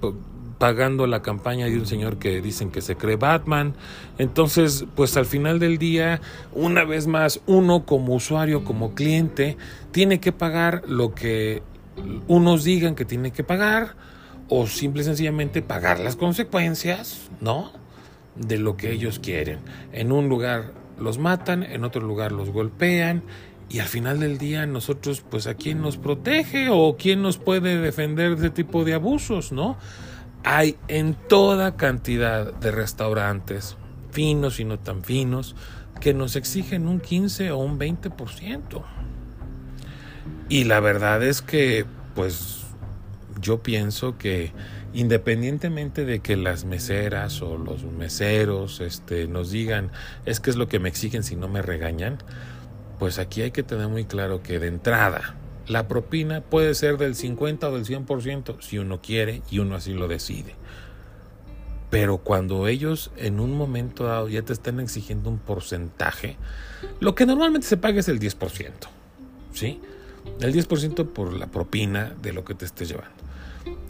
pagando 0.59 1.07
la 1.07 1.23
campaña 1.23 1.67
de 1.67 1.79
un 1.79 1.87
señor 1.87 2.19
que 2.19 2.41
dicen 2.41 2.71
que 2.71 2.81
se 2.81 2.97
cree 2.97 3.17
Batman. 3.17 3.75
Entonces, 4.19 4.87
pues 4.95 5.17
al 5.17 5.27
final 5.27 5.59
del 5.59 5.79
día, 5.79 6.21
una 6.53 6.85
vez 6.85 7.07
más, 7.07 7.41
uno 7.47 7.85
como 7.85 8.15
usuario, 8.15 8.65
como 8.65 8.95
cliente, 8.95 9.57
tiene 9.93 10.21
que 10.21 10.33
pagar 10.33 10.83
lo 10.87 11.15
que 11.15 11.63
unos 12.27 12.65
digan 12.65 12.95
que 12.95 13.05
tiene 13.05 13.33
que 13.33 13.43
pagar 13.45 13.95
o 14.49 14.67
simple 14.67 15.03
y 15.03 15.05
sencillamente 15.05 15.63
pagar 15.63 15.99
las 15.99 16.17
consecuencias, 16.17 17.31
¿no? 17.41 17.73
De 18.37 18.59
lo 18.59 18.77
que 18.77 18.93
ellos 18.93 19.19
quieren. 19.19 19.59
En 19.93 20.13
un 20.13 20.29
lugar 20.29 20.73
los 20.99 21.19
matan, 21.19 21.63
en 21.63 21.85
otro 21.85 22.03
lugar 22.03 22.33
los 22.33 22.51
golpean 22.51 23.23
y 23.69 23.81
al 23.81 23.89
final 23.89 24.21
del 24.21 24.39
día 24.39 24.67
nosotros, 24.67 25.23
pues 25.29 25.47
a 25.47 25.55
quién 25.55 25.83
nos 25.83 25.97
protege 25.97 26.69
o 26.71 26.97
quién 26.97 27.23
nos 27.23 27.39
puede 27.39 27.79
defender 27.79 28.37
de 28.37 28.51
tipo 28.51 28.85
de 28.85 28.95
abusos, 28.95 29.51
¿no? 29.51 29.77
Hay 30.45 30.77
en 30.87 31.15
toda 31.15 31.77
cantidad 31.77 32.53
de 32.53 32.71
restaurantes, 32.71 33.77
finos 34.13 34.61
y 34.61 34.65
no 34.65 34.79
tan 34.79 35.03
finos, 35.03 35.57
que 36.01 36.15
nos 36.15 36.37
exigen 36.37 36.87
un 36.87 37.01
15 37.01 37.51
o 37.51 37.59
un 37.59 37.79
20%. 37.79 38.85
Y 40.49 40.65
la 40.65 40.79
verdad 40.79 41.25
es 41.25 41.43
que, 41.43 41.85
pues, 42.15 42.67
yo 43.41 43.63
pienso 43.63 44.17
que 44.17 44.53
independientemente 44.97 46.07
de 46.07 46.21
que 46.21 46.37
las 46.37 46.65
meseras 46.65 47.43
o 47.43 47.59
los 47.59 47.85
meseros 47.85 48.81
este, 48.81 49.29
nos 49.29 49.51
digan, 49.51 49.91
es 50.25 50.41
que 50.41 50.49
es 50.49 50.57
lo 50.57 50.69
que 50.69 50.79
me 50.79 50.89
exigen 50.89 51.23
si 51.23 51.37
no 51.37 51.49
me 51.49 51.61
regañan, 51.61 52.17
pues 52.99 53.19
aquí 53.19 53.43
hay 53.43 53.51
que 53.51 53.63
tener 53.63 53.89
muy 53.89 54.07
claro 54.07 54.43
que 54.43 54.59
de 54.59 54.69
entrada 54.69 55.37
la 55.69 55.87
propina 55.87 56.41
puede 56.41 56.75
ser 56.75 56.97
del 56.97 57.15
50 57.15 57.69
o 57.69 57.75
del 57.75 57.85
100% 57.85 58.57
si 58.61 58.79
uno 58.79 59.03
quiere 59.03 59.43
y 59.51 59.59
uno 59.59 59.75
así 59.75 59.93
lo 59.93 60.09
decide. 60.09 60.55
Pero 61.91 62.17
cuando 62.17 62.67
ellos 62.67 63.11
en 63.19 63.39
un 63.39 63.55
momento 63.55 64.05
dado 64.05 64.31
ya 64.31 64.41
te 64.43 64.55
están 64.55 64.81
exigiendo 64.81 65.29
un 65.29 65.39
porcentaje, 65.39 66.39
lo 67.01 67.15
que 67.15 67.27
normalmente 67.27 67.67
se 67.67 67.77
paga 67.77 68.01
es 68.01 68.09
el 68.09 68.19
10%, 68.19 68.71
¿sí? 69.53 69.79
El 70.41 70.55
10% 70.55 71.07
por 71.09 71.35
la 71.35 71.49
propina 71.49 72.15
de 72.23 72.33
lo 72.33 72.47
que 72.47 72.55
te 72.55 72.65
estés 72.65 72.89
llevando. 72.89 73.27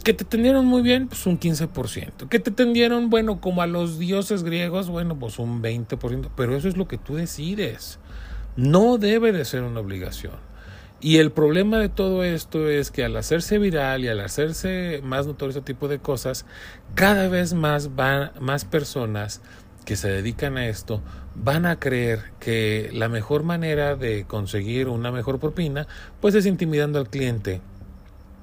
Que 0.07 0.13
te 0.13 0.23
tendieron 0.23 0.65
muy 0.65 0.83
bien, 0.83 1.09
pues 1.09 1.25
un 1.25 1.37
15%. 1.37 2.29
Que 2.29 2.39
te 2.39 2.49
tendieron, 2.49 3.09
bueno, 3.09 3.41
como 3.41 3.61
a 3.61 3.67
los 3.67 3.99
dioses 3.99 4.43
griegos, 4.43 4.87
bueno, 4.87 5.19
pues 5.19 5.37
un 5.37 5.61
20%. 5.61 6.29
Pero 6.33 6.55
eso 6.55 6.69
es 6.69 6.77
lo 6.77 6.87
que 6.87 6.97
tú 6.97 7.15
decides. 7.15 7.99
No 8.55 8.97
debe 8.97 9.33
de 9.33 9.43
ser 9.43 9.63
una 9.63 9.81
obligación. 9.81 10.35
Y 11.01 11.17
el 11.17 11.33
problema 11.33 11.77
de 11.79 11.89
todo 11.89 12.23
esto 12.23 12.69
es 12.69 12.89
que 12.89 13.03
al 13.03 13.17
hacerse 13.17 13.57
viral 13.57 14.05
y 14.05 14.07
al 14.07 14.21
hacerse 14.21 15.01
más 15.03 15.27
notorio 15.27 15.49
este 15.49 15.73
tipo 15.73 15.89
de 15.89 15.99
cosas, 15.99 16.45
cada 16.95 17.27
vez 17.27 17.53
más 17.53 17.93
van 17.97 18.31
más 18.39 18.63
personas 18.63 19.41
que 19.83 19.97
se 19.97 20.07
dedican 20.07 20.55
a 20.55 20.67
esto 20.67 21.01
van 21.35 21.65
a 21.65 21.79
creer 21.79 22.31
que 22.39 22.91
la 22.93 23.09
mejor 23.09 23.43
manera 23.43 23.97
de 23.97 24.23
conseguir 24.23 24.87
una 24.87 25.11
mejor 25.11 25.39
propina 25.39 25.85
pues 26.21 26.33
es 26.33 26.45
intimidando 26.45 26.97
al 26.97 27.09
cliente. 27.09 27.59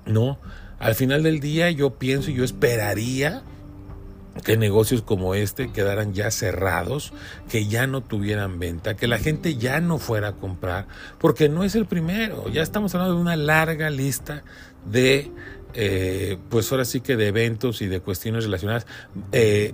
No, 0.05 0.39
al 0.79 0.95
final 0.95 1.23
del 1.23 1.41
día 1.41 1.71
yo 1.71 1.95
pienso 1.99 2.31
y 2.31 2.35
yo 2.35 2.45
esperaría 2.45 3.43
que 4.43 4.57
negocios 4.57 5.03
como 5.03 5.35
este 5.35 5.71
quedaran 5.71 6.13
ya 6.13 6.31
cerrados, 6.31 7.13
que 7.49 7.67
ya 7.67 7.87
no 7.87 8.03
tuvieran 8.03 8.59
venta, 8.59 8.95
que 8.95 9.07
la 9.07 9.19
gente 9.19 9.57
ya 9.57 9.81
no 9.81 9.99
fuera 9.99 10.29
a 10.29 10.33
comprar, 10.33 10.87
porque 11.19 11.49
no 11.49 11.63
es 11.63 11.75
el 11.75 11.87
primero, 11.87 12.49
ya 12.49 12.63
estamos 12.63 12.95
hablando 12.95 13.15
de 13.15 13.21
una 13.21 13.37
larga 13.37 13.91
lista 13.91 14.43
de, 14.85 15.31
eh, 15.75 16.37
pues 16.51 16.71
ahora 16.73 16.85
sí 16.85 17.01
que 17.01 17.17
de 17.17 17.29
eventos 17.29 17.81
y 17.81 17.87
de 17.87 18.01
cuestiones 18.01 18.45
relacionadas. 18.45 18.87
Eh, 19.33 19.73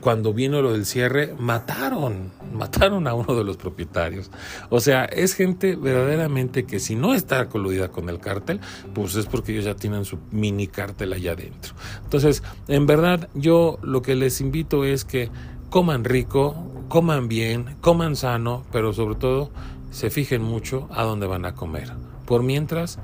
cuando 0.00 0.32
vino 0.32 0.62
lo 0.62 0.72
del 0.72 0.86
cierre, 0.86 1.34
mataron, 1.38 2.32
mataron 2.52 3.06
a 3.06 3.14
uno 3.14 3.34
de 3.34 3.44
los 3.44 3.56
propietarios. 3.56 4.30
O 4.68 4.80
sea, 4.80 5.04
es 5.04 5.34
gente 5.34 5.76
verdaderamente 5.76 6.64
que 6.64 6.80
si 6.80 6.96
no 6.96 7.14
está 7.14 7.48
coludida 7.48 7.88
con 7.88 8.08
el 8.08 8.18
cártel, 8.18 8.60
pues 8.94 9.14
es 9.16 9.26
porque 9.26 9.52
ellos 9.52 9.64
ya 9.64 9.76
tienen 9.76 10.04
su 10.04 10.18
mini 10.30 10.66
cártel 10.66 11.12
allá 11.12 11.32
adentro. 11.32 11.74
Entonces, 12.02 12.42
en 12.68 12.86
verdad, 12.86 13.28
yo 13.34 13.78
lo 13.82 14.02
que 14.02 14.16
les 14.16 14.40
invito 14.40 14.84
es 14.84 15.04
que 15.04 15.30
coman 15.68 16.04
rico, 16.04 16.56
coman 16.88 17.28
bien, 17.28 17.76
coman 17.80 18.16
sano, 18.16 18.64
pero 18.72 18.92
sobre 18.92 19.14
todo 19.14 19.50
se 19.90 20.10
fijen 20.10 20.42
mucho 20.42 20.88
a 20.92 21.04
dónde 21.04 21.26
van 21.26 21.44
a 21.44 21.54
comer. 21.54 21.92
Por 22.26 22.42
mientras, 22.42 22.98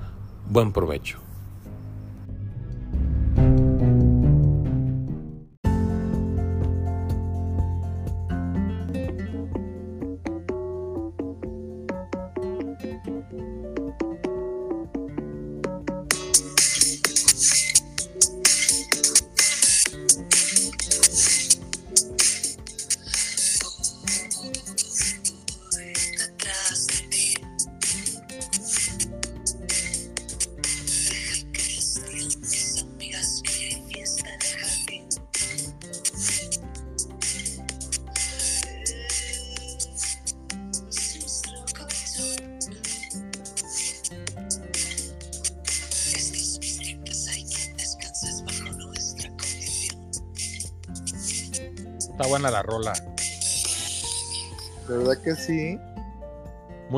buen 0.49 0.73
provecho. 0.73 1.26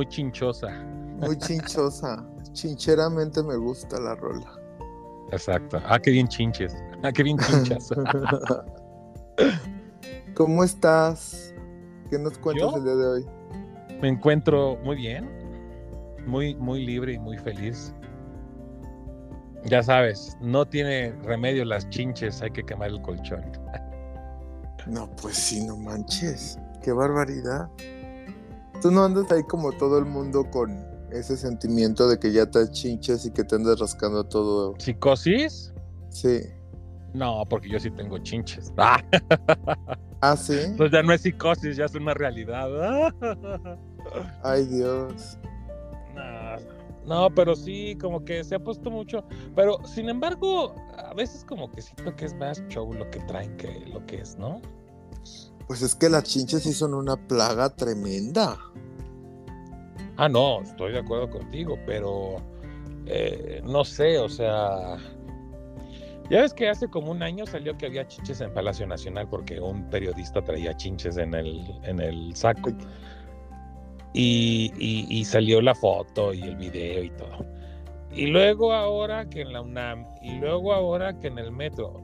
Chinchosa. 0.08 0.68
Muy 1.20 1.36
chinchosa. 1.38 2.24
Chincheramente 2.52 3.42
me 3.42 3.56
gusta 3.56 4.00
la 4.00 4.14
rola. 4.14 4.52
Exacto. 5.32 5.80
Ah, 5.84 5.98
qué 5.98 6.10
bien 6.10 6.28
chinches. 6.28 6.74
Ah, 7.02 7.12
qué 7.12 7.22
bien 7.22 7.38
chinchas. 7.38 7.90
¿Cómo 10.34 10.64
estás? 10.64 11.54
¿Qué 12.10 12.18
nos 12.18 12.38
cuentas 12.38 12.70
¿Yo? 12.70 12.76
el 12.78 12.84
día 12.84 12.94
de 12.94 13.06
hoy? 13.06 13.26
Me 14.00 14.08
encuentro 14.08 14.76
muy 14.84 14.96
bien, 14.96 15.28
muy, 16.26 16.54
muy 16.54 16.84
libre 16.84 17.14
y 17.14 17.18
muy 17.18 17.36
feliz. 17.36 17.92
Ya 19.64 19.82
sabes, 19.82 20.36
no 20.40 20.64
tiene 20.66 21.12
remedio 21.24 21.64
las 21.64 21.88
chinches, 21.90 22.40
hay 22.40 22.50
que 22.50 22.62
quemar 22.62 22.90
el 22.90 23.02
colchón. 23.02 23.42
No, 24.86 25.10
pues 25.16 25.36
sí, 25.36 25.66
no 25.66 25.76
manches. 25.76 26.58
Qué 26.82 26.92
barbaridad. 26.92 27.68
Tú 28.80 28.90
no 28.90 29.04
andas 29.04 29.30
ahí 29.32 29.42
como 29.44 29.72
todo 29.72 29.98
el 29.98 30.04
mundo 30.04 30.48
con 30.50 30.70
ese 31.10 31.36
sentimiento 31.36 32.08
de 32.08 32.18
que 32.18 32.32
ya 32.32 32.46
te 32.46 32.70
chinches 32.70 33.24
y 33.26 33.32
que 33.32 33.42
te 33.44 33.56
andas 33.56 33.80
rascando 33.80 34.24
todo. 34.24 34.74
¿Psicosis? 34.78 35.72
Sí. 36.10 36.40
No, 37.14 37.44
porque 37.48 37.68
yo 37.68 37.80
sí 37.80 37.90
tengo 37.90 38.18
chinches. 38.18 38.72
Ah, 38.76 39.02
Ah, 40.20 40.36
sí. 40.36 40.52
entonces 40.64 40.92
ya 40.92 41.02
no 41.02 41.12
es 41.12 41.20
psicosis, 41.22 41.76
ya 41.76 41.84
es 41.84 41.94
una 41.94 42.12
realidad. 42.12 42.68
Ay, 44.42 44.66
Dios. 44.66 45.38
No, 46.14 46.56
no, 47.06 47.34
pero 47.34 47.54
sí, 47.54 47.96
como 48.00 48.24
que 48.24 48.42
se 48.42 48.56
ha 48.56 48.58
puesto 48.58 48.90
mucho. 48.90 49.24
Pero 49.54 49.78
sin 49.86 50.08
embargo, 50.08 50.74
a 50.96 51.14
veces 51.14 51.44
como 51.44 51.70
que 51.70 51.82
siento 51.82 52.14
que 52.16 52.24
es 52.24 52.34
más 52.34 52.60
show 52.68 52.92
lo 52.92 53.08
que 53.10 53.20
traen 53.20 53.56
que 53.56 53.80
lo 53.86 54.04
que 54.06 54.16
es, 54.20 54.36
¿no? 54.36 54.60
Pues 55.68 55.82
es 55.82 55.94
que 55.94 56.08
las 56.08 56.24
chinches 56.24 56.62
sí 56.64 56.72
son 56.72 56.94
una 56.94 57.16
plaga 57.16 57.68
tremenda. 57.76 58.58
Ah, 60.16 60.28
no, 60.28 60.62
estoy 60.62 60.92
de 60.92 60.98
acuerdo 60.98 61.30
contigo, 61.30 61.78
pero 61.86 62.36
eh, 63.06 63.60
no 63.64 63.84
sé, 63.84 64.18
o 64.18 64.28
sea. 64.28 64.96
Ya 66.30 66.42
ves 66.42 66.52
que 66.52 66.68
hace 66.68 66.88
como 66.88 67.10
un 67.12 67.22
año 67.22 67.46
salió 67.46 67.76
que 67.78 67.86
había 67.86 68.06
chinches 68.06 68.40
en 68.42 68.52
Palacio 68.52 68.86
Nacional 68.86 69.28
porque 69.30 69.60
un 69.60 69.88
periodista 69.88 70.42
traía 70.42 70.76
chinches 70.76 71.16
en 71.16 71.34
el, 71.34 71.64
en 71.84 72.00
el 72.00 72.34
saco. 72.36 72.70
Y, 74.12 74.72
y- 74.78 75.06
y 75.08 75.24
salió 75.24 75.60
la 75.62 75.74
foto 75.74 76.32
y 76.34 76.42
el 76.42 76.56
video 76.56 77.04
y 77.04 77.10
todo. 77.10 77.46
Y 78.14 78.26
luego 78.26 78.72
ahora 78.72 79.28
que 79.28 79.42
en 79.42 79.52
la 79.52 79.60
UNAM, 79.60 80.06
y 80.22 80.32
luego 80.38 80.72
ahora 80.74 81.18
que 81.18 81.28
en 81.28 81.38
el 81.38 81.52
metro. 81.52 82.00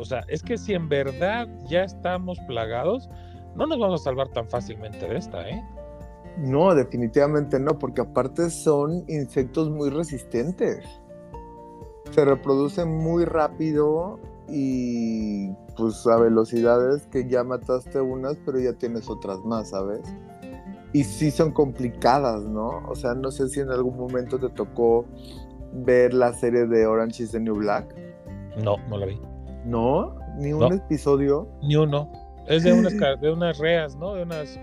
O 0.00 0.04
sea, 0.04 0.24
es 0.28 0.42
que 0.42 0.56
si 0.58 0.74
en 0.74 0.88
verdad 0.88 1.48
ya 1.68 1.84
estamos 1.84 2.38
plagados, 2.46 3.08
no 3.56 3.66
nos 3.66 3.78
vamos 3.78 4.00
a 4.02 4.04
salvar 4.04 4.28
tan 4.28 4.48
fácilmente 4.48 5.06
de 5.06 5.16
esta, 5.16 5.48
¿eh? 5.48 5.62
No, 6.38 6.74
definitivamente 6.74 7.58
no, 7.58 7.78
porque 7.78 8.02
aparte 8.02 8.50
son 8.50 9.04
insectos 9.08 9.70
muy 9.70 9.90
resistentes. 9.90 10.84
Se 12.12 12.24
reproducen 12.24 12.96
muy 12.96 13.24
rápido 13.24 14.20
y 14.48 15.50
pues 15.76 16.06
a 16.06 16.16
velocidades 16.16 17.06
que 17.08 17.28
ya 17.28 17.42
mataste 17.44 18.00
unas, 18.00 18.36
pero 18.46 18.60
ya 18.60 18.72
tienes 18.72 19.08
otras 19.10 19.40
más, 19.44 19.70
¿sabes? 19.70 20.02
Y 20.92 21.04
sí 21.04 21.30
son 21.30 21.50
complicadas, 21.50 22.44
¿no? 22.44 22.82
O 22.88 22.94
sea, 22.94 23.14
no 23.14 23.30
sé 23.30 23.48
si 23.48 23.60
en 23.60 23.70
algún 23.70 23.96
momento 23.96 24.38
te 24.38 24.48
tocó 24.48 25.04
ver 25.72 26.14
la 26.14 26.32
serie 26.32 26.66
de 26.66 26.86
Orange 26.86 27.24
is 27.24 27.32
the 27.32 27.40
New 27.40 27.56
Black. 27.56 27.94
No, 28.62 28.76
no 28.88 28.96
la 28.96 29.06
vi. 29.06 29.20
¿No? 29.64 30.16
Ni 30.36 30.52
un 30.52 30.60
No. 30.60 30.72
episodio. 30.74 31.48
Ni 31.62 31.76
uno. 31.76 32.10
Es 32.46 32.62
de 32.62 32.72
unas, 32.72 32.92
de 33.20 33.30
unas 33.30 33.58
reas, 33.58 33.96
¿no? 33.96 34.14
De 34.14 34.22
unas. 34.22 34.58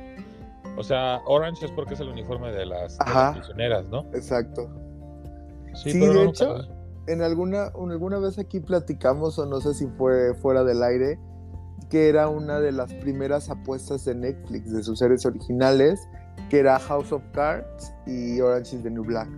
O 0.78 0.84
sea, 0.84 1.22
orange 1.26 1.66
es 1.66 1.72
porque 1.72 1.94
es 1.94 2.00
el 2.00 2.10
uniforme 2.10 2.52
de 2.52 2.66
las, 2.66 2.98
de 2.98 3.06
las 3.06 3.16
Ajá. 3.16 3.34
prisioneras, 3.34 3.88
¿no? 3.90 4.00
Exacto. 4.14 4.70
Sí, 5.76 5.92
Sí, 5.92 6.00
pero 6.00 6.14
de 6.14 6.26
hecho, 6.26 6.58
en 7.08 7.22
alguna, 7.22 7.72
en 7.82 7.92
alguna 7.92 8.18
vez 8.20 8.38
aquí 8.40 8.60
platicamos, 8.60 9.38
o 9.40 9.46
no 9.46 9.62
sé 9.62 9.74
si 9.74 9.88
fue 9.98 10.34
fuera 10.36 10.64
del 10.64 10.82
aire, 10.84 11.20
que 11.90 12.10
era 12.10 12.28
una 12.30 12.60
de 12.60 12.72
las 12.72 12.92
primeras 12.96 13.50
apuestas 13.50 14.06
de 14.06 14.16
Netflix 14.16 14.72
de 14.74 14.84
sus 14.84 15.00
series 15.00 15.26
originales, 15.26 16.00
que 16.50 16.60
era 16.60 16.80
House 16.80 17.12
of 17.12 17.22
Cards 17.32 17.94
y 18.08 18.40
Orange 18.42 18.76
is 18.78 18.84
the 18.84 18.90
New 18.90 19.04
Black. 19.04 19.30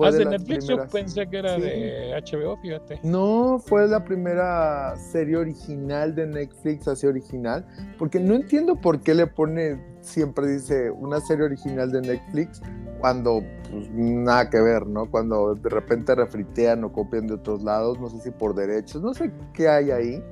Ah, 0.00 0.10
de 0.10 0.24
Netflix, 0.24 0.66
primeras. 0.66 0.86
yo 0.86 0.92
pensé 0.92 1.26
que 1.28 1.38
era 1.38 1.54
Sí. 1.56 1.60
de 1.62 2.12
HBO, 2.14 2.56
fíjate. 2.56 3.00
No, 3.02 3.58
fue 3.64 3.86
la 3.86 4.04
primera 4.04 4.96
serie 4.96 5.36
original 5.36 6.14
de 6.14 6.26
Netflix, 6.26 6.88
así 6.88 7.06
original, 7.06 7.66
porque 7.98 8.18
no 8.20 8.34
entiendo 8.34 8.76
por 8.76 9.00
qué 9.00 9.14
le 9.14 9.26
pone, 9.26 9.80
siempre 10.00 10.46
dice, 10.48 10.90
una 10.90 11.20
serie 11.20 11.44
original 11.44 11.92
de 11.92 12.00
Netflix, 12.02 12.60
cuando 13.00 13.42
pues, 13.70 13.90
nada 13.90 14.50
que 14.50 14.60
ver, 14.60 14.86
¿no? 14.86 15.10
Cuando 15.10 15.54
de 15.54 15.68
repente 15.70 16.14
refritean 16.14 16.84
o 16.84 16.92
copian 16.92 17.26
de 17.26 17.34
otros 17.34 17.62
lados, 17.62 18.00
no 18.00 18.08
sé 18.10 18.20
si 18.20 18.30
por 18.30 18.54
derechos, 18.54 19.02
no 19.02 19.14
sé 19.14 19.30
qué 19.52 19.68
hay 19.68 19.90
ahí, 19.90 20.22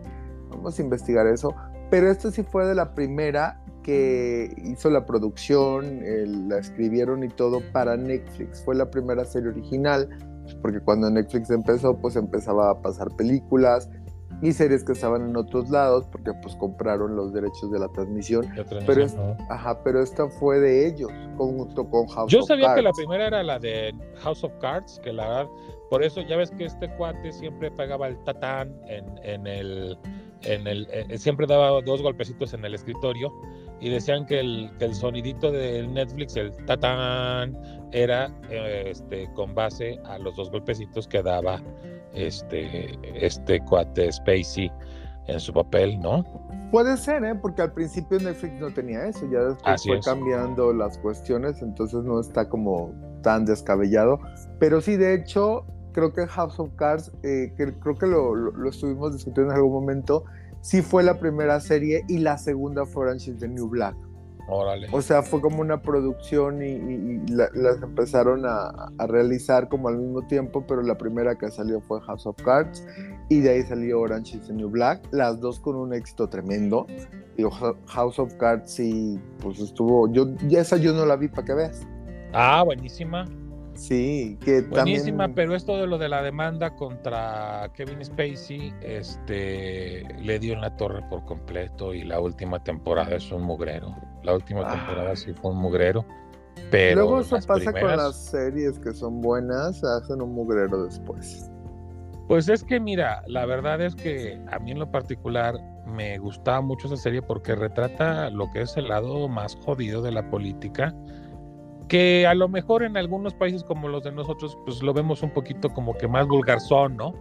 vamos 0.50 0.78
a 0.78 0.82
investigar 0.82 1.26
eso, 1.26 1.54
pero 1.90 2.10
esta 2.10 2.30
sí 2.30 2.42
fue 2.42 2.66
de 2.66 2.74
la 2.74 2.94
primera 2.94 3.61
que 3.82 4.52
hizo 4.64 4.90
la 4.90 5.04
producción, 5.06 6.02
el- 6.04 6.48
la 6.48 6.58
escribieron 6.58 7.24
y 7.24 7.28
todo 7.28 7.60
para 7.72 7.96
Netflix, 7.96 8.62
fue 8.64 8.74
la 8.74 8.90
primera 8.90 9.24
serie 9.24 9.50
original, 9.50 10.08
porque 10.60 10.80
cuando 10.80 11.10
Netflix 11.10 11.50
empezó, 11.50 11.96
pues 11.98 12.16
empezaba 12.16 12.70
a 12.70 12.80
pasar 12.82 13.08
películas 13.16 13.88
y 14.40 14.52
series 14.52 14.82
que 14.82 14.90
estaban 14.92 15.28
en 15.28 15.36
otros 15.36 15.70
lados, 15.70 16.06
porque 16.10 16.32
pues 16.42 16.56
compraron 16.56 17.14
los 17.14 17.32
derechos 17.32 17.70
de 17.70 17.78
la 17.78 17.86
transmisión. 17.88 18.42
transmisión, 18.42 18.84
Pero 18.86 19.04
es- 19.04 19.14
¿no? 19.14 19.36
Ajá, 19.48 19.82
pero 19.84 20.02
esta 20.02 20.28
fue 20.28 20.58
de 20.58 20.88
ellos, 20.88 21.10
junto 21.36 21.88
con 21.88 22.06
House 22.08 22.32
Yo 22.32 22.40
of 22.40 22.48
sabía 22.48 22.74
que 22.74 22.82
la 22.82 22.90
primera 22.92 23.28
era 23.28 23.42
la 23.44 23.60
de 23.60 23.94
House 24.16 24.42
of 24.42 24.52
Cards, 24.60 25.00
que 25.04 25.12
la 25.12 25.28
verdad, 25.28 25.46
por 25.90 26.02
eso 26.02 26.22
ya 26.22 26.36
ves 26.36 26.50
que 26.50 26.64
este 26.64 26.88
cuate 26.96 27.30
siempre 27.30 27.70
pegaba 27.70 28.08
el 28.08 28.16
tatán 28.24 28.74
en, 28.88 29.04
en 29.22 29.46
el, 29.46 29.96
en 30.44 30.66
el, 30.66 30.88
eh, 30.90 31.18
siempre 31.18 31.46
daba 31.46 31.80
dos 31.82 32.02
golpecitos 32.02 32.54
en 32.54 32.64
el 32.64 32.74
escritorio 32.74 33.32
y 33.80 33.90
decían 33.90 34.26
que 34.26 34.40
el, 34.40 34.70
que 34.78 34.86
el 34.86 34.94
sonidito 34.94 35.50
del 35.50 35.92
Netflix, 35.92 36.36
el 36.36 36.52
tatán, 36.66 37.56
era 37.92 38.32
eh, 38.48 38.84
este, 38.86 39.28
con 39.34 39.54
base 39.54 39.98
a 40.04 40.18
los 40.18 40.36
dos 40.36 40.50
golpecitos 40.50 41.08
que 41.08 41.22
daba 41.22 41.60
este, 42.14 42.98
este 43.14 43.60
cuate 43.60 44.12
Spacey 44.12 44.70
en 45.26 45.40
su 45.40 45.52
papel, 45.52 45.98
¿no? 46.00 46.24
Puede 46.70 46.96
ser, 46.96 47.24
¿eh? 47.24 47.34
Porque 47.34 47.62
al 47.62 47.72
principio 47.72 48.18
Netflix 48.18 48.54
no 48.60 48.72
tenía 48.72 49.04
eso, 49.06 49.28
ya 49.30 49.40
después 49.40 49.74
Así 49.74 49.88
fue 49.88 49.98
es. 49.98 50.06
cambiando 50.06 50.72
las 50.72 50.96
cuestiones, 50.98 51.60
entonces 51.60 52.02
no 52.02 52.18
está 52.20 52.48
como 52.48 52.92
tan 53.22 53.44
descabellado. 53.44 54.18
Pero 54.58 54.80
sí, 54.80 54.96
de 54.96 55.14
hecho, 55.14 55.66
creo 55.92 56.12
que 56.12 56.26
House 56.26 56.58
of 56.58 56.70
Cards, 56.76 57.12
eh, 57.22 57.52
que 57.56 57.72
creo 57.78 57.94
que 57.96 58.06
lo, 58.06 58.34
lo- 58.34 58.52
lo 58.52 58.68
estuvimos 58.70 59.12
discutiendo 59.12 59.52
en 59.52 59.56
algún 59.58 59.72
momento, 59.72 60.24
sí 60.60 60.82
fue 60.82 61.02
la 61.02 61.18
primera 61.18 61.60
serie 61.60 62.04
y 62.08 62.18
la 62.18 62.38
segunda 62.38 62.84
fue 62.86 63.04
Orange 63.04 63.30
is 63.32 63.38
the 63.38 63.48
New 63.48 63.68
Black. 63.68 63.96
Órale. 64.48 64.88
O 64.90 65.00
sea, 65.00 65.22
fue 65.22 65.40
como 65.40 65.60
una 65.60 65.82
producción 65.82 66.62
y, 66.62 66.66
y- 66.70 67.22
y 67.24 67.28
la- 67.28 67.48
las 67.54 67.80
empezaron 67.80 68.44
a, 68.44 68.90
a 68.98 69.06
realizar 69.06 69.68
como 69.68 69.88
al 69.88 69.98
mismo 69.98 70.26
tiempo, 70.26 70.64
pero 70.66 70.82
la 70.82 70.98
primera 70.98 71.36
que 71.36 71.48
salió 71.50 71.80
fue 71.80 72.00
House 72.02 72.26
of 72.26 72.36
Cards 72.42 72.84
y 73.28 73.40
de 73.40 73.50
ahí 73.50 73.62
salió 73.62 74.00
Orange 74.00 74.36
is 74.38 74.46
the 74.48 74.52
New 74.52 74.68
Black, 74.68 75.00
las 75.12 75.38
dos 75.40 75.60
con 75.60 75.76
un 75.76 75.94
éxito 75.94 76.28
tremendo. 76.28 76.86
Ho- 77.42 77.76
House 77.86 78.18
of 78.18 78.34
Cards 78.34 78.72
sí, 78.72 79.18
pues 79.40 79.58
estuvo, 79.60 80.12
yo, 80.12 80.26
ya 80.48 80.60
esa 80.60 80.76
yo 80.76 80.92
no 80.92 81.06
la 81.06 81.16
vi 81.16 81.28
para 81.28 81.44
que 81.44 81.54
veas. 81.54 81.80
Ah, 82.32 82.62
buenísima. 82.64 83.24
Sí, 83.74 84.38
que 84.44 84.60
Buenísima, 84.62 85.24
también... 85.24 85.34
pero 85.34 85.54
esto 85.56 85.76
de 85.78 85.86
lo 85.86 85.96
de 85.98 86.08
la 86.08 86.22
demanda 86.22 86.74
contra 86.76 87.70
Kevin 87.74 88.04
Spacey, 88.04 88.72
este, 88.82 90.02
le 90.20 90.38
dio 90.38 90.54
en 90.54 90.60
la 90.60 90.76
torre 90.76 91.00
por 91.08 91.24
completo 91.24 91.94
y 91.94 92.04
la 92.04 92.20
última 92.20 92.62
temporada 92.62 93.16
es 93.16 93.30
un 93.32 93.42
mugrero. 93.42 93.94
La 94.22 94.34
última 94.34 94.62
Ah. 94.66 94.74
temporada 94.74 95.16
sí 95.16 95.32
fue 95.32 95.50
un 95.52 95.58
mugrero, 95.58 96.04
pero 96.70 96.96
Luego 97.02 97.20
eso 97.20 97.36
pasa 97.46 97.72
con 97.72 97.96
las 97.96 98.16
series 98.16 98.78
que 98.78 98.92
son 98.92 99.20
buenas, 99.20 99.82
hacen 99.82 100.20
un 100.20 100.34
mugrero 100.34 100.84
después. 100.84 101.50
Pues 102.28 102.48
es 102.48 102.62
que 102.62 102.78
mira, 102.78 103.22
la 103.26 103.46
verdad 103.46 103.80
es 103.80 103.94
que 103.94 104.40
a 104.50 104.58
mí 104.58 104.70
en 104.70 104.78
lo 104.78 104.90
particular 104.90 105.54
me 105.86 106.18
gustaba 106.18 106.60
mucho 106.60 106.86
esa 106.86 106.96
serie 106.96 107.20
porque 107.20 107.54
retrata 107.54 108.30
lo 108.30 108.50
que 108.50 108.62
es 108.62 108.76
el 108.76 108.88
lado 108.88 109.28
más 109.28 109.56
jodido 109.64 110.00
de 110.02 110.12
la 110.12 110.30
política, 110.30 110.94
que 111.92 112.26
a 112.26 112.32
lo 112.32 112.48
mejor 112.48 112.84
en 112.84 112.96
algunos 112.96 113.34
países 113.34 113.62
como 113.62 113.86
los 113.86 114.02
de 114.02 114.12
nosotros, 114.12 114.56
pues 114.64 114.82
lo 114.82 114.94
vemos 114.94 115.22
un 115.22 115.28
poquito 115.28 115.68
como 115.68 115.92
que 115.92 116.08
más 116.08 116.26
vulgarzón, 116.26 116.96
¿no? 116.96 117.12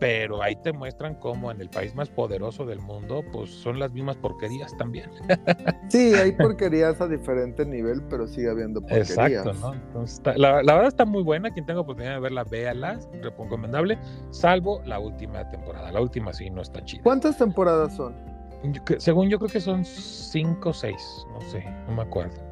Pero 0.00 0.42
ahí 0.42 0.56
te 0.56 0.72
muestran 0.72 1.14
cómo 1.14 1.52
en 1.52 1.60
el 1.60 1.70
país 1.70 1.94
más 1.94 2.08
poderoso 2.08 2.66
del 2.66 2.80
mundo, 2.80 3.22
pues 3.32 3.48
son 3.48 3.78
las 3.78 3.92
mismas 3.92 4.16
porquerías 4.16 4.76
también. 4.76 5.08
Sí, 5.88 6.14
hay 6.14 6.32
porquerías 6.32 7.00
a 7.00 7.06
diferente 7.06 7.64
nivel, 7.64 8.02
pero 8.10 8.26
sigue 8.26 8.50
habiendo 8.50 8.80
porquerías. 8.80 9.10
Exacto, 9.10 9.52
¿no? 9.54 9.74
Entonces, 9.74 10.20
la, 10.36 10.64
la 10.64 10.74
verdad 10.74 10.88
está 10.88 11.04
muy 11.04 11.22
buena. 11.22 11.50
Quien 11.52 11.64
tenga 11.64 11.80
oportunidad 11.80 12.14
de 12.14 12.20
verla, 12.20 12.42
véala, 12.42 12.98
recomendable, 13.22 13.98
salvo 14.30 14.82
la 14.84 14.98
última 14.98 15.48
temporada. 15.48 15.92
La 15.92 16.00
última 16.00 16.32
sí 16.32 16.50
no 16.50 16.62
está 16.62 16.84
chida. 16.84 17.04
¿Cuántas 17.04 17.38
temporadas 17.38 17.94
son? 17.94 18.16
Yo 18.64 18.82
según 18.98 19.28
yo 19.28 19.38
creo 19.38 19.50
que 19.50 19.60
son 19.60 19.84
cinco 19.84 20.70
o 20.70 20.72
seis, 20.72 21.24
no 21.32 21.40
sé, 21.40 21.64
no 21.86 21.94
me 21.94 22.02
acuerdo. 22.02 22.47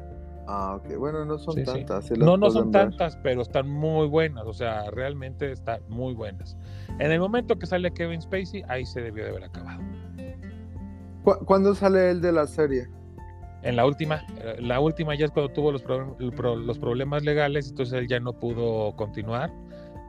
Ah, 0.47 0.75
ok. 0.77 0.95
Bueno, 0.97 1.25
no 1.25 1.37
son 1.37 1.55
Sí, 1.55 1.63
tantas. 1.65 2.05
sí 2.05 2.13
No, 2.17 2.37
no 2.37 2.49
son 2.49 2.71
ver. 2.71 2.83
tantas, 2.85 3.17
pero 3.17 3.41
están 3.41 3.69
muy 3.69 4.07
buenas, 4.07 4.45
o 4.45 4.53
sea, 4.53 4.89
realmente 4.91 5.51
están 5.51 5.81
muy 5.89 6.13
buenas. 6.13 6.55
En 6.99 7.11
el 7.11 7.19
momento 7.19 7.59
que 7.59 7.65
sale 7.65 7.91
Kevin 7.91 8.21
Spacey, 8.21 8.63
ahí 8.69 8.85
se 8.85 9.01
debió 9.01 9.25
de 9.25 9.31
haber 9.31 9.43
acabado. 9.43 9.81
¿Cu- 11.23 11.45
¿Cuándo 11.45 11.75
sale 11.75 12.11
el 12.11 12.21
de 12.21 12.31
la 12.31 12.47
serie? 12.47 12.87
En 13.63 13.75
la 13.75 13.85
última, 13.85 14.23
eh, 14.37 14.55
la 14.61 14.79
última 14.79 15.15
ya 15.15 15.25
es 15.25 15.31
cuando 15.31 15.51
tuvo 15.51 15.71
los, 15.73 15.81
pro- 15.83 16.15
el 16.19 16.31
pro- 16.31 16.55
los 16.55 16.79
problemas 16.79 17.23
legales, 17.23 17.69
entonces 17.69 17.99
él 17.99 18.07
ya 18.07 18.19
no 18.19 18.33
pudo 18.33 18.95
continuar 18.95 19.51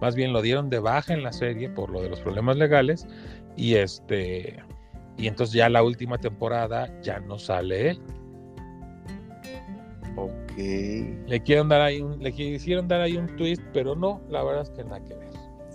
más 0.00 0.14
bien 0.14 0.32
lo 0.32 0.42
dieron 0.42 0.70
de 0.70 0.78
baja 0.78 1.12
en 1.12 1.24
la 1.24 1.32
serie 1.32 1.68
por 1.70 1.90
lo 1.90 2.00
de 2.00 2.08
los 2.08 2.20
problemas 2.20 2.56
legales 2.56 3.04
y 3.56 3.74
este 3.74 4.62
y 5.16 5.26
entonces 5.26 5.54
ya 5.54 5.68
la 5.68 5.82
última 5.82 6.18
temporada 6.18 6.88
ya 7.02 7.18
no 7.18 7.36
sale 7.40 7.90
él. 7.90 8.00
Ok. 10.16 10.56
Le 10.56 11.42
quieren 11.44 11.68
dar 11.68 11.80
ahí 11.80 12.00
un, 12.00 12.18
le 12.22 12.32
quisieron 12.32 12.88
dar 12.88 13.00
ahí 13.00 13.16
un 13.16 13.26
twist, 13.36 13.62
pero 13.72 13.94
no, 13.94 14.20
la 14.28 14.42
verdad 14.42 14.62
es 14.62 14.70
que 14.70 14.84
nada 14.84 15.00
que 15.04 15.14
ver. 15.14 15.28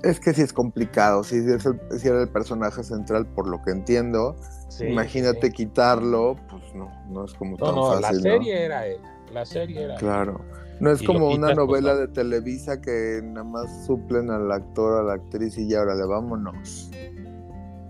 Es 0.04 0.20
que 0.20 0.34
sí 0.34 0.42
es 0.42 0.52
complicado, 0.52 1.24
sí, 1.24 1.38
es 1.38 1.66
el, 1.66 1.80
sí 1.98 2.08
era 2.10 2.22
el 2.22 2.28
personaje 2.30 2.84
central 2.84 3.26
por 3.26 3.48
lo 3.48 3.62
que 3.62 3.72
entiendo. 3.72 4.36
Sí, 4.68 4.86
Imagínate 4.88 5.48
sí. 5.48 5.54
quitarlo, 5.54 6.36
pues 6.50 6.64
no, 6.76 6.90
no 7.10 7.24
es 7.26 7.34
como 7.36 7.58
No, 7.58 7.66
tan 7.66 7.76
no, 7.76 7.96
la 7.96 8.08
fácil, 8.08 8.18
¿no? 8.18 8.24
serie 8.24 8.66
era 8.66 8.86
él. 8.88 8.98
La 9.32 9.46
serie 9.46 9.84
era 9.84 9.94
él. 9.94 10.00
Claro. 10.00 10.42
No 10.80 10.92
es 10.92 11.02
Y 11.02 11.06
como 11.06 11.30
una 11.30 11.48
pues, 11.54 11.58
novela 11.58 11.94
no. 11.94 12.00
de 12.00 12.08
Televisa 12.10 12.82
que 12.82 13.22
nada 13.24 13.46
más 13.46 13.86
suplen 13.86 14.30
al 14.30 14.52
actor, 14.52 15.00
a 15.00 15.04
la 15.04 15.14
actriz 15.14 15.58
y 15.58 15.70
ya, 15.70 15.82
órale, 15.82 16.06
vámonos. 16.06 16.90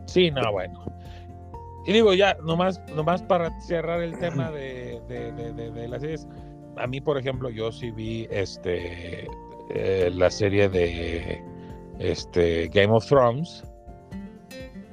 Sí, 0.05 0.29
no, 0.29 0.51
bueno. 0.51 0.79
Y 1.85 1.93
digo, 1.93 2.13
ya, 2.13 2.35
nomás, 2.43 2.81
nomás 2.95 3.21
para 3.23 3.49
cerrar 3.61 4.01
el 4.01 4.17
tema 4.17 4.51
de, 4.51 5.01
de, 5.09 5.31
de- 5.33 5.53
de- 5.53 5.71
de 5.71 5.87
las 5.87 6.01
series. 6.01 6.27
A 6.77 6.87
mí, 6.87 7.01
por 7.01 7.17
ejemplo, 7.17 7.49
yo 7.49 7.71
sí 7.71 7.91
vi 7.91 8.27
este 8.31 9.27
eh, 9.69 10.09
la 10.13 10.29
serie 10.31 10.69
de 10.69 11.43
este 11.99 12.67
Game 12.69 12.93
of 12.93 13.05
Thrones. 13.05 13.63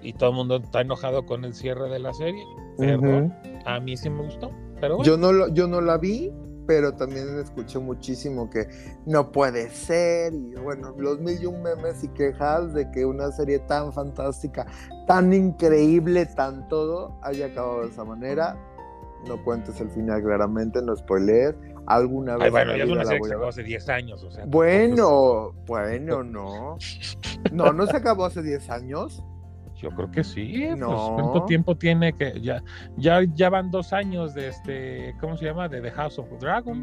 Y 0.03 0.12
todo 0.14 0.30
el 0.30 0.36
mundo 0.36 0.57
está 0.57 0.80
enojado 0.80 1.24
con 1.26 1.45
el 1.45 1.55
cierre 1.55 1.88
de 1.91 1.99
la 1.99 2.12
serie. 2.14 2.43
Perdón. 2.78 3.34
A 3.66 3.78
mí 3.80 3.97
sí 3.97 4.09
me 4.11 4.22
gustó. 4.22 4.51
Pero 4.80 4.97
bueno. 4.97 5.11
Yo 5.11 5.16
no, 5.18 5.30
lo, 5.32 5.49
yo 5.53 5.68
no 5.68 5.80
la 5.82 5.99
vi, 5.99 6.32
pero 6.70 6.94
también 6.94 7.36
escuché 7.40 7.80
muchísimo 7.80 8.48
que 8.48 8.68
no 9.04 9.32
puede 9.32 9.70
ser. 9.70 10.32
Y 10.32 10.54
bueno, 10.54 10.94
los 10.96 11.18
mil 11.18 11.42
y 11.42 11.44
un 11.44 11.60
memes 11.62 12.04
y 12.04 12.08
quejas 12.10 12.72
de 12.72 12.88
que 12.92 13.04
una 13.04 13.32
serie 13.32 13.58
tan 13.58 13.92
fantástica, 13.92 14.68
tan 15.08 15.32
increíble, 15.32 16.26
tan 16.26 16.68
todo, 16.68 17.18
haya 17.24 17.46
acabado 17.46 17.80
de 17.80 17.88
esa 17.88 18.04
manera. 18.04 18.56
No 19.26 19.42
cuentes 19.42 19.80
el 19.80 19.90
final 19.90 20.22
claramente, 20.22 20.80
no 20.80 20.94
spoilees. 20.94 21.56
Alguna 21.86 22.36
vez. 22.36 22.44
Ay, 22.44 22.50
bueno, 22.52 22.70
en 22.70 22.78
ya 22.78 22.84
es 22.84 22.90
una 22.90 23.04
serie 23.04 23.18
que 23.18 23.26
se 23.26 23.34
acabó 23.34 23.48
hace 23.48 23.62
10 23.64 23.88
años. 23.88 24.22
O 24.22 24.30
sea, 24.30 24.44
Bueno, 24.46 25.52
bueno, 25.66 26.22
no. 26.22 26.78
No, 27.50 27.72
no 27.72 27.86
se 27.88 27.96
acabó 27.96 28.26
hace 28.26 28.42
10 28.42 28.70
años. 28.70 29.24
Yo 29.80 29.90
creo 29.90 30.10
que 30.10 30.22
sí. 30.24 30.64
pues, 30.68 30.78
No. 30.78 31.14
¿Cuánto 31.14 31.44
tiempo 31.46 31.76
tiene 31.76 32.12
que 32.12 32.40
ya, 32.40 32.62
ya, 32.96 33.20
ya 33.34 33.48
van 33.50 33.70
dos 33.70 33.92
años 33.92 34.34
de 34.34 34.48
este, 34.48 35.14
¿cómo 35.20 35.36
se 35.36 35.46
llama? 35.46 35.68
De 35.68 35.80
The 35.80 35.90
House 35.92 36.18
of 36.18 36.28
Dragon. 36.40 36.78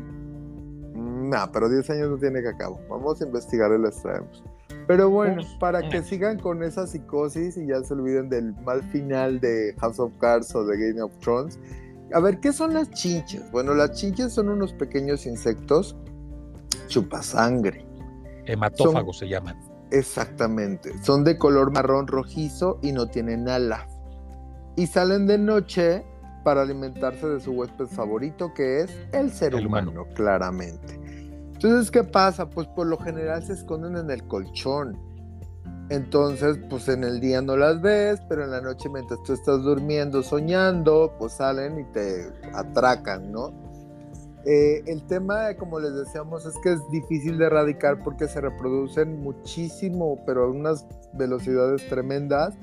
Mm, 0.93 1.29
No, 1.29 1.49
pero 1.51 1.69
10 1.69 1.89
años 1.91 2.09
no 2.09 2.17
tiene 2.17 2.41
que 2.41 2.49
acabar. 2.49 2.79
Vamos 2.89 3.21
a 3.21 3.25
investigar 3.25 3.71
y 3.77 3.81
les 3.81 4.01
traemos. 4.01 4.43
Pero 4.87 5.09
bueno, 5.09 5.35
Pues, 5.35 5.47
para 5.59 5.87
que 5.89 6.01
sigan 6.01 6.39
con 6.39 6.63
esa 6.63 6.87
psicosis 6.87 7.57
y 7.57 7.67
ya 7.67 7.81
se 7.83 7.93
olviden 7.93 8.29
del 8.29 8.53
mal 8.63 8.81
final 8.83 9.39
de 9.39 9.75
House 9.79 9.99
of 9.99 10.13
Cards 10.19 10.55
o 10.55 10.65
de 10.65 10.77
Game 10.77 11.01
of 11.01 11.11
Thrones. 11.19 11.59
A 12.13 12.21
ver, 12.21 12.39
¿qué 12.39 12.53
son 12.53 12.73
las 12.73 12.89
chinches? 12.91 13.51
Bueno, 13.51 13.73
las 13.73 13.91
chinches 13.91 14.31
son 14.33 14.47
unos 14.49 14.71
pequeños 14.73 15.25
insectos 15.25 15.95
chupasangre. 16.87 17.85
Hematófagos 18.45 19.17
se 19.17 19.27
llaman. 19.27 19.57
Exactamente. 19.91 20.91
Son 21.03 21.23
de 21.23 21.37
color 21.37 21.71
marrón 21.71 22.07
rojizo 22.07 22.79
y 22.81 22.91
no 22.91 23.07
tienen 23.07 23.47
alas. 23.47 23.85
Y 24.75 24.87
salen 24.87 25.27
de 25.27 25.37
noche 25.37 26.05
para 26.43 26.61
alimentarse 26.61 27.27
de 27.27 27.39
su 27.39 27.51
huésped 27.51 27.87
favorito, 27.87 28.53
que 28.53 28.81
es 28.81 28.91
el 29.11 29.31
ser 29.31 29.53
El 29.55 29.67
humano, 29.67 29.91
humano. 29.91 30.07
claramente. 30.15 30.99
Entonces, 31.53 31.89
¿qué 31.89 32.03
pasa? 32.03 32.49
Pues 32.49 32.67
por 32.67 32.87
lo 32.87 32.97
general 32.97 33.43
se 33.43 33.53
esconden 33.53 33.97
en 33.97 34.11
el 34.11 34.27
colchón. 34.27 34.97
Entonces, 35.89 36.59
pues 36.69 36.87
en 36.89 37.03
el 37.03 37.19
día 37.19 37.41
no 37.41 37.55
las 37.55 37.81
ves, 37.81 38.21
pero 38.27 38.43
en 38.43 38.51
la 38.51 38.61
noche 38.61 38.89
mientras 38.89 39.21
tú 39.23 39.33
estás 39.33 39.63
durmiendo, 39.63 40.21
soñando, 40.21 41.15
pues 41.17 41.33
salen 41.33 41.79
y 41.79 41.83
te 41.93 42.31
atracan, 42.53 43.31
¿no? 43.31 43.53
Eh, 44.49 44.81
el 44.87 45.05
tema, 45.07 45.53
como 45.59 45.77
les 45.77 45.93
decíamos, 45.93 46.45
es 46.45 46.55
que 46.63 46.71
es 46.71 46.79
difícil 46.89 47.37
de 47.37 47.47
erradicar 47.47 48.01
porque 48.01 48.29
se 48.29 48.39
reproducen 48.39 49.21
muchísimo, 49.21 50.23
pero 50.25 50.45
a 50.45 50.49
unas 50.49 50.87
velocidades 51.13 51.85
tremendas. 51.89 52.55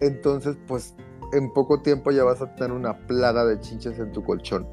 Entonces, 0.00 0.58
pues 0.68 0.94
en 1.32 1.50
poco 1.52 1.80
tiempo 1.80 2.10
ya 2.10 2.24
vas 2.24 2.42
a 2.42 2.54
tener 2.56 2.72
una 2.72 3.06
plaga 3.06 3.44
de 3.46 3.58
chinches 3.60 3.98
en 3.98 4.12
tu 4.12 4.22
colchón. 4.22 4.68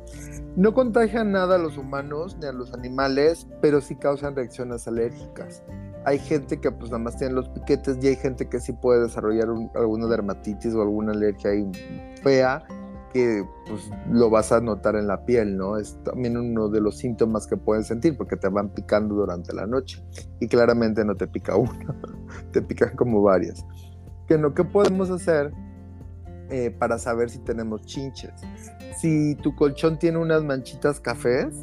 No 0.57 0.73
contagian 0.73 1.31
nada 1.31 1.55
a 1.55 1.57
los 1.57 1.77
humanos 1.77 2.35
ni 2.41 2.47
a 2.47 2.51
los 2.51 2.73
animales, 2.73 3.47
pero 3.61 3.79
sí 3.79 3.95
causan 3.95 4.35
reacciones 4.35 4.87
alérgicas. 4.87 5.63
Hay 6.03 6.19
gente 6.19 6.59
que 6.59 6.71
pues 6.71 6.89
nada 6.91 7.03
más 7.03 7.17
tiene 7.17 7.33
los 7.33 7.47
piquetes 7.49 7.97
y 8.01 8.07
hay 8.07 8.15
gente 8.15 8.49
que 8.49 8.59
sí 8.59 8.73
puede 8.73 9.03
desarrollar 9.03 9.49
un- 9.51 9.69
alguna 9.75 10.07
dermatitis 10.07 10.73
o 10.73 10.81
alguna 10.81 11.11
alergia 11.11 11.51
ahí 11.51 11.69
fea 12.23 12.63
que 13.17 13.43
pues 13.67 13.89
lo 14.11 14.29
vas 14.29 14.51
a 14.51 14.61
notar 14.61 14.95
en 14.95 15.07
la 15.07 15.25
piel, 15.25 15.57
¿no? 15.57 15.77
Es 15.77 15.97
también 16.03 16.37
uno 16.37 16.69
de 16.69 16.79
los 16.79 16.97
síntomas 16.99 17.47
que 17.47 17.57
pueden 17.57 17.83
sentir 17.83 18.15
porque 18.15 18.35
te 18.35 18.47
van 18.47 18.69
picando 18.69 19.15
durante 19.15 19.53
la 19.53 19.65
noche 19.65 20.03
y 20.39 20.47
claramente 20.47 21.03
no 21.03 21.15
te 21.15 21.27
pica 21.27 21.55
una, 21.55 21.95
te 22.51 22.61
pican 22.61 22.95
como 22.95 23.23
varias. 23.23 23.65
¿Qué, 24.27 24.37
no, 24.37 24.53
¿Qué 24.53 24.63
podemos 24.63 25.09
hacer 25.09 25.51
eh, 26.51 26.69
para 26.77 26.99
saber 26.99 27.31
si 27.31 27.39
tenemos 27.39 27.81
chinches? 27.87 28.33
Si 28.99 29.35
tu 29.35 29.55
colchón 29.55 29.97
tiene 29.97 30.19
unas 30.19 30.43
manchitas 30.43 30.99
cafés, 30.99 31.55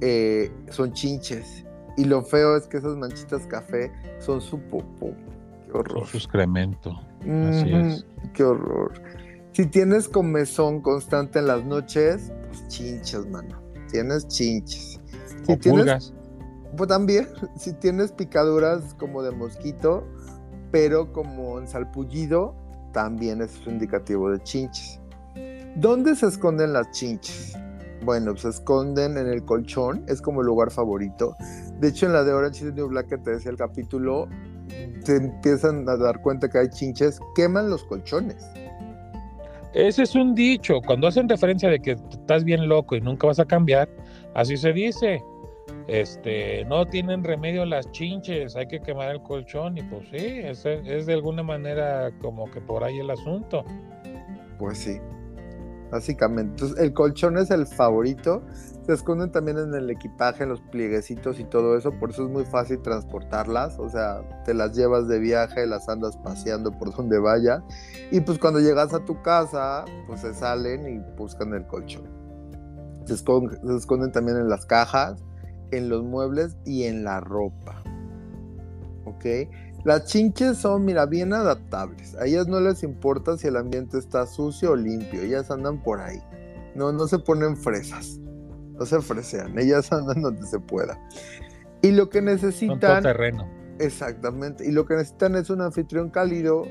eh, 0.00 0.50
son 0.70 0.92
chinches. 0.92 1.64
Y 1.96 2.06
lo 2.06 2.22
feo 2.22 2.56
es 2.56 2.66
que 2.66 2.78
esas 2.78 2.96
manchitas 2.96 3.46
café 3.46 3.92
son 4.18 4.40
su 4.40 4.58
popó. 4.58 5.14
Qué 5.66 5.78
horror. 5.78 6.06
Su 6.06 6.16
excremento. 6.16 6.90
Así 7.20 7.72
Ujú, 7.72 7.86
es. 7.86 8.06
Qué 8.32 8.42
horror. 8.42 8.92
Si 9.54 9.66
tienes 9.66 10.08
comezón 10.08 10.80
constante 10.80 11.38
en 11.38 11.46
las 11.46 11.64
noches, 11.64 12.32
pues 12.48 12.66
chinches, 12.66 13.24
mano. 13.28 13.62
Tienes 13.88 14.26
chinches. 14.26 15.00
Si 15.46 15.52
o 15.52 15.56
tienes, 15.56 15.80
pulgas. 15.80 16.14
pues 16.76 16.88
también, 16.88 17.28
si 17.56 17.72
tienes 17.74 18.10
picaduras 18.10 18.94
como 18.94 19.22
de 19.22 19.30
mosquito, 19.30 20.04
pero 20.72 21.12
como 21.12 21.60
en 21.60 21.68
salpullido, 21.68 22.56
también 22.92 23.42
es 23.42 23.64
un 23.64 23.74
indicativo 23.74 24.28
de 24.28 24.42
chinches. 24.42 25.00
¿Dónde 25.76 26.16
se 26.16 26.26
esconden 26.26 26.72
las 26.72 26.90
chinches? 26.90 27.56
Bueno, 28.04 28.36
se 28.36 28.48
esconden 28.48 29.16
en 29.16 29.28
el 29.28 29.44
colchón, 29.44 30.04
es 30.08 30.20
como 30.20 30.40
el 30.40 30.48
lugar 30.48 30.72
favorito. 30.72 31.36
De 31.78 31.88
hecho, 31.88 32.06
en 32.06 32.12
la 32.12 32.24
de 32.24 32.32
Orange 32.32 32.64
is 32.64 32.70
the 32.70 32.72
New 32.74 32.88
Black 32.88 33.06
que 33.06 33.18
te 33.18 33.30
decía 33.30 33.52
el 33.52 33.56
capítulo, 33.56 34.28
te 35.04 35.14
empiezan 35.14 35.88
a 35.88 35.96
dar 35.96 36.20
cuenta 36.22 36.50
que 36.50 36.58
hay 36.58 36.68
chinches, 36.70 37.20
queman 37.36 37.70
los 37.70 37.84
colchones. 37.84 38.44
Ese 39.74 40.04
es 40.04 40.14
un 40.14 40.34
dicho. 40.34 40.80
Cuando 40.80 41.08
hacen 41.08 41.28
referencia 41.28 41.68
de 41.68 41.80
que 41.80 41.92
estás 41.92 42.44
bien 42.44 42.68
loco 42.68 42.94
y 42.96 43.00
nunca 43.00 43.26
vas 43.26 43.40
a 43.40 43.44
cambiar, 43.44 43.88
así 44.34 44.56
se 44.56 44.72
dice. 44.72 45.22
Este, 45.86 46.64
no 46.64 46.86
tienen 46.86 47.24
remedio 47.24 47.64
las 47.66 47.90
chinches, 47.90 48.56
hay 48.56 48.66
que 48.66 48.80
quemar 48.80 49.10
el 49.10 49.22
colchón 49.22 49.76
y 49.76 49.82
pues 49.82 50.08
sí, 50.10 50.40
es, 50.42 50.64
es 50.64 51.04
de 51.04 51.12
alguna 51.12 51.42
manera 51.42 52.10
como 52.22 52.50
que 52.50 52.60
por 52.60 52.84
ahí 52.84 52.98
el 52.98 53.10
asunto. 53.10 53.64
Pues 54.58 54.78
sí, 54.78 54.98
básicamente. 55.90 56.52
Entonces, 56.52 56.78
el 56.78 56.92
colchón 56.92 57.38
es 57.38 57.50
el 57.50 57.66
favorito. 57.66 58.42
Se 58.86 58.92
esconden 58.92 59.32
también 59.32 59.58
en 59.58 59.74
el 59.74 59.88
equipaje, 59.90 60.42
en 60.42 60.50
los 60.50 60.60
plieguecitos 60.60 61.40
y 61.40 61.44
todo 61.44 61.76
eso. 61.76 61.92
Por 61.92 62.10
eso 62.10 62.24
es 62.24 62.30
muy 62.30 62.44
fácil 62.44 62.82
transportarlas. 62.82 63.78
O 63.78 63.88
sea, 63.88 64.22
te 64.44 64.54
las 64.54 64.76
llevas 64.76 65.08
de 65.08 65.18
viaje, 65.18 65.66
las 65.66 65.88
andas 65.88 66.16
paseando 66.18 66.70
por 66.72 66.94
donde 66.94 67.18
vaya. 67.18 67.62
Y 68.10 68.20
pues 68.20 68.38
cuando 68.38 68.60
llegas 68.60 68.92
a 68.92 69.04
tu 69.04 69.22
casa, 69.22 69.84
pues 70.06 70.20
se 70.20 70.34
salen 70.34 70.86
y 70.86 71.16
buscan 71.16 71.54
el 71.54 71.66
colchón. 71.66 72.04
Se 73.06 73.14
esconden, 73.14 73.60
se 73.66 73.76
esconden 73.76 74.12
también 74.12 74.38
en 74.38 74.48
las 74.48 74.66
cajas, 74.66 75.22
en 75.70 75.88
los 75.88 76.02
muebles 76.02 76.56
y 76.64 76.84
en 76.84 77.04
la 77.04 77.20
ropa. 77.20 77.82
¿Ok? 79.04 79.24
Las 79.84 80.06
chinches 80.06 80.58
son, 80.58 80.84
mira, 80.84 81.04
bien 81.06 81.32
adaptables. 81.34 82.14
A 82.16 82.26
ellas 82.26 82.46
no 82.48 82.58
les 82.60 82.82
importa 82.82 83.36
si 83.36 83.48
el 83.48 83.56
ambiente 83.56 83.98
está 83.98 84.26
sucio 84.26 84.72
o 84.72 84.76
limpio. 84.76 85.20
Ellas 85.22 85.50
andan 85.50 85.82
por 85.82 86.00
ahí. 86.00 86.22
No, 86.74 86.90
no 86.90 87.06
se 87.06 87.18
ponen 87.18 87.56
fresas. 87.56 88.18
No 88.78 88.86
se 88.86 89.00
fresean. 89.02 89.58
Ellas 89.58 89.92
andan 89.92 90.22
donde 90.22 90.46
se 90.46 90.58
pueda. 90.58 90.98
Y 91.82 91.92
lo 91.92 92.08
que 92.08 92.18
Son 92.18 92.24
necesitan. 92.26 92.80
todo 92.80 93.02
terreno. 93.02 93.46
Exactamente. 93.78 94.66
Y 94.66 94.72
lo 94.72 94.86
que 94.86 94.94
necesitan 94.94 95.34
es 95.36 95.50
un 95.50 95.60
anfitrión 95.60 96.08
cálido 96.08 96.62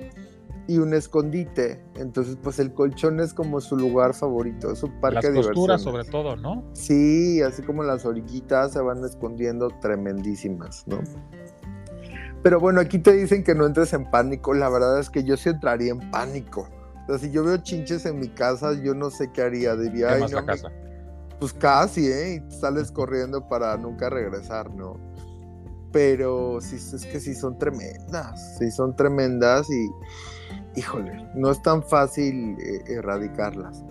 y 0.68 0.78
un 0.78 0.93
escondite. 0.93 1.84
Entonces, 1.95 2.38
pues 2.41 2.57
el 2.57 2.74
colchón 2.74 3.20
es 3.20 3.34
como 3.34 3.61
su 3.61 3.78
lugar 3.78 4.14
favorito. 4.14 4.72
Es 4.72 4.82
un 4.82 4.99
parque 5.01 5.28
de 5.28 5.34
diversiones. 5.34 5.82
sobre 5.82 6.05
todo, 6.05 6.36
¿no? 6.36 6.64
Sí, 6.74 7.41
así 7.41 7.61
como 7.61 7.84
las 7.84 8.05
orillitas 8.05 8.72
se 8.74 8.80
van 8.80 9.03
escondiendo 9.03 9.68
tremendísimas, 9.82 10.84
¿no? 10.88 11.01
Pero 12.44 12.60
bueno, 12.60 12.82
aquí 12.82 13.00
te 13.00 13.14
dicen 13.14 13.44
que 13.44 13.56
no 13.56 13.66
entres 13.66 13.94
en 13.94 14.10
pánico. 14.12 14.54
La 14.54 14.70
verdad 14.70 15.00
es 15.00 15.10
que 15.10 15.24
yo 15.24 15.38
sí 15.38 15.50
entraría 15.50 15.91
en 15.94 16.12
pánico. 16.12 16.68
O 17.04 17.08
sea, 17.08 17.18
si 17.18 17.32
yo 17.32 17.44
veo 17.44 17.58
chinches 17.58 18.06
en 18.06 18.20
mi 18.20 18.28
casa, 18.30 18.74
yo 18.74 18.94
no 18.94 19.10
sé 19.10 19.32
qué 19.32 19.41
haría. 19.44 19.76
Diría, 19.76 20.10
"Ay, 20.14 20.22
no 20.22 20.28
la 20.28 20.41
me- 20.41 20.48
casa. 20.48 20.70
Pues 21.39 21.54
casi, 21.54 22.08
¿eh? 22.08 22.36
Y 22.48 22.52
sales 22.52 22.91
corriendo 22.91 23.48
para 23.48 23.76
nunca 23.78 24.10
regresar, 24.10 24.70
¿no? 24.74 24.98
pero 25.91 26.60
sí, 26.60 26.78
es 26.78 27.06
que 27.06 27.20
sí 27.20 27.36
son 27.36 27.60
tremendas, 27.60 28.58
sí 28.58 28.72
son 28.72 28.96
tremendas 28.96 29.70
y, 29.70 29.91
híjole, 30.76 31.30
no 31.36 31.52
es 31.52 31.62
tan 31.62 31.84
fácil 31.84 32.58
eh, 32.60 32.82
erradicarlas. 32.88 33.86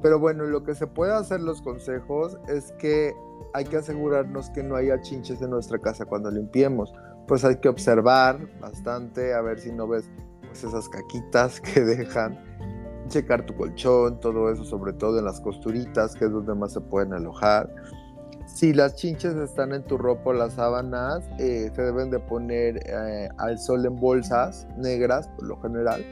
Pero 0.00 0.20
bueno, 0.20 0.44
lo 0.44 0.62
que 0.62 0.76
se 0.76 0.86
puede 0.86 1.12
hacer 1.12 1.40
los 1.40 1.60
consejos 1.60 2.38
es 2.46 2.70
que 2.78 3.12
hay 3.54 3.64
que 3.64 3.78
asegurarnos 3.78 4.50
que 4.50 4.62
no 4.62 4.76
haya 4.76 5.00
chinches 5.00 5.42
en 5.42 5.50
nuestra 5.50 5.80
casa 5.80 6.04
cuando 6.04 6.30
limpiemos. 6.30 6.92
Pues 7.28 7.44
hay 7.44 7.56
que 7.56 7.68
observar 7.68 8.38
bastante, 8.58 9.34
a 9.34 9.42
ver 9.42 9.60
si 9.60 9.70
no 9.70 9.86
ves 9.86 10.10
pues, 10.46 10.64
esas 10.64 10.88
caquitas 10.88 11.60
que 11.74 11.82
dejan, 11.82 12.38
checar 13.08 13.44
tu 13.46 13.54
colchón, 13.54 14.18
todo 14.18 14.50
eso, 14.50 14.64
sobre 14.64 14.94
todo 14.94 15.18
en 15.18 15.26
las 15.26 15.40
costuritas, 15.40 16.14
que 16.14 16.24
es 16.24 16.32
donde 16.32 16.54
más 16.54 16.72
se 16.72 16.80
pueden 16.80 17.12
alojar. 17.12 17.72
Si 18.46 18.72
las 18.72 18.96
chinches 18.96 19.34
están 19.36 19.74
en 19.74 19.84
tu 19.84 19.98
ropa 19.98 20.30
o 20.30 20.32
las 20.32 20.54
sábanas, 20.54 21.22
eh, 21.38 21.70
se 21.74 21.82
deben 21.82 22.10
de 22.10 22.18
poner 22.18 22.78
eh, 22.86 23.28
al 23.36 23.58
sol 23.58 23.84
en 23.84 23.96
bolsas 23.96 24.66
negras, 24.78 25.28
por 25.28 25.46
lo 25.46 25.60
general, 25.60 26.02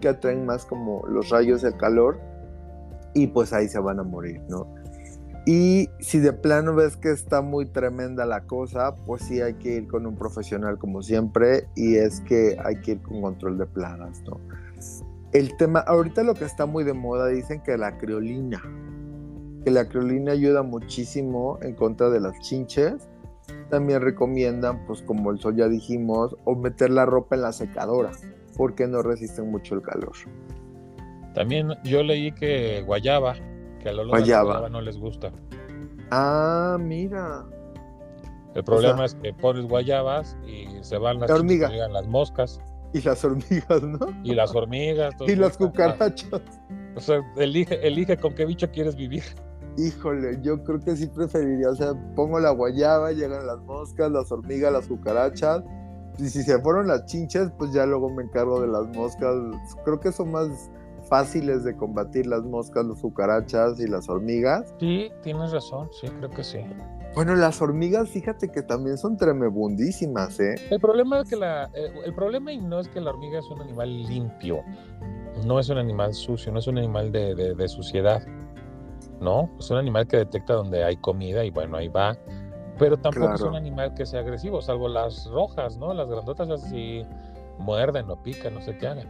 que 0.00 0.08
atraen 0.08 0.44
más 0.44 0.66
como 0.66 1.06
los 1.06 1.30
rayos 1.30 1.62
del 1.62 1.76
calor 1.76 2.18
y 3.14 3.28
pues 3.28 3.52
ahí 3.52 3.68
se 3.68 3.78
van 3.78 4.00
a 4.00 4.02
morir, 4.02 4.42
¿no? 4.48 4.66
Y 5.48 5.90
si 6.00 6.18
de 6.18 6.32
plano 6.32 6.74
ves 6.74 6.96
que 6.96 7.12
está 7.12 7.40
muy 7.40 7.66
tremenda 7.66 8.26
la 8.26 8.42
cosa, 8.46 8.96
pues 9.06 9.22
sí 9.22 9.40
hay 9.40 9.54
que 9.54 9.76
ir 9.76 9.86
con 9.86 10.04
un 10.04 10.16
profesional 10.16 10.76
como 10.76 11.02
siempre 11.02 11.68
y 11.76 11.94
es 11.94 12.20
que 12.22 12.56
hay 12.64 12.80
que 12.80 12.92
ir 12.92 13.02
con 13.02 13.22
control 13.22 13.56
de 13.56 13.66
plagas, 13.66 14.22
¿no? 14.22 14.40
El 15.32 15.56
tema, 15.56 15.80
ahorita 15.80 16.24
lo 16.24 16.34
que 16.34 16.44
está 16.44 16.66
muy 16.66 16.82
de 16.82 16.94
moda 16.94 17.28
dicen 17.28 17.62
que 17.62 17.78
la 17.78 17.96
criolina, 17.96 18.60
que 19.64 19.70
la 19.70 19.88
criolina 19.88 20.32
ayuda 20.32 20.64
muchísimo 20.64 21.60
en 21.62 21.74
contra 21.76 22.10
de 22.10 22.18
las 22.18 22.36
chinches. 22.40 23.08
También 23.70 24.02
recomiendan, 24.02 24.84
pues 24.86 25.00
como 25.02 25.30
el 25.30 25.38
sol 25.38 25.54
ya 25.54 25.68
dijimos, 25.68 26.36
o 26.44 26.56
meter 26.56 26.90
la 26.90 27.06
ropa 27.06 27.36
en 27.36 27.42
la 27.42 27.52
secadora, 27.52 28.10
porque 28.56 28.88
no 28.88 29.00
resisten 29.00 29.48
mucho 29.48 29.76
el 29.76 29.82
calor. 29.82 30.12
También 31.34 31.68
yo 31.84 32.02
leí 32.02 32.32
que 32.32 32.82
guayaba, 32.82 33.36
que 33.92 34.34
a 34.34 34.68
no 34.68 34.80
les 34.80 34.98
gusta. 34.98 35.32
Ah, 36.10 36.76
mira. 36.80 37.44
El 38.54 38.64
problema 38.64 38.96
sea- 38.98 39.04
es 39.06 39.14
que 39.16 39.32
pones 39.34 39.66
guayabas 39.66 40.36
y 40.46 40.66
se 40.82 40.96
van 40.98 41.20
las 41.20 41.28
La 41.30 41.36
hormiga. 41.36 41.68
llegan 41.68 41.92
las 41.92 42.06
moscas 42.06 42.60
Y 42.92 43.02
las 43.02 43.22
hormigas, 43.24 43.82
¿no? 43.82 43.98
y 44.22 44.34
las 44.34 44.54
hormigas. 44.54 45.14
Y 45.26 45.36
las 45.36 45.56
cucarachas. 45.58 46.40
O 46.96 47.00
sea, 47.00 47.20
elige, 47.36 47.86
elige 47.86 48.16
con 48.16 48.34
qué 48.34 48.46
bicho 48.46 48.70
quieres 48.70 48.96
vivir. 48.96 49.22
Híjole, 49.76 50.38
yo 50.40 50.64
creo 50.64 50.80
que 50.80 50.96
sí 50.96 51.06
preferiría, 51.06 51.68
o 51.68 51.74
sea, 51.74 51.92
pongo 52.14 52.40
la 52.40 52.50
guayaba, 52.50 53.12
llegan 53.12 53.46
las 53.46 53.58
moscas, 53.60 54.10
las 54.10 54.32
hormigas, 54.32 54.72
las 54.72 54.86
cucarachas, 54.86 55.62
y 56.18 56.30
si 56.30 56.42
se 56.42 56.58
fueron 56.60 56.86
las 56.86 57.04
chinches, 57.04 57.50
pues 57.58 57.74
ya 57.74 57.84
luego 57.84 58.08
me 58.08 58.22
encargo 58.22 58.62
de 58.62 58.68
las 58.68 58.86
moscas. 58.96 59.34
Creo 59.84 60.00
que 60.00 60.12
son 60.12 60.32
más 60.32 60.48
fáciles 61.08 61.64
de 61.64 61.76
combatir 61.76 62.26
las 62.26 62.42
moscas, 62.42 62.84
las 62.84 63.00
cucarachas 63.00 63.78
y 63.80 63.86
las 63.88 64.08
hormigas. 64.08 64.74
Sí, 64.80 65.10
tienes 65.22 65.52
razón, 65.52 65.88
sí, 66.00 66.08
creo 66.08 66.30
que 66.30 66.42
sí. 66.44 66.58
Bueno, 67.14 67.34
las 67.34 67.62
hormigas, 67.62 68.10
fíjate 68.10 68.50
que 68.50 68.62
también 68.62 68.98
son 68.98 69.16
tremebundísimas, 69.16 70.38
¿eh? 70.40 70.54
El 70.70 70.80
problema 70.80 71.20
es 71.20 71.30
que 71.30 71.36
la, 71.36 71.64
eh, 71.74 71.90
el 72.04 72.14
problema 72.14 72.52
y 72.52 72.58
no 72.58 72.78
es 72.80 72.88
que 72.88 73.00
la 73.00 73.10
hormiga 73.10 73.38
es 73.38 73.46
un 73.46 73.62
animal 73.62 74.02
limpio, 74.04 74.62
no 75.46 75.58
es 75.58 75.68
un 75.70 75.78
animal 75.78 76.12
sucio, 76.12 76.52
no 76.52 76.58
es 76.58 76.66
un 76.66 76.76
animal 76.78 77.10
de, 77.12 77.34
de- 77.34 77.54
de 77.54 77.68
suciedad, 77.68 78.22
¿no? 79.20 79.48
Es 79.58 79.70
un 79.70 79.78
animal 79.78 80.06
que 80.06 80.18
detecta 80.18 80.52
donde 80.54 80.84
hay 80.84 80.96
comida 80.98 81.42
y 81.44 81.50
bueno, 81.50 81.76
ahí 81.78 81.88
va. 81.88 82.16
Pero 82.78 82.98
tampoco 82.98 83.32
es 83.32 83.40
un 83.40 83.56
animal 83.56 83.94
que 83.94 84.04
sea 84.04 84.20
agresivo, 84.20 84.60
salvo 84.60 84.86
las 84.88 85.24
rojas, 85.30 85.78
¿no? 85.78 85.94
Las 85.94 86.08
grandotas 86.10 86.50
así 86.50 87.02
muerden 87.58 88.10
o 88.10 88.22
pican, 88.22 88.52
no 88.52 88.60
sé 88.60 88.76
qué 88.76 88.88
hagan. 88.88 89.08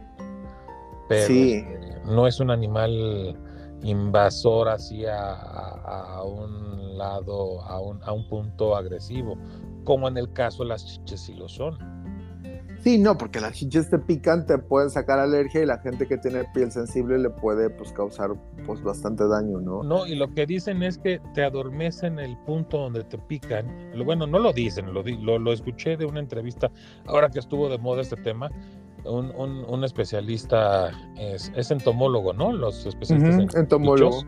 Pero 1.09 1.27
Sí. 1.27 1.65
No 2.07 2.27
es 2.27 2.39
un 2.39 2.51
animal 2.51 3.37
invasor 3.83 4.69
así 4.69 5.05
a, 5.05 6.21
un 6.23 6.97
lado, 6.97 7.61
a 7.61 7.79
un, 7.79 8.03
a 8.03 8.11
un 8.11 8.27
punto 8.27 8.75
agresivo, 8.75 9.37
como 9.83 10.07
en 10.07 10.17
el 10.17 10.31
caso 10.33 10.63
de 10.63 10.69
las 10.69 10.85
chiches 10.85 11.21
sí 11.21 11.33
lo 11.33 11.47
son. 11.47 11.77
Sí, 12.87 12.97
no, 12.97 13.17
porque 13.17 13.39
las 13.39 13.53
chinches 13.53 13.89
te 13.89 13.97
pican, 13.97 14.45
te 14.45 14.57
pueden 14.57 14.89
sacar 14.89 15.19
alergia 15.19 15.61
y 15.61 15.65
la 15.65 15.79
gente 15.79 16.07
que 16.07 16.17
tiene 16.17 16.45
piel 16.53 16.71
sensible 16.71 17.17
le 17.17 17.29
puede 17.29 17.69
pues 17.69 17.91
causar 17.91 18.31
pues 18.65 18.81
bastante 18.81 19.27
daño, 19.27 19.59
¿no? 19.59 19.83
No, 19.83 20.05
y 20.05 20.15
lo 20.15 20.33
que 20.33 20.45
dicen 20.45 20.83
es 20.83 20.97
que 20.97 21.19
te 21.33 21.43
adormecen 21.43 22.19
el 22.19 22.37
punto 22.45 22.77
donde 22.77 23.03
te 23.03 23.17
pican. 23.17 23.91
Lo, 23.93 24.05
bueno, 24.05 24.27
no 24.27 24.39
lo 24.39 24.53
dicen, 24.53 24.93
lo, 24.93 25.03
lo, 25.03 25.39
lo 25.39 25.53
escuché 25.53 25.97
de 25.97 26.05
una 26.05 26.19
entrevista, 26.19 26.71
ahora 27.07 27.29
que 27.29 27.39
estuvo 27.39 27.67
de 27.67 27.77
moda 27.77 28.01
este 28.01 28.15
tema, 28.15 28.49
un, 29.05 29.31
un- 29.35 29.65
un 29.67 29.83
especialista, 29.83 30.91
es, 31.17 31.51
es 31.55 31.71
entomólogo, 31.71 32.33
¿no? 32.33 32.51
Los 32.51 32.85
especialistas 32.85 33.35
Ujú, 33.37 33.49
en 33.57 33.59
entomólogo. 33.63 34.23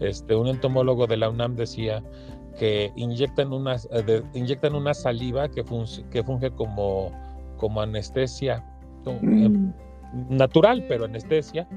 este, 0.00 0.34
un 0.36 0.46
entomólogo 0.48 1.06
de 1.06 1.16
la 1.16 1.30
UNAM 1.30 1.56
decía 1.56 2.02
que 2.58 2.92
inyectan 2.96 3.52
una, 3.52 3.74
eh, 3.76 4.02
de- 4.06 4.22
inyectan 4.34 4.74
una 4.74 4.94
saliva 4.94 5.48
que, 5.48 5.64
func- 5.64 6.08
que 6.10 6.22
funge 6.22 6.50
como, 6.52 7.10
como 7.56 7.80
anestesia 7.80 8.64
como, 9.02 9.18
eh, 9.22 9.48
Mm. 9.48 9.72
natural, 10.36 10.84
pero 10.88 11.04
anestesia, 11.06 11.68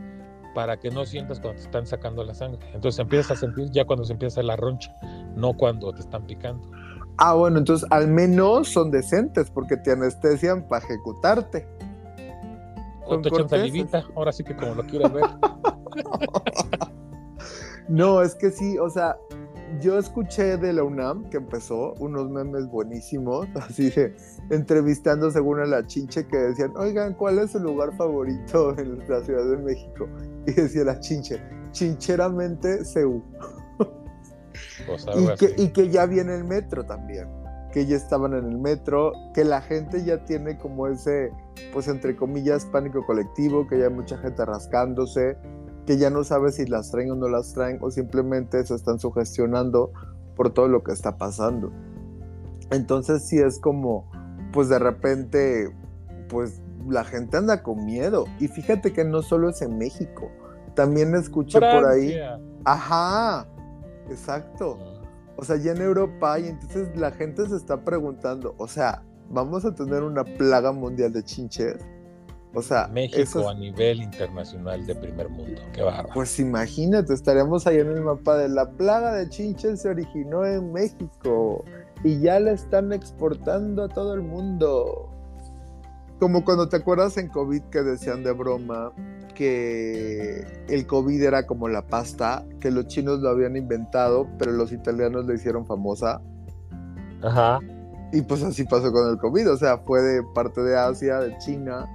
para 0.54 0.78
que 0.78 0.90
no 0.92 1.06
sientas 1.06 1.40
cuando 1.40 1.60
te 1.60 1.66
están 1.66 1.86
sacando 1.88 2.24
la 2.24 2.34
sangre. 2.34 2.60
Entonces 2.74 3.00
empiezas 3.00 3.32
a 3.32 3.36
sentir 3.36 3.70
ya 3.72 3.86
cuando 3.86 4.06
se 4.06 4.14
empieza 4.14 4.42
la 4.44 4.56
roncha, 4.56 4.92
no 5.36 5.54
cuando 5.54 5.92
te 5.94 6.02
están 6.02 6.26
picando. 6.26 6.70
Ah, 7.18 7.34
bueno, 7.34 7.58
entonces 7.58 7.88
al 7.92 8.08
menos 8.08 8.68
son 8.70 8.92
decentes 8.92 9.50
porque 9.52 9.76
te 9.78 9.92
anestesian 9.92 10.68
para 10.68 10.86
ejecutarte. 10.86 11.68
O 13.08 13.16
Son 13.16 13.22
te 13.22 13.30
echan 13.30 13.48
corteses. 13.48 13.50
salivita, 13.50 14.06
ahora 14.16 14.32
sí 14.32 14.44
que 14.44 14.56
como 14.56 14.76
lo 14.76 14.86
quieras 14.86 15.14
ver. 15.14 15.26
No, 17.88 18.22
es 18.22 18.36
que 18.36 18.52
sí, 18.52 18.78
o 18.78 18.90
sea, 18.90 19.16
yo 19.80 19.98
escuché 19.98 20.58
de 20.58 20.74
la 20.74 20.84
UNAM 20.84 21.30
que 21.30 21.38
empezó 21.38 21.94
unos 22.00 22.30
memes 22.30 22.68
buenísimos, 22.68 23.48
así 23.56 23.90
de 23.92 24.14
entrevistando 24.50 25.32
según 25.32 25.60
a 25.62 25.66
la 25.66 25.86
chinche 25.88 26.28
que 26.28 26.38
decían, 26.38 26.74
oigan, 26.76 27.14
¿cuál 27.14 27.40
es 27.40 27.52
su 27.52 27.60
lugar 27.60 27.96
favorito 27.96 28.78
en 28.78 29.00
la 29.08 29.22
Ciudad 29.22 29.50
de 29.50 29.58
México? 29.58 30.08
Y 30.46 30.52
decía 30.52 30.84
la 30.84 31.00
chinche, 31.00 31.42
chincheramente 31.72 32.84
CEU. 32.84 33.24
Pues 34.86 35.08
algo 35.08 35.34
Y 35.34 35.36
que, 35.38 35.54
y 35.58 35.70
que 35.70 35.90
ya 35.90 36.06
viene 36.06 36.36
el 36.36 36.44
metro 36.44 36.86
también, 36.86 37.28
que 37.72 37.86
ya 37.86 37.96
estaban 37.96 38.34
en 38.34 38.46
el 38.46 38.58
metro, 38.58 39.14
que 39.34 39.44
la 39.44 39.62
gente 39.62 40.04
ya 40.04 40.26
tiene 40.26 40.58
como 40.58 40.88
ese, 40.88 41.32
pues 41.74 41.88
entre 41.88 42.16
comillas, 42.16 42.66
pánico 42.66 43.06
colectivo, 43.06 43.68
que 43.68 43.78
ya 43.80 43.86
hay 43.86 43.94
mucha 43.94 44.18
gente 44.18 44.46
rascándose, 44.46 45.38
que 45.86 45.98
ya 45.98 46.10
no 46.10 46.24
sabe 46.24 46.52
si 46.52 46.66
las 46.66 46.92
traen 46.92 47.12
o 47.12 47.16
no 47.16 47.28
las 47.28 47.54
traen, 47.54 47.80
o 47.82 47.92
simplemente 47.92 48.64
se 48.66 48.76
están 48.76 49.00
sugestionando 49.00 49.92
por 50.36 50.54
todo 50.54 50.68
lo 50.68 50.84
que 50.84 50.92
está 50.92 51.18
pasando. 51.18 51.72
Entonces 52.72 53.24
sí 53.28 53.38
es 53.38 53.60
como, 53.60 54.10
pues 54.54 54.70
de 54.70 54.80
repente, 54.80 55.74
pues 56.30 56.62
la 56.88 57.04
gente 57.04 57.38
anda 57.38 57.64
con 57.64 57.86
miedo. 57.86 58.26
Y 58.40 58.48
fíjate 58.48 58.94
que 58.94 59.04
no 59.04 59.22
solo 59.22 59.50
es 59.50 59.62
en 59.62 59.78
México, 59.78 60.30
también 60.76 61.16
escuché 61.16 61.60
por 61.60 61.86
ahí. 61.86 62.18
Ajá, 62.66 63.48
exacto. 64.10 64.78
O 65.38 65.44
sea, 65.44 65.56
ya 65.58 65.72
en 65.72 65.82
Europa 65.82 66.40
y 66.40 66.48
entonces 66.48 66.90
la 66.96 67.12
gente 67.12 67.48
se 67.48 67.56
está 67.56 67.84
preguntando, 67.84 68.56
o 68.58 68.68
sea, 68.68 69.04
¿vamos 69.30 69.66
a 69.66 69.74
tener 69.74 70.04
una 70.04 70.24
plaga 70.24 70.72
mundial 70.72 71.14
de 71.14 71.24
chinches? 71.24 71.78
O 72.54 72.62
sea, 72.64 72.88
México 72.88 73.48
a 73.48 73.54
nivel 73.54 74.02
internacional 74.02 74.84
de 74.88 74.96
primer 74.96 75.30
mundo. 75.30 75.62
Qué 75.74 75.84
bárbaro. 75.84 76.10
pues 76.14 76.40
imagínate, 76.40 77.14
estaríamos 77.14 77.68
ahí 77.68 77.78
en 77.78 77.88
el 77.88 78.02
mapa 78.02 78.36
de 78.36 78.50
la 78.50 78.72
plaga 78.72 79.14
de 79.14 79.30
chinches 79.30 79.82
se 79.82 79.90
originó 79.90 80.44
en 80.44 80.72
México 80.74 81.64
y 82.04 82.20
ya 82.20 82.40
la 82.40 82.54
están 82.54 82.92
exportando 82.94 83.84
a 83.84 83.90
todo 83.90 84.16
el 84.16 84.22
mundo. 84.22 85.10
Como 86.20 86.44
cuando 86.44 86.68
te 86.68 86.78
acuerdas 86.78 87.18
en 87.18 87.28
COVID 87.28 87.62
que 87.64 87.84
decían 87.84 88.24
de 88.24 88.32
broma 88.32 88.92
que 89.38 90.66
el 90.68 90.88
COVID 90.88 91.22
era 91.22 91.46
como 91.46 91.68
la 91.68 91.86
pasta, 91.86 92.44
que 92.60 92.72
los 92.72 92.88
chinos 92.88 93.20
lo 93.20 93.30
habían 93.30 93.56
inventado, 93.56 94.28
pero 94.40 94.52
los 94.52 94.72
italianos 94.72 95.28
le 95.28 95.36
hicieron 95.36 95.68
famosa. 95.68 96.20
Ajá. 97.22 97.60
Y 98.12 98.22
pues 98.24 98.42
así 98.42 98.64
pasó 98.64 98.92
con 98.92 99.12
el 99.12 99.20
COVID, 99.20 99.52
o 99.52 99.58
sea, 99.58 99.78
fue 99.78 100.02
de 100.02 100.24
parte 100.34 100.62
de 100.62 100.76
Asia, 100.76 101.20
de 101.20 101.38
China, 101.38 101.86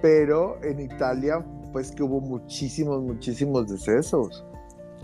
pero 0.00 0.62
en 0.62 0.78
Italia, 0.78 1.44
pues 1.72 1.90
que 1.90 2.04
hubo 2.04 2.20
muchísimos, 2.20 3.02
muchísimos 3.02 3.68
decesos. 3.68 4.46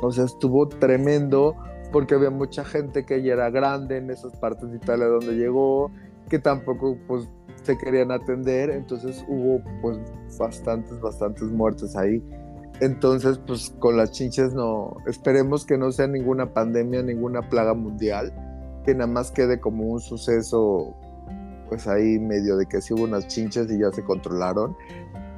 O 0.00 0.12
sea, 0.12 0.26
estuvo 0.26 0.68
tremendo 0.68 1.56
porque 1.90 2.14
había 2.14 2.30
mucha 2.30 2.64
gente 2.64 3.04
que 3.04 3.20
ya 3.20 3.32
era 3.32 3.50
grande 3.50 3.96
en 3.96 4.10
esas 4.10 4.36
partes 4.36 4.70
de 4.70 4.76
Italia 4.76 5.06
donde 5.06 5.34
llegó, 5.34 5.90
que 6.28 6.38
tampoco 6.38 6.96
pues 7.08 7.28
se 7.64 7.76
querían 7.78 8.12
atender, 8.12 8.70
entonces 8.70 9.24
hubo 9.28 9.62
pues 9.80 9.98
bastantes, 10.38 11.00
bastantes 11.00 11.44
muertes 11.44 11.96
ahí. 11.96 12.22
Entonces, 12.80 13.38
pues 13.46 13.74
con 13.78 13.96
las 13.96 14.10
chinches 14.12 14.52
no, 14.52 14.96
esperemos 15.06 15.64
que 15.64 15.78
no 15.78 15.92
sea 15.92 16.06
ninguna 16.06 16.52
pandemia, 16.52 17.02
ninguna 17.02 17.48
plaga 17.48 17.74
mundial, 17.74 18.32
que 18.84 18.94
nada 18.94 19.06
más 19.06 19.30
quede 19.30 19.60
como 19.60 19.84
un 19.84 20.00
suceso 20.00 20.96
pues 21.68 21.86
ahí 21.86 22.18
medio 22.18 22.56
de 22.56 22.66
que 22.66 22.80
sí 22.80 22.94
hubo 22.94 23.04
unas 23.04 23.26
chinches 23.28 23.70
y 23.70 23.78
ya 23.78 23.90
se 23.92 24.04
controlaron. 24.04 24.76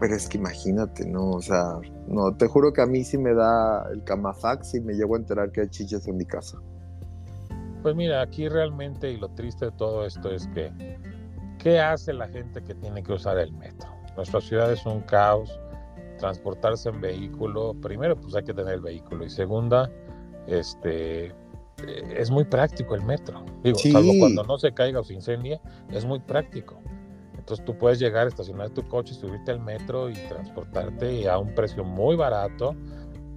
Pero 0.00 0.14
es 0.14 0.28
que 0.28 0.36
imagínate, 0.36 1.06
¿no? 1.06 1.30
O 1.30 1.40
sea, 1.40 1.78
no, 2.06 2.34
te 2.36 2.46
juro 2.46 2.72
que 2.72 2.82
a 2.82 2.86
mí 2.86 3.02
sí 3.04 3.16
me 3.16 3.32
da 3.32 3.88
el 3.90 4.04
camafax 4.04 4.74
y 4.74 4.80
me 4.80 4.92
llego 4.92 5.14
a 5.14 5.18
enterar 5.18 5.50
que 5.52 5.62
hay 5.62 5.68
chinches 5.68 6.06
en 6.06 6.18
mi 6.18 6.26
casa. 6.26 6.58
Pues 7.82 7.94
mira, 7.94 8.20
aquí 8.20 8.48
realmente 8.48 9.10
y 9.10 9.16
lo 9.16 9.28
triste 9.30 9.66
de 9.66 9.70
todo 9.72 10.04
esto 10.04 10.30
es 10.30 10.48
que, 10.48 10.70
¿qué 11.58 11.80
hace 11.80 12.12
la 12.12 12.28
gente 12.28 12.62
que 12.62 12.74
tiene 12.74 13.02
que 13.02 13.12
usar 13.12 13.38
el 13.38 13.52
metro? 13.52 13.88
Nuestra 14.16 14.40
ciudad 14.40 14.72
es 14.72 14.84
un 14.86 15.00
caos, 15.02 15.58
transportarse 16.18 16.88
en 16.88 17.00
vehículo, 17.00 17.74
primero 17.80 18.16
pues 18.16 18.34
hay 18.34 18.44
que 18.44 18.54
tener 18.54 18.74
el 18.74 18.80
vehículo 18.80 19.24
y 19.24 19.30
segunda, 19.30 19.90
este, 20.46 21.26
eh, 21.26 21.34
es 22.16 22.30
muy 22.30 22.44
práctico 22.44 22.94
el 22.94 23.02
metro. 23.02 23.44
Digo, 23.62 23.78
Sí. 23.78 23.92
salvo 23.92 24.12
cuando 24.18 24.42
no 24.44 24.58
se 24.58 24.72
caiga 24.72 25.00
o 25.00 25.04
se 25.04 25.12
incendie, 25.14 25.60
es 25.90 26.04
muy 26.06 26.20
práctico. 26.20 26.80
Entonces 27.36 27.64
tú 27.64 27.76
puedes 27.76 27.98
llegar, 27.98 28.26
estacionar 28.26 28.70
tu 28.70 28.86
coche, 28.88 29.14
subirte 29.14 29.50
al 29.52 29.60
metro 29.60 30.08
y 30.10 30.14
transportarte 30.14 31.28
a 31.28 31.38
un 31.38 31.54
precio 31.54 31.84
muy 31.84 32.16
barato 32.16 32.74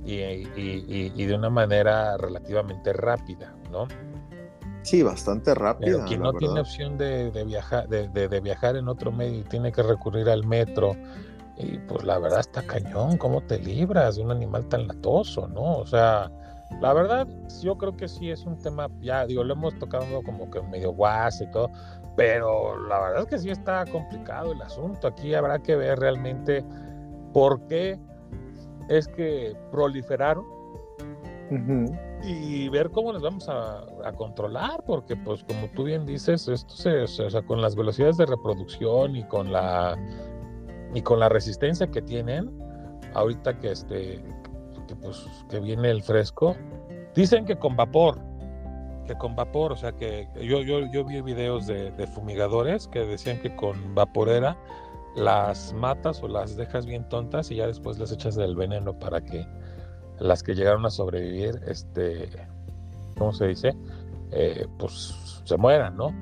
y, 0.06 0.14
y- 0.16 0.48
y- 0.56 1.12
y 1.16 1.26
de 1.26 1.36
una 1.36 1.50
manera 1.50 2.18
relativamente 2.18 2.94
rápida, 2.94 3.54
¿no? 3.72 3.88
Sí, 4.84 5.04
bastante 5.04 5.54
rápida. 5.54 5.92
Pero 5.94 6.06
quien 6.06 6.22
no 6.22 6.34
tiene 6.34 6.54
verdad. 6.56 6.62
opción 6.70 6.98
de, 6.98 7.32
de 7.32 7.44
viajar, 7.44 7.88
de, 7.90 8.08
de- 8.10 8.28
de 8.28 8.40
viajar 8.40 8.76
en 8.76 8.88
otro 8.88 9.12
medio 9.12 9.40
y 9.40 9.44
tiene 9.44 9.72
que 9.72 9.84
recurrir 9.84 10.30
al 10.30 10.46
metro, 10.46 10.94
y 11.58 11.78
pues 11.80 12.04
la 12.06 12.18
verdad 12.20 12.40
está 12.40 12.62
cañón, 12.64 13.18
¿cómo 13.18 13.42
te 13.42 13.60
libras 13.60 14.16
de 14.16 14.24
un 14.24 14.32
animal 14.32 14.66
tan 14.70 14.88
latoso, 14.88 15.48
no? 15.48 15.78
O 15.80 15.86
sea, 15.86 16.32
la 16.80 16.94
verdad, 16.94 17.28
yo 17.62 17.78
creo 17.78 17.98
que 17.98 18.08
sí 18.08 18.32
es 18.32 18.46
un 18.46 18.58
tema, 18.58 18.88
ya 19.02 19.26
digo, 19.26 19.44
lo 19.44 19.54
hemos 19.54 19.78
tocado 19.80 20.06
como 20.24 20.50
que 20.50 20.62
medio 20.62 20.92
guas 20.94 21.42
y 21.42 21.48
todo, 21.52 21.70
pero 22.16 22.80
la 22.88 23.00
verdad 23.02 23.20
es 23.24 23.26
que 23.28 23.38
sí 23.40 23.50
está 23.50 23.84
complicado 23.86 24.54
el 24.54 24.62
asunto. 24.62 25.08
Aquí 25.08 25.34
habrá 25.34 25.60
que 25.60 25.76
ver 25.76 26.00
realmente 26.00 26.64
por 27.34 27.60
qué 27.68 28.00
es 28.88 29.08
que 29.10 29.56
proliferaron 29.72 30.46
Ujú. 31.52 31.96
Y 32.24 32.68
ver 32.70 32.92
cómo 32.92 33.14
les 33.14 33.22
vamos 33.22 33.48
a, 33.48 33.86
a 34.04 34.14
controlar, 34.14 34.84
porque 34.86 35.16
pues 35.16 35.44
como 35.44 35.68
tú 35.70 35.86
bien 35.86 36.06
dices, 36.06 36.48
esto 36.48 36.76
se, 36.76 37.02
o 37.04 37.30
sea, 37.30 37.42
con 37.44 37.62
las 37.62 37.76
velocidades 37.76 38.18
de 38.18 38.26
reproducción 38.26 39.16
y 39.16 39.24
con 39.24 39.52
la 39.52 39.98
y 40.94 41.02
con 41.02 41.20
la 41.20 41.30
resistencia 41.30 41.88
que 41.88 42.02
tienen, 42.02 42.52
ahorita 43.14 43.60
que 43.60 43.72
este 43.72 44.24
que 44.88 44.96
pues 44.96 45.26
que 45.50 45.60
viene 45.60 45.92
el 45.92 46.02
fresco, 46.04 46.56
dicen 47.16 47.46
que 47.46 47.58
con 47.58 47.76
vapor, 47.76 48.20
que 49.06 49.16
con 49.16 49.36
vapor, 49.36 49.72
o 49.72 49.78
sea 49.78 49.92
que 49.94 50.28
yo, 50.42 50.62
yo, 50.62 50.92
yo 50.92 51.06
vi 51.06 51.22
videos 51.22 51.68
de, 51.68 51.92
de 51.92 52.08
fumigadores 52.08 52.88
que 52.88 53.00
decían 53.06 53.40
que 53.40 53.56
con 53.56 53.96
vaporera 53.96 54.58
las 55.16 55.74
matas 55.74 56.22
o 56.24 56.28
las 56.28 56.56
dejas 56.56 56.86
bien 56.86 57.08
tontas 57.10 57.52
y 57.52 57.56
ya 57.56 57.68
después 57.68 57.98
les 58.00 58.12
echas 58.12 58.36
del 58.36 58.56
veneno 58.56 58.98
para 58.98 59.22
que 59.22 59.46
las 60.20 60.44
que 60.44 60.54
llegaron 60.56 60.86
a 60.86 60.90
sobrevivir, 60.90 61.60
este, 61.68 62.30
¿cómo 63.18 63.34
se 63.34 63.48
dice? 63.48 63.74
Eh, 64.32 64.68
pues 64.78 65.42
se 65.46 65.58
mueran, 65.58 65.98
¿no? 65.98 66.14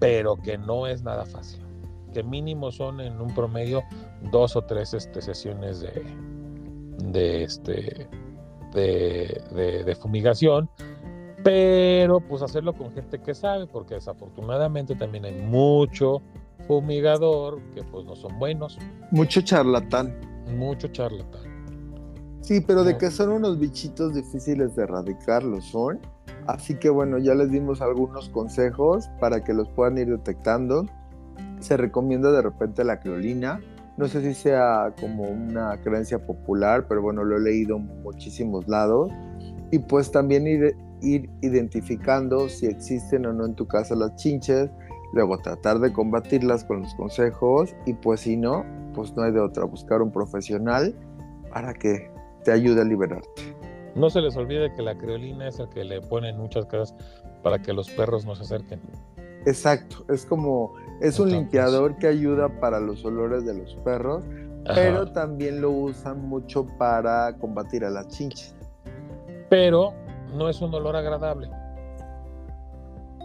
Pero 0.00 0.36
que 0.36 0.58
no 0.58 0.86
es 0.86 1.02
nada 1.02 1.24
fácil. 1.24 1.60
Que 2.12 2.22
mínimo 2.22 2.70
son 2.70 3.00
en 3.00 3.20
un 3.20 3.34
promedio 3.34 3.82
dos 4.30 4.54
o 4.56 4.62
tres 4.62 4.94
este, 4.94 5.20
sesiones 5.22 5.80
de, 5.80 6.04
de, 6.98 7.42
este, 7.44 8.08
de, 8.72 9.42
de- 9.54 9.84
de 9.84 9.94
fumigación. 9.96 10.68
Pero 11.42 12.20
pues 12.20 12.40
hacerlo 12.42 12.72
con 12.72 12.90
gente 12.92 13.20
que 13.20 13.34
sabe, 13.34 13.66
porque 13.66 13.94
desafortunadamente 13.94 14.94
también 14.94 15.24
hay 15.26 15.34
mucho 15.42 16.22
fumigador 16.66 17.60
que 17.74 17.82
pues 17.82 18.06
no 18.06 18.16
son 18.16 18.38
buenos, 18.38 18.78
Mucho 19.10 19.42
charlatán. 19.42 20.14
mucho 20.56 20.88
charlatán. 20.88 21.53
Sí, 22.44 22.60
pero 22.60 22.84
de 22.84 22.98
que 22.98 23.10
son 23.10 23.30
unos 23.30 23.58
bichitos 23.58 24.14
difíciles 24.14 24.76
de 24.76 24.82
erradicar, 24.82 25.42
lo 25.42 25.62
son. 25.62 25.98
Así 26.46 26.74
que 26.74 26.90
bueno, 26.90 27.16
ya 27.16 27.34
les 27.34 27.50
dimos 27.50 27.80
algunos 27.80 28.28
consejos 28.28 29.08
para 29.18 29.42
que 29.42 29.54
los 29.54 29.70
puedan 29.70 29.96
ir 29.96 30.10
detectando. 30.10 30.84
Se 31.60 31.78
recomienda 31.78 32.30
de 32.32 32.42
repente 32.42 32.84
la 32.84 33.00
creolina. 33.00 33.62
No 33.96 34.08
sé 34.08 34.20
si 34.20 34.34
sea 34.34 34.92
como 35.00 35.22
una 35.22 35.80
creencia 35.80 36.18
popular, 36.18 36.84
pero 36.86 37.00
bueno, 37.00 37.24
lo 37.24 37.38
he 37.38 37.40
leído 37.40 37.78
en 37.78 37.86
muchísimos 38.02 38.68
lados. 38.68 39.10
Y 39.70 39.78
pues 39.78 40.12
también 40.12 40.46
ir, 40.46 40.76
ir 41.00 41.30
identificando 41.40 42.50
si 42.50 42.66
existen 42.66 43.24
o 43.24 43.32
no 43.32 43.46
en 43.46 43.54
tu 43.54 43.66
casa 43.66 43.94
las 43.94 44.16
chinches. 44.16 44.68
Luego 45.14 45.38
tratar 45.38 45.78
de 45.78 45.94
combatirlas 45.94 46.64
con 46.64 46.82
los 46.82 46.94
consejos. 46.96 47.74
Y 47.86 47.94
pues 47.94 48.20
si 48.20 48.36
no, 48.36 48.66
pues 48.94 49.16
no 49.16 49.22
hay 49.22 49.32
de 49.32 49.40
otra. 49.40 49.64
Buscar 49.64 50.02
un 50.02 50.12
profesional 50.12 50.94
para 51.50 51.72
que 51.72 52.12
te 52.44 52.52
ayude 52.52 52.80
a 52.80 52.84
liberarte. 52.84 53.54
No 53.94 54.10
se 54.10 54.20
les 54.20 54.36
olvide 54.36 54.72
que 54.74 54.82
la 54.82 54.96
creolina 54.96 55.48
es 55.48 55.58
el 55.60 55.68
que 55.68 55.84
le 55.84 56.00
ponen 56.00 56.36
muchas 56.36 56.66
casas 56.66 56.94
para 57.42 57.60
que 57.60 57.72
los 57.72 57.88
perros 57.90 58.24
no 58.26 58.34
se 58.34 58.42
acerquen. 58.42 58.80
Exacto, 59.46 60.04
es 60.08 60.24
como, 60.26 60.72
es 61.00 61.18
un 61.18 61.28
Entonces- 61.28 61.32
limpiador 61.32 61.96
que 61.98 62.06
ayuda 62.08 62.48
para 62.60 62.80
los 62.80 63.04
olores 63.04 63.44
de 63.44 63.54
los 63.54 63.74
perros, 63.84 64.24
Ajá. 64.64 64.74
pero 64.74 65.12
también 65.12 65.60
lo 65.60 65.70
usan 65.70 66.26
mucho 66.28 66.66
para 66.78 67.36
combatir 67.38 67.84
a 67.84 67.90
las 67.90 68.08
chinches. 68.08 68.54
Pero 69.50 69.92
no 70.34 70.48
es 70.48 70.60
un 70.62 70.74
olor 70.74 70.96
agradable. 70.96 71.50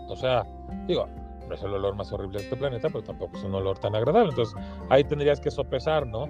O 0.10 0.16
sea, 0.16 0.46
digo, 0.88 1.08
no 1.48 1.56
es 1.56 1.64
el 1.64 1.74
olor 1.74 1.96
más 1.96 2.12
horrible 2.12 2.40
de 2.40 2.44
este 2.44 2.56
planeta, 2.58 2.90
pero 2.90 3.04
tampoco 3.04 3.38
es 3.38 3.44
un 3.44 3.56
olor 3.56 3.80
tan 3.80 3.96
agradable. 3.96 4.30
Entonces, 4.32 4.56
ahí 4.90 5.04
tendrías 5.04 5.40
que 5.40 5.50
sopesar, 5.52 6.06
¿no? 6.06 6.28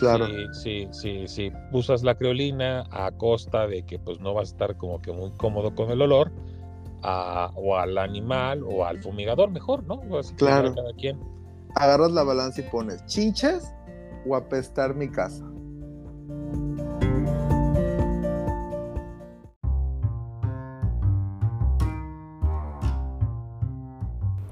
Claro, 0.00 0.26
Si, 0.52 0.52
si, 0.52 0.88
si, 0.92 1.28
si 1.28 1.52
usas 1.72 2.02
la 2.02 2.14
creolina 2.14 2.84
a 2.90 3.10
costa 3.12 3.66
de 3.66 3.84
que 3.84 3.98
pues 3.98 4.18
no 4.20 4.34
vas 4.34 4.48
a 4.48 4.52
estar 4.52 4.76
como 4.76 5.00
que 5.00 5.12
muy 5.12 5.30
cómodo 5.32 5.74
con 5.74 5.90
el 5.90 6.02
olor, 6.02 6.32
a- 7.02 7.50
o 7.54 7.76
al 7.76 7.96
animal 7.98 8.62
o 8.64 8.84
al 8.84 9.02
fumigador, 9.02 9.50
mejor, 9.50 9.84
¿no? 9.84 10.00
Así 10.18 10.30
que 10.32 10.36
Claro. 10.44 10.74
cada 10.74 10.92
quien. 10.94 11.18
agarras 11.76 12.10
la 12.10 12.24
balanza 12.24 12.60
y 12.62 12.64
pones 12.64 13.04
chinches 13.06 13.72
o 14.26 14.34
apestar 14.34 14.94
mi 14.96 15.08
casa. 15.08 15.44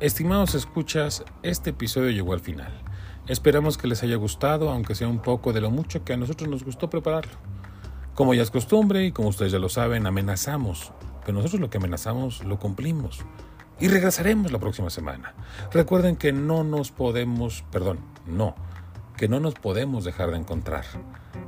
Estimados 0.00 0.54
escuchas, 0.54 1.24
este 1.42 1.70
episodio 1.70 2.10
llegó 2.10 2.32
al 2.32 2.40
final. 2.40 2.72
Esperamos 3.28 3.76
que 3.76 3.88
les 3.88 4.02
haya 4.02 4.16
gustado, 4.16 4.70
aunque 4.70 4.94
sea 4.94 5.06
un 5.06 5.20
poco 5.20 5.52
de 5.52 5.60
lo 5.60 5.70
mucho 5.70 6.02
que 6.02 6.14
a 6.14 6.16
nosotros 6.16 6.48
nos 6.48 6.64
gustó 6.64 6.88
prepararlo. 6.88 7.32
Como 8.14 8.32
ya 8.32 8.42
es 8.42 8.50
costumbre 8.50 9.04
y 9.04 9.12
como 9.12 9.28
ustedes 9.28 9.52
ya 9.52 9.58
lo 9.58 9.68
saben, 9.68 10.06
amenazamos. 10.06 10.92
Pero 11.26 11.36
nosotros 11.36 11.60
lo 11.60 11.68
que 11.68 11.76
amenazamos 11.76 12.42
lo 12.44 12.58
cumplimos. 12.58 13.20
Y 13.78 13.88
regresaremos 13.88 14.50
la 14.50 14.58
próxima 14.58 14.88
semana. 14.88 15.34
Recuerden 15.72 16.16
que 16.16 16.32
no 16.32 16.64
nos 16.64 16.90
podemos, 16.90 17.64
perdón, 17.70 18.00
no, 18.26 18.54
que 19.18 19.28
no 19.28 19.40
nos 19.40 19.54
podemos 19.54 20.04
dejar 20.04 20.30
de 20.30 20.38
encontrar. 20.38 20.86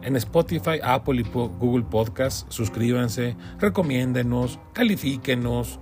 En 0.03 0.17
Spotify, 0.17 0.81
Apple 0.83 1.23
y 1.23 1.25
Google 1.25 1.85
Podcast, 1.85 2.51
suscríbanse, 2.53 3.37
recomiéndenos, 3.59 4.59
califíquenos, 4.75 5.81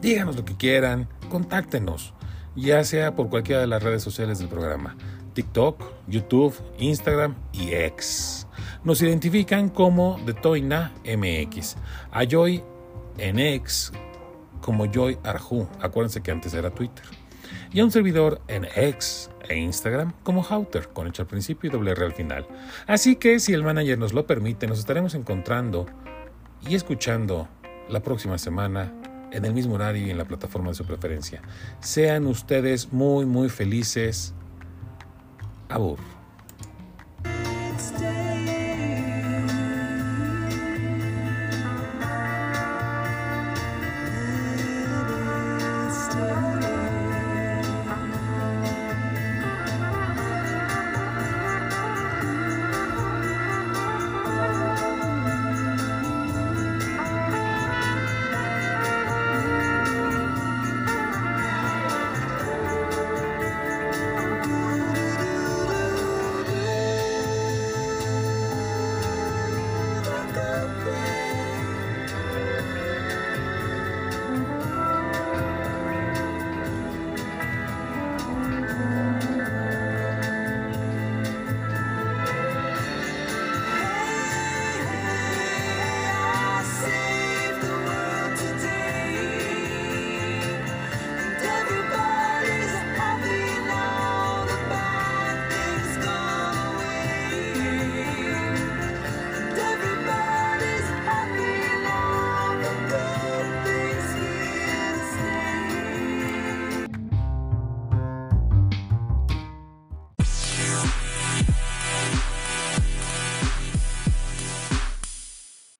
díganos 0.00 0.36
lo 0.36 0.44
que 0.44 0.56
quieran, 0.56 1.08
contáctenos, 1.28 2.14
ya 2.54 2.84
sea 2.84 3.16
por 3.16 3.28
cualquiera 3.28 3.60
de 3.60 3.66
las 3.66 3.82
redes 3.82 4.02
sociales 4.02 4.38
del 4.38 4.48
programa, 4.48 4.96
TikTok, 5.32 5.82
YouTube, 6.08 6.54
Instagram 6.78 7.34
y 7.52 7.72
X. 7.72 8.46
Nos 8.84 9.02
identifican 9.02 9.68
como 9.68 10.20
The 10.26 10.34
Toina 10.34 10.92
MX, 11.04 11.76
a 12.10 12.24
Joy 12.24 12.62
en 13.18 13.38
X 13.38 13.92
como 14.62 14.86
Joy 14.86 15.18
Arju, 15.24 15.68
acuérdense 15.80 16.22
que 16.22 16.30
antes 16.30 16.54
era 16.54 16.70
Twitter, 16.70 17.04
y 17.72 17.80
a 17.80 17.84
un 17.84 17.90
servidor 17.90 18.40
en 18.48 18.64
X 18.64 19.28
e 19.48 19.58
Instagram 19.58 20.14
como 20.22 20.44
Hauter, 20.48 20.88
con 20.88 21.08
hecho 21.08 21.22
al 21.22 21.28
principio 21.28 21.68
y 21.68 21.72
doble 21.72 21.90
R 21.90 22.06
al 22.06 22.12
final. 22.12 22.46
Así 22.86 23.16
que 23.16 23.40
si 23.40 23.52
el 23.52 23.62
manager 23.62 23.98
nos 23.98 24.14
lo 24.14 24.26
permite, 24.26 24.66
nos 24.66 24.78
estaremos 24.78 25.14
encontrando 25.14 25.86
y 26.66 26.74
escuchando 26.74 27.48
la 27.88 28.00
próxima 28.00 28.38
semana 28.38 28.92
en 29.32 29.44
el 29.44 29.52
mismo 29.52 29.74
horario 29.74 30.06
y 30.06 30.10
en 30.10 30.18
la 30.18 30.24
plataforma 30.24 30.68
de 30.68 30.74
su 30.74 30.84
preferencia. 30.84 31.42
Sean 31.80 32.26
ustedes 32.26 32.92
muy, 32.92 33.26
muy 33.26 33.48
felices. 33.48 34.34
Abur. 35.72 35.98